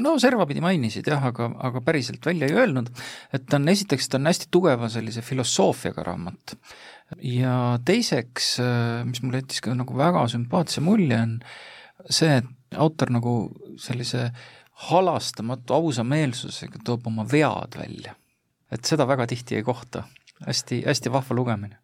no 0.00 0.14
servapidi 0.20 0.62
mainisid 0.64 1.08
jah, 1.08 1.24
aga, 1.32 1.48
aga 1.68 1.82
päriselt 1.84 2.24
välja 2.26 2.48
ei 2.48 2.56
öelnud, 2.56 2.88
et 3.34 3.44
ta 3.48 3.58
on, 3.58 3.68
esiteks 3.72 4.08
ta 4.08 4.20
on 4.20 4.30
hästi 4.30 4.48
tugeva 4.52 4.88
sellise 4.92 5.24
filosoofiaga 5.24 6.06
raamat. 6.06 6.56
Ja 7.18 7.78
teiseks, 7.84 8.56
mis 9.04 9.22
mulle 9.22 9.42
jättis 9.42 9.60
ka 9.64 9.74
nagu 9.76 9.96
väga 9.98 10.24
sümpaatse 10.32 10.80
mulje, 10.84 11.18
on 11.18 11.38
see, 12.10 12.40
et 12.40 12.78
autor 12.80 13.12
nagu 13.12 13.34
sellise 13.80 14.28
äh, 14.30 14.42
halastamatu 14.88 15.74
ausameelsusega 15.74 16.78
toob 16.84 17.06
oma 17.06 17.26
vead 17.32 17.78
välja. 17.78 18.14
et 18.72 18.84
seda 18.88 19.04
väga 19.06 19.26
tihti 19.26 19.56
ei 19.56 19.62
kohta. 19.62 20.02
hästi, 20.46 20.82
hästi 20.86 21.12
vahva 21.12 21.34
lugemine. 21.34 21.78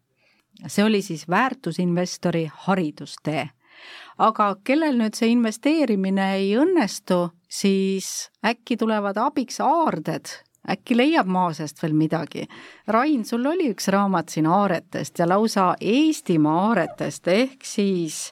see 0.67 0.83
oli 0.83 1.01
siis 1.01 1.27
väärtusinvestori 1.29 2.49
haridustee. 2.53 3.49
aga 4.17 4.55
kellel 4.63 4.97
nüüd 4.97 5.15
see 5.15 5.31
investeerimine 5.31 6.33
ei 6.35 6.57
õnnestu, 6.57 7.29
siis 7.47 8.31
äkki 8.45 8.77
tulevad 8.77 9.17
abiks 9.17 9.61
aarded, 9.61 10.25
äkki 10.69 10.97
leiab 10.97 11.27
maa 11.27 11.53
seest 11.53 11.81
veel 11.83 11.93
midagi. 11.97 12.45
Rain, 12.87 13.25
sul 13.25 13.45
oli 13.45 13.69
üks 13.73 13.89
raamat 13.93 14.29
siin 14.29 14.47
aaretest 14.47 15.19
ja 15.19 15.27
lausa 15.29 15.73
Eestimaa 15.81 16.67
aaretest, 16.69 17.27
ehk 17.27 17.65
siis 17.65 18.29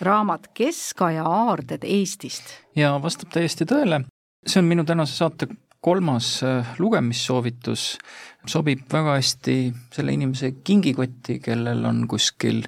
raamat 0.00 0.50
Keskaja 0.54 1.24
aarded 1.24 1.84
Eestist. 1.84 2.44
ja 2.76 2.96
vastab 3.02 3.32
täiesti 3.34 3.66
tõele, 3.66 4.04
see 4.46 4.62
on 4.62 4.68
minu 4.70 4.84
tänase 4.86 5.16
saate 5.16 5.48
kolmas 5.80 6.42
äh, 6.42 6.74
lugemissoovitus, 6.78 7.98
sobib 8.46 8.86
väga 8.92 9.16
hästi 9.18 9.56
selle 9.94 10.14
inimese 10.14 10.52
kingikotti, 10.64 11.38
kellel 11.42 11.84
on 11.86 12.06
kuskil 12.10 12.64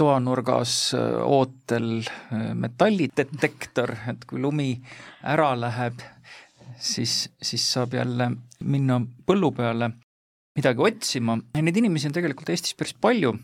toanurgas 0.00 0.94
äh, 0.96 1.20
ootel 1.24 2.00
äh, 2.00 2.50
metallidetektor, 2.54 3.94
et 4.12 4.24
kui 4.28 4.40
lumi 4.40 4.72
ära 5.22 5.52
läheb, 5.58 6.00
siis, 6.80 7.28
siis 7.42 7.66
saab 7.72 7.94
jälle 7.94 8.30
minna 8.64 9.00
põllu 9.26 9.52
peale 9.56 9.92
midagi 10.56 10.82
otsima 10.82 11.38
ja 11.54 11.62
neid 11.62 11.76
inimesi 11.76 12.08
on 12.10 12.16
tegelikult 12.16 12.50
Eestis 12.52 12.76
päris 12.78 12.96
palju 12.96 13.36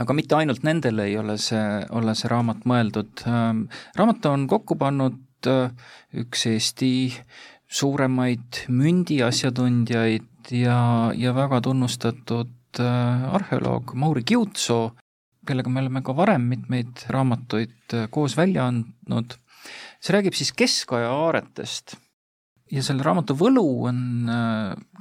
aga 0.00 0.16
mitte 0.16 0.36
ainult 0.38 0.64
nendele 0.66 1.08
ei 1.10 1.16
ole 1.20 1.36
see, 1.40 1.64
ole 1.96 2.14
see 2.16 2.30
raamat 2.30 2.64
mõeldud. 2.68 3.24
Ähm, 3.28 3.64
raamatu 3.98 4.32
on 4.32 4.46
kokku 4.50 4.76
pannud 4.80 5.50
äh, 5.50 5.72
üks 6.22 6.46
Eesti 6.50 6.92
suuremaid 7.70 8.64
mündiasjatundjaid 8.72 10.52
ja, 10.56 10.78
ja 11.16 11.34
väga 11.36 11.60
tunnustatud 11.68 12.80
äh, 12.82 13.28
arheoloog 13.36 13.94
Mauri 13.94 14.24
Kiutsoo, 14.26 14.94
kellega 15.46 15.72
me 15.72 15.84
oleme 15.84 16.02
ka 16.06 16.16
varem 16.16 16.48
mitmeid 16.50 17.06
raamatuid 17.12 17.96
äh, 17.96 18.08
koos 18.10 18.36
välja 18.40 18.70
andnud. 18.70 19.36
see 20.00 20.14
räägib 20.16 20.32
siis 20.32 20.54
keskaja 20.56 21.10
aaretest 21.12 21.98
ja 22.70 22.82
selle 22.86 23.02
raamatu 23.06 23.34
võlu 23.38 23.66
on 23.90 24.00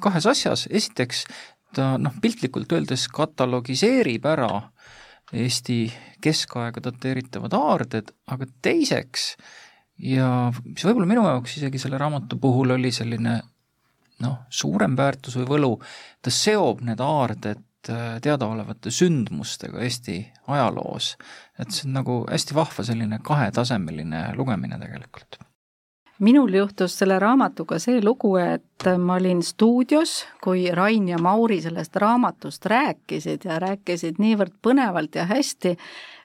kahes 0.01 0.25
asjas, 0.29 0.67
esiteks 0.69 1.25
ta 1.75 1.93
noh, 2.01 2.15
piltlikult 2.21 2.71
öeldes 2.73 3.07
katalogiseerib 3.13 4.25
ära 4.29 4.51
Eesti 5.29 5.83
keskaega 6.23 6.81
dateeritavad 6.81 7.53
aarded, 7.53 8.09
aga 8.33 8.47
teiseks 8.65 9.35
ja 10.01 10.49
mis 10.63 10.85
võib-olla 10.87 11.09
minu 11.09 11.25
jaoks 11.27 11.59
isegi 11.59 11.81
selle 11.81 11.99
raamatu 12.01 12.39
puhul 12.41 12.73
oli 12.73 12.91
selline 12.95 13.35
noh, 14.23 14.37
suurem 14.49 14.95
väärtus 14.97 15.37
või 15.39 15.49
võlu, 15.53 15.73
ta 16.25 16.33
seob 16.33 16.81
need 16.87 17.03
aarded 17.03 17.91
äh, 17.93 18.15
teadaolevate 18.25 18.91
sündmustega 18.91 19.83
Eesti 19.85 20.17
ajaloos. 20.47 21.13
et 21.59 21.71
see 21.75 21.87
on 21.87 21.99
nagu 21.99 22.17
hästi 22.25 22.57
vahva 22.57 22.87
selline 22.87 23.21
kahetasemeline 23.23 24.31
lugemine 24.39 24.81
tegelikult 24.81 25.39
minul 26.19 26.53
juhtus 26.53 26.97
selle 26.99 27.19
raamatuga 27.19 27.79
see 27.79 28.01
lugu, 28.03 28.35
et 28.41 28.87
ma 28.99 29.15
olin 29.19 29.41
stuudios, 29.43 30.25
kui 30.43 30.67
Rain 30.75 31.07
ja 31.07 31.17
Mauri 31.17 31.61
sellest 31.61 31.95
raamatust 31.95 32.65
rääkisid 32.65 33.45
ja 33.47 33.59
rääkisid 33.59 34.19
niivõrd 34.19 34.55
põnevalt 34.63 35.15
ja 35.15 35.25
hästi, 35.29 35.75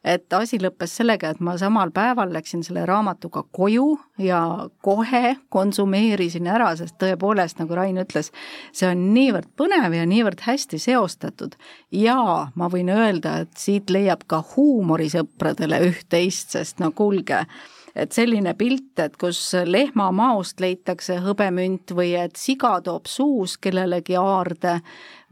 et 0.05 0.33
asi 0.37 0.59
lõppes 0.61 0.97
sellega, 0.99 1.31
et 1.31 1.41
ma 1.41 1.57
samal 1.59 1.91
päeval 1.95 2.33
läksin 2.35 2.65
selle 2.67 2.85
raamatuga 2.87 3.45
koju 3.53 3.87
ja 4.19 4.41
kohe 4.85 5.37
konsumeerisin 5.49 6.51
ära, 6.51 6.75
sest 6.77 6.99
tõepoolest, 7.03 7.63
nagu 7.63 7.79
Rain 7.79 7.99
ütles, 8.03 8.33
see 8.73 8.91
on 8.91 9.09
niivõrd 9.15 9.51
põnev 9.59 9.95
ja 9.95 10.07
niivõrd 10.11 10.43
hästi 10.47 10.79
seostatud. 10.83 11.55
ja 11.91 12.19
ma 12.55 12.69
võin 12.69 12.91
öelda, 12.91 13.39
et 13.47 13.57
siit 13.57 13.91
leiab 13.91 14.27
ka 14.27 14.43
huumorisõpradele 14.57 15.81
üht-teist, 15.89 16.51
sest 16.59 16.83
no 16.83 16.91
kuulge, 16.91 17.47
et 17.95 18.13
selline 18.13 18.55
pilt, 18.59 18.99
et 18.99 19.17
kus 19.17 19.39
lehma 19.65 20.11
maost 20.15 20.61
leitakse 20.61 21.21
hõbemünt 21.23 21.95
või 21.95 22.15
et 22.19 22.37
siga 22.37 22.81
toob 22.85 23.07
suus 23.07 23.57
kellelegi 23.63 24.17
aarde 24.19 24.81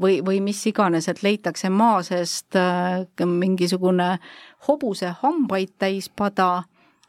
või, 0.03 0.21
või 0.25 0.41
mis 0.45 0.63
iganes, 0.71 1.09
et 1.11 1.23
leitakse 1.23 1.71
maa 1.71 2.03
seest 2.07 2.57
äh, 2.59 3.03
mingisugune 3.27 4.17
hobuse 4.69 5.15
hambaid 5.23 5.75
täis 5.79 6.09
pada 6.09 6.63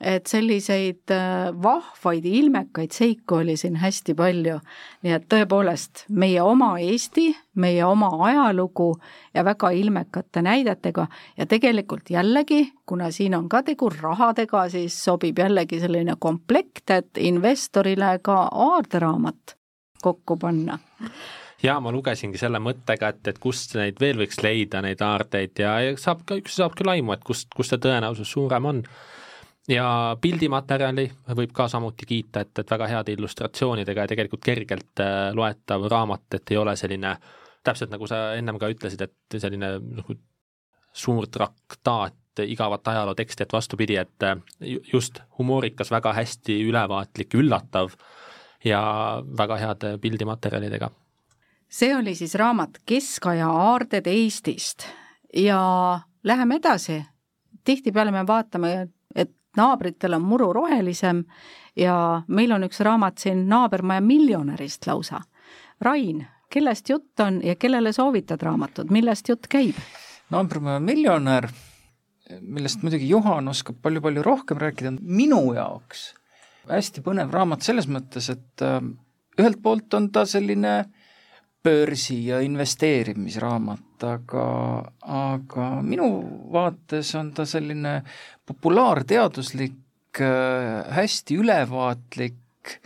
et 0.03 0.27
selliseid 0.27 1.11
äh, 1.11 1.49
vahvaid 1.63 2.25
ja 2.25 2.33
ilmekaid 2.39 2.91
seiku 2.91 3.39
oli 3.41 3.55
siin 3.57 3.75
hästi 3.81 4.13
palju. 4.13 4.59
nii 5.03 5.13
et 5.15 5.25
tõepoolest, 5.31 6.05
meie 6.09 6.41
oma 6.41 6.73
Eesti, 6.79 7.29
meie 7.55 7.85
oma 7.85 8.09
ajalugu 8.27 8.91
ja 9.33 9.43
väga 9.45 9.69
ilmekate 9.69 10.41
näidetega. 10.41 11.07
Ja 11.37 11.45
tegelikult 11.45 12.09
jällegi, 12.09 12.73
kuna 12.85 13.11
siin 13.11 13.35
on 13.35 13.49
ka 13.49 13.63
tegu 13.63 13.89
rahadega, 13.89 14.67
siis 14.69 14.97
sobib 15.03 15.39
jällegi 15.39 15.79
selline 15.79 16.15
komplekt, 16.19 16.89
et 16.89 17.17
investorile 17.17 18.17
ka 18.21 18.43
aarderaamat 18.51 19.57
kokku 20.03 20.37
panna. 20.37 20.79
Jaa, 21.63 21.79
ma 21.79 21.91
lugesingi 21.95 22.37
selle 22.37 22.59
mõttega, 22.59 23.13
et, 23.13 23.27
et 23.31 23.39
kust 23.39 23.77
neid 23.79 23.99
veel 24.03 24.19
võiks 24.19 24.41
leida, 24.43 24.81
neid 24.83 25.01
aardeid 25.01 25.59
ja, 25.63 25.77
ja 25.79 25.97
saab 25.99 26.25
ka, 26.27 26.35
üks 26.41 26.57
saab 26.59 26.75
küll 26.75 26.91
aimu, 26.91 27.15
et 27.15 27.23
kust, 27.23 27.47
kust 27.55 27.71
see 27.71 27.83
tõenäosus 27.85 28.33
suurem 28.35 28.67
on 28.67 28.81
ja 29.67 30.17
pildimaterjali 30.21 31.05
võib 31.35 31.53
ka 31.55 31.67
samuti 31.71 32.05
kiita, 32.05 32.43
et, 32.43 32.59
et 32.59 32.71
väga 32.71 32.89
heade 32.91 33.15
illustratsioonidega 33.15 34.05
ja 34.05 34.11
tegelikult 34.11 34.43
kergelt 34.43 35.03
äh, 35.03 35.29
loetav 35.35 35.87
raamat, 35.91 36.27
et 36.35 36.51
ei 36.51 36.59
ole 36.59 36.75
selline 36.79 37.15
täpselt 37.63 37.93
nagu 37.93 38.07
sa 38.07 38.33
ennem 38.35 38.59
ka 38.59 38.67
ütlesid, 38.71 39.01
et 39.05 39.39
selline 39.39 39.77
nagu 39.79 40.17
suur 40.93 41.27
traktaat 41.31 42.43
igavat 42.43 42.87
ajalooteksti, 42.87 43.45
et 43.45 43.53
vastupidi, 43.53 43.95
et 43.95 44.25
just 44.93 45.19
humoorikas, 45.37 45.91
väga 45.93 46.13
hästi 46.17 46.57
ülevaatlik, 46.65 47.35
üllatav 47.37 47.93
ja 48.65 48.81
väga 49.37 49.57
heade 49.61 49.97
pildimaterjalidega. 50.01 50.89
see 51.69 51.95
oli 51.95 52.15
siis 52.15 52.35
raamat 52.35 52.81
Keskaja 52.85 53.47
aarded 53.49 54.07
Eestist 54.07 54.87
ja 55.33 55.99
läheme 56.23 56.55
edasi. 56.55 57.05
tihtipeale 57.63 58.11
me 58.11 58.27
vaatame, 58.27 58.89
et 59.15 59.31
naabritel 59.57 60.13
on 60.13 60.21
muru 60.21 60.51
rohelisem 60.53 61.23
ja 61.75 62.21
meil 62.27 62.51
on 62.51 62.63
üks 62.67 62.79
raamat 62.85 63.17
siin 63.17 63.45
Naabermaja 63.49 64.01
miljonärist 64.01 64.87
lausa. 64.87 65.21
Rain, 65.81 66.25
kellest 66.49 66.89
jutt 66.89 67.19
on 67.19 67.41
ja 67.43 67.55
kellele 67.55 67.93
soovitad 67.93 68.41
raamatut, 68.41 68.89
millest 68.89 69.29
jutt 69.29 69.47
käib? 69.49 69.77
Naabermaja 70.31 70.79
miljonär, 70.79 71.49
millest 72.41 72.83
muidugi 72.83 73.09
Juhan 73.09 73.47
oskab 73.47 73.81
palju-palju 73.81 74.23
rohkem 74.23 74.61
rääkida, 74.61 74.93
minu 75.01 75.45
jaoks 75.53 76.13
hästi 76.69 77.03
põnev 77.03 77.33
raamat 77.33 77.65
selles 77.65 77.87
mõttes, 77.91 78.29
et 78.31 78.63
äh, 78.63 78.79
ühelt 79.39 79.61
poolt 79.63 79.93
on 79.97 80.09
ta 80.13 80.25
selline 80.29 80.83
börsi- 81.63 82.25
ja 82.27 82.41
investeerimisraamat, 82.43 84.03
aga, 84.03 84.47
aga 85.01 85.67
minu 85.81 86.07
vaates 86.51 87.15
on 87.15 87.31
ta 87.33 87.45
selline 87.45 88.01
populaarteaduslik, 88.45 90.19
äh, 90.19 90.95
hästi 90.95 91.37
ülevaatlik 91.39 92.79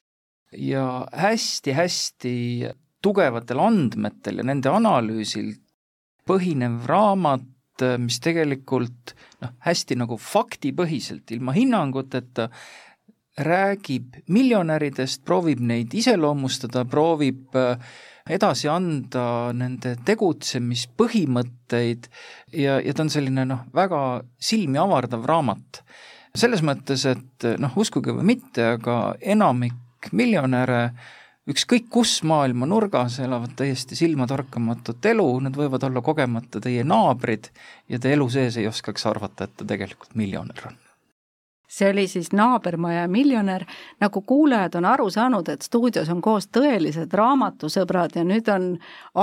ja 0.52 1.08
hästi-hästi 1.12 2.70
tugevatel 3.02 3.60
andmetel 3.60 4.42
ja 4.42 4.48
nende 4.48 4.70
analüüsil 4.70 5.54
põhinev 6.28 6.86
raamat, 6.90 7.46
mis 8.02 8.18
tegelikult 8.24 9.14
noh, 9.42 9.54
hästi 9.66 9.98
nagu 10.00 10.18
faktipõhiselt, 10.18 11.30
ilma 11.36 11.54
hinnanguteta 11.54 12.50
räägib 13.38 14.16
miljonäridest, 14.34 15.22
proovib 15.26 15.62
neid 15.62 15.94
iseloomustada, 15.94 16.88
proovib 16.90 17.54
äh, 17.56 17.78
edasi 18.34 18.68
anda 18.72 19.54
nende 19.56 19.96
tegutsemispõhimõtteid 20.08 22.08
ja, 22.54 22.80
ja 22.82 22.94
ta 22.94 23.04
on 23.06 23.10
selline 23.14 23.46
noh, 23.48 23.60
väga 23.76 24.22
silmi 24.40 24.78
avardav 24.82 25.26
raamat. 25.28 25.84
selles 26.38 26.62
mõttes, 26.62 27.06
et 27.10 27.44
noh, 27.58 27.78
uskuge 27.78 28.12
või 28.14 28.24
mitte, 28.36 28.64
aga 28.78 29.16
enamik 29.22 29.74
miljonäre 30.12 30.92
ükskõik 31.48 31.88
kus 31.90 32.24
maailma 32.28 32.66
nurgas 32.68 33.20
elavad 33.24 33.56
täiesti 33.58 33.96
silmatorkamatut 33.96 35.06
elu, 35.06 35.40
nad 35.48 35.56
võivad 35.56 35.84
olla 35.88 36.02
kogemata 36.04 36.60
teie 36.64 36.84
naabrid 36.84 37.50
ja 37.90 38.00
te 38.00 38.14
elu 38.14 38.30
sees 38.30 38.58
ei 38.58 38.68
oskaks 38.68 39.06
arvata, 39.10 39.44
et 39.48 39.56
ta 39.58 39.66
tegelikult 39.66 40.16
miljonär 40.20 40.68
on 40.68 40.87
see 41.68 41.90
oli 41.92 42.08
siis 42.08 42.32
Naabermaja 42.32 43.08
miljonär, 43.08 43.66
nagu 44.00 44.22
kuulajad 44.22 44.76
on 44.80 44.86
aru 44.86 45.10
saanud, 45.12 45.50
et 45.50 45.62
stuudios 45.62 46.10
on 46.10 46.22
koos 46.22 46.48
tõelised 46.48 47.14
raamatusõbrad 47.14 48.16
ja 48.16 48.24
nüüd 48.28 48.48
on 48.54 48.70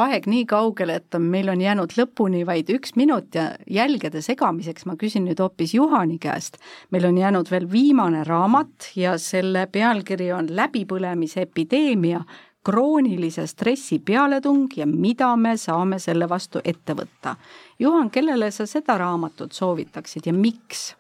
aeg 0.05 0.29
nii 0.31 0.45
kaugel, 0.51 0.93
et 0.95 1.19
meil 1.19 1.49
on 1.49 1.61
jäänud 1.61 1.97
lõpuni 1.99 2.45
vaid 2.47 2.71
üks 2.75 2.97
minut 3.01 3.35
ja 3.35 3.51
jälgede 3.71 4.23
segamiseks 4.23 4.87
ma 4.87 4.99
küsin 5.01 5.25
nüüd 5.29 5.41
hoopis 5.41 5.75
Juhani 5.75 6.19
käest. 6.19 6.59
meil 6.91 7.05
on 7.09 7.19
jäänud 7.19 7.51
veel 7.51 7.71
viimane 7.71 8.25
raamat 8.25 8.91
ja 8.97 9.19
selle 9.19 9.67
pealkiri 9.67 10.33
on 10.33 10.49
Läbipõlemise 10.51 11.49
epideemia, 11.49 12.21
kroonilise 12.65 13.47
stressi 13.47 13.99
pealetung 13.99 14.69
ja 14.77 14.87
mida 14.87 15.37
me 15.37 15.57
saame 15.57 15.99
selle 15.99 16.29
vastu 16.29 16.61
ette 16.65 16.97
võtta. 16.97 17.37
Juhan, 17.79 18.11
kellele 18.11 18.51
sa 18.51 18.67
seda 18.67 18.99
raamatut 18.99 19.53
soovitaksid 19.53 20.27
ja 20.27 20.33
miks? 20.33 20.95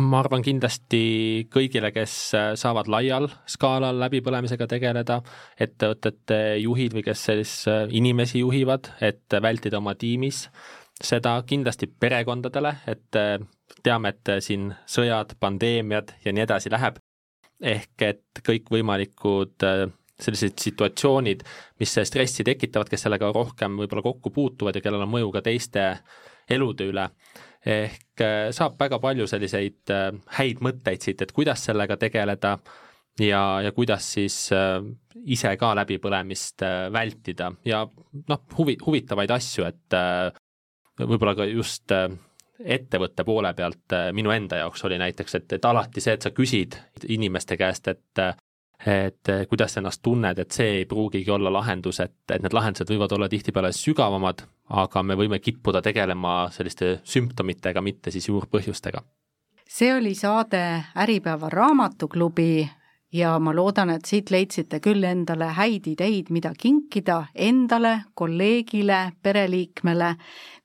Ma 0.00 0.22
arvan 0.22 0.44
kindlasti 0.44 1.02
kõigile, 1.52 1.90
kes 1.92 2.14
äh, 2.36 2.50
saavad 2.58 2.88
laial 2.92 3.28
skaalal 3.50 3.98
läbipõlemisega 4.00 4.68
tegeleda, 4.70 5.18
ettevõtete 5.60 6.38
juhid 6.62 6.96
või 6.96 7.04
kes 7.04 7.26
siis 7.28 7.56
äh, 7.68 7.84
inimesi 7.92 8.40
juhivad, 8.40 8.94
et 9.04 9.36
vältida 9.42 9.82
oma 9.82 9.94
tiimis. 9.98 10.46
Seda 11.02 11.34
kindlasti 11.48 11.90
perekondadele, 12.00 12.76
et 12.88 13.20
äh, 13.20 13.36
teame, 13.84 14.14
et 14.14 14.34
siin 14.44 14.70
sõjad, 14.88 15.36
pandeemiad 15.40 16.16
ja 16.24 16.32
nii 16.32 16.46
edasi 16.46 16.72
läheb, 16.72 17.00
ehk 17.60 18.06
et 18.06 18.42
kõikvõimalikud 18.46 19.64
sellised 20.22 20.60
situatsioonid, 20.62 21.42
mis 21.82 21.94
stressi 22.06 22.44
tekitavad, 22.46 22.88
kes 22.88 23.04
sellega 23.08 23.32
rohkem 23.34 23.76
võib-olla 23.80 24.04
kokku 24.06 24.30
puutuvad 24.30 24.76
ja 24.78 24.82
kellel 24.84 25.04
on 25.04 25.10
mõju 25.10 25.32
ka 25.34 25.42
teiste 25.44 25.88
elude 26.50 26.86
üle 26.90 27.08
ehk 27.66 28.22
äh, 28.22 28.48
saab 28.54 28.78
väga 28.80 28.98
palju 29.02 29.26
selliseid 29.30 29.92
äh, 29.94 30.08
häid 30.38 30.62
mõtteid 30.64 31.04
siit, 31.04 31.22
et 31.22 31.32
kuidas 31.34 31.62
sellega 31.68 31.96
tegeleda 32.00 32.56
ja, 33.20 33.42
ja 33.62 33.72
kuidas 33.76 34.08
siis 34.16 34.36
äh, 34.56 34.80
ise 35.24 35.54
ka 35.60 35.72
läbipõlemist 35.78 36.64
vältida. 36.92 37.52
Ja 37.68 37.84
noh, 37.86 38.44
huvi, 38.58 38.76
huvitavaid 38.82 39.30
asju, 39.30 39.66
et 39.68 39.96
võib-olla 40.98 41.34
ka 41.38 41.46
just 41.46 41.92
ettevõtte 41.92 43.24
poole 43.26 43.52
pealt 43.54 43.94
minu 44.16 44.32
enda 44.34 44.62
jaoks 44.62 44.82
oli 44.88 44.98
näiteks, 44.98 45.36
et, 45.38 45.52
et 45.58 45.68
alati 45.68 46.02
see, 46.02 46.16
et 46.16 46.24
sa 46.24 46.32
küsid 46.34 46.78
inimeste 47.12 47.58
käest, 47.60 47.92
et 47.92 48.22
et 48.86 49.30
kuidas 49.48 49.74
sa 49.74 49.80
ennast 49.80 50.02
tunned, 50.02 50.38
et 50.38 50.50
see 50.50 50.78
ei 50.78 50.84
pruugigi 50.90 51.30
olla 51.30 51.52
lahendus, 51.52 52.00
et, 52.00 52.14
et 52.34 52.42
need 52.42 52.54
lahendused 52.54 52.90
võivad 52.90 53.14
olla 53.16 53.28
tihtipeale 53.30 53.72
sügavamad, 53.76 54.42
aga 54.82 55.02
me 55.02 55.16
võime 55.18 55.38
kippuda 55.38 55.82
tegelema 55.82 56.50
selliste 56.50 56.96
sümptomitega, 57.04 57.82
mitte 57.82 58.10
siis 58.10 58.28
juurpõhjustega. 58.28 59.02
see 59.68 59.94
oli 59.94 60.14
saade 60.14 60.84
Äripäeva 60.96 61.48
raamatuklubi 61.48 62.68
ja 63.12 63.38
ma 63.38 63.54
loodan, 63.54 63.90
et 63.90 64.04
siit 64.08 64.30
leidsite 64.32 64.80
küll 64.80 65.04
endale 65.04 65.44
häid 65.56 65.86
ideid, 65.92 66.30
mida 66.30 66.52
kinkida 66.58 67.26
endale, 67.34 68.02
kolleegile, 68.14 69.12
pereliikmele. 69.22 70.14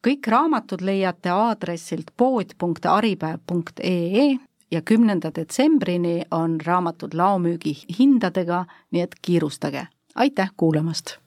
kõik 0.07 0.27
raamatud 0.27 0.81
leiate 0.81 1.29
aadressilt 1.29 2.11
pood.aripäev.ee 2.17 4.37
ja 4.71 4.81
kümnenda 4.81 5.31
detsembrini 5.35 6.23
on 6.31 6.57
raamatud 6.65 7.13
laomüügi 7.13 7.77
hindadega, 7.99 8.65
nii 8.91 9.01
et 9.01 9.15
kiirustage. 9.21 9.87
aitäh 10.15 10.51
kuulamast! 10.57 11.17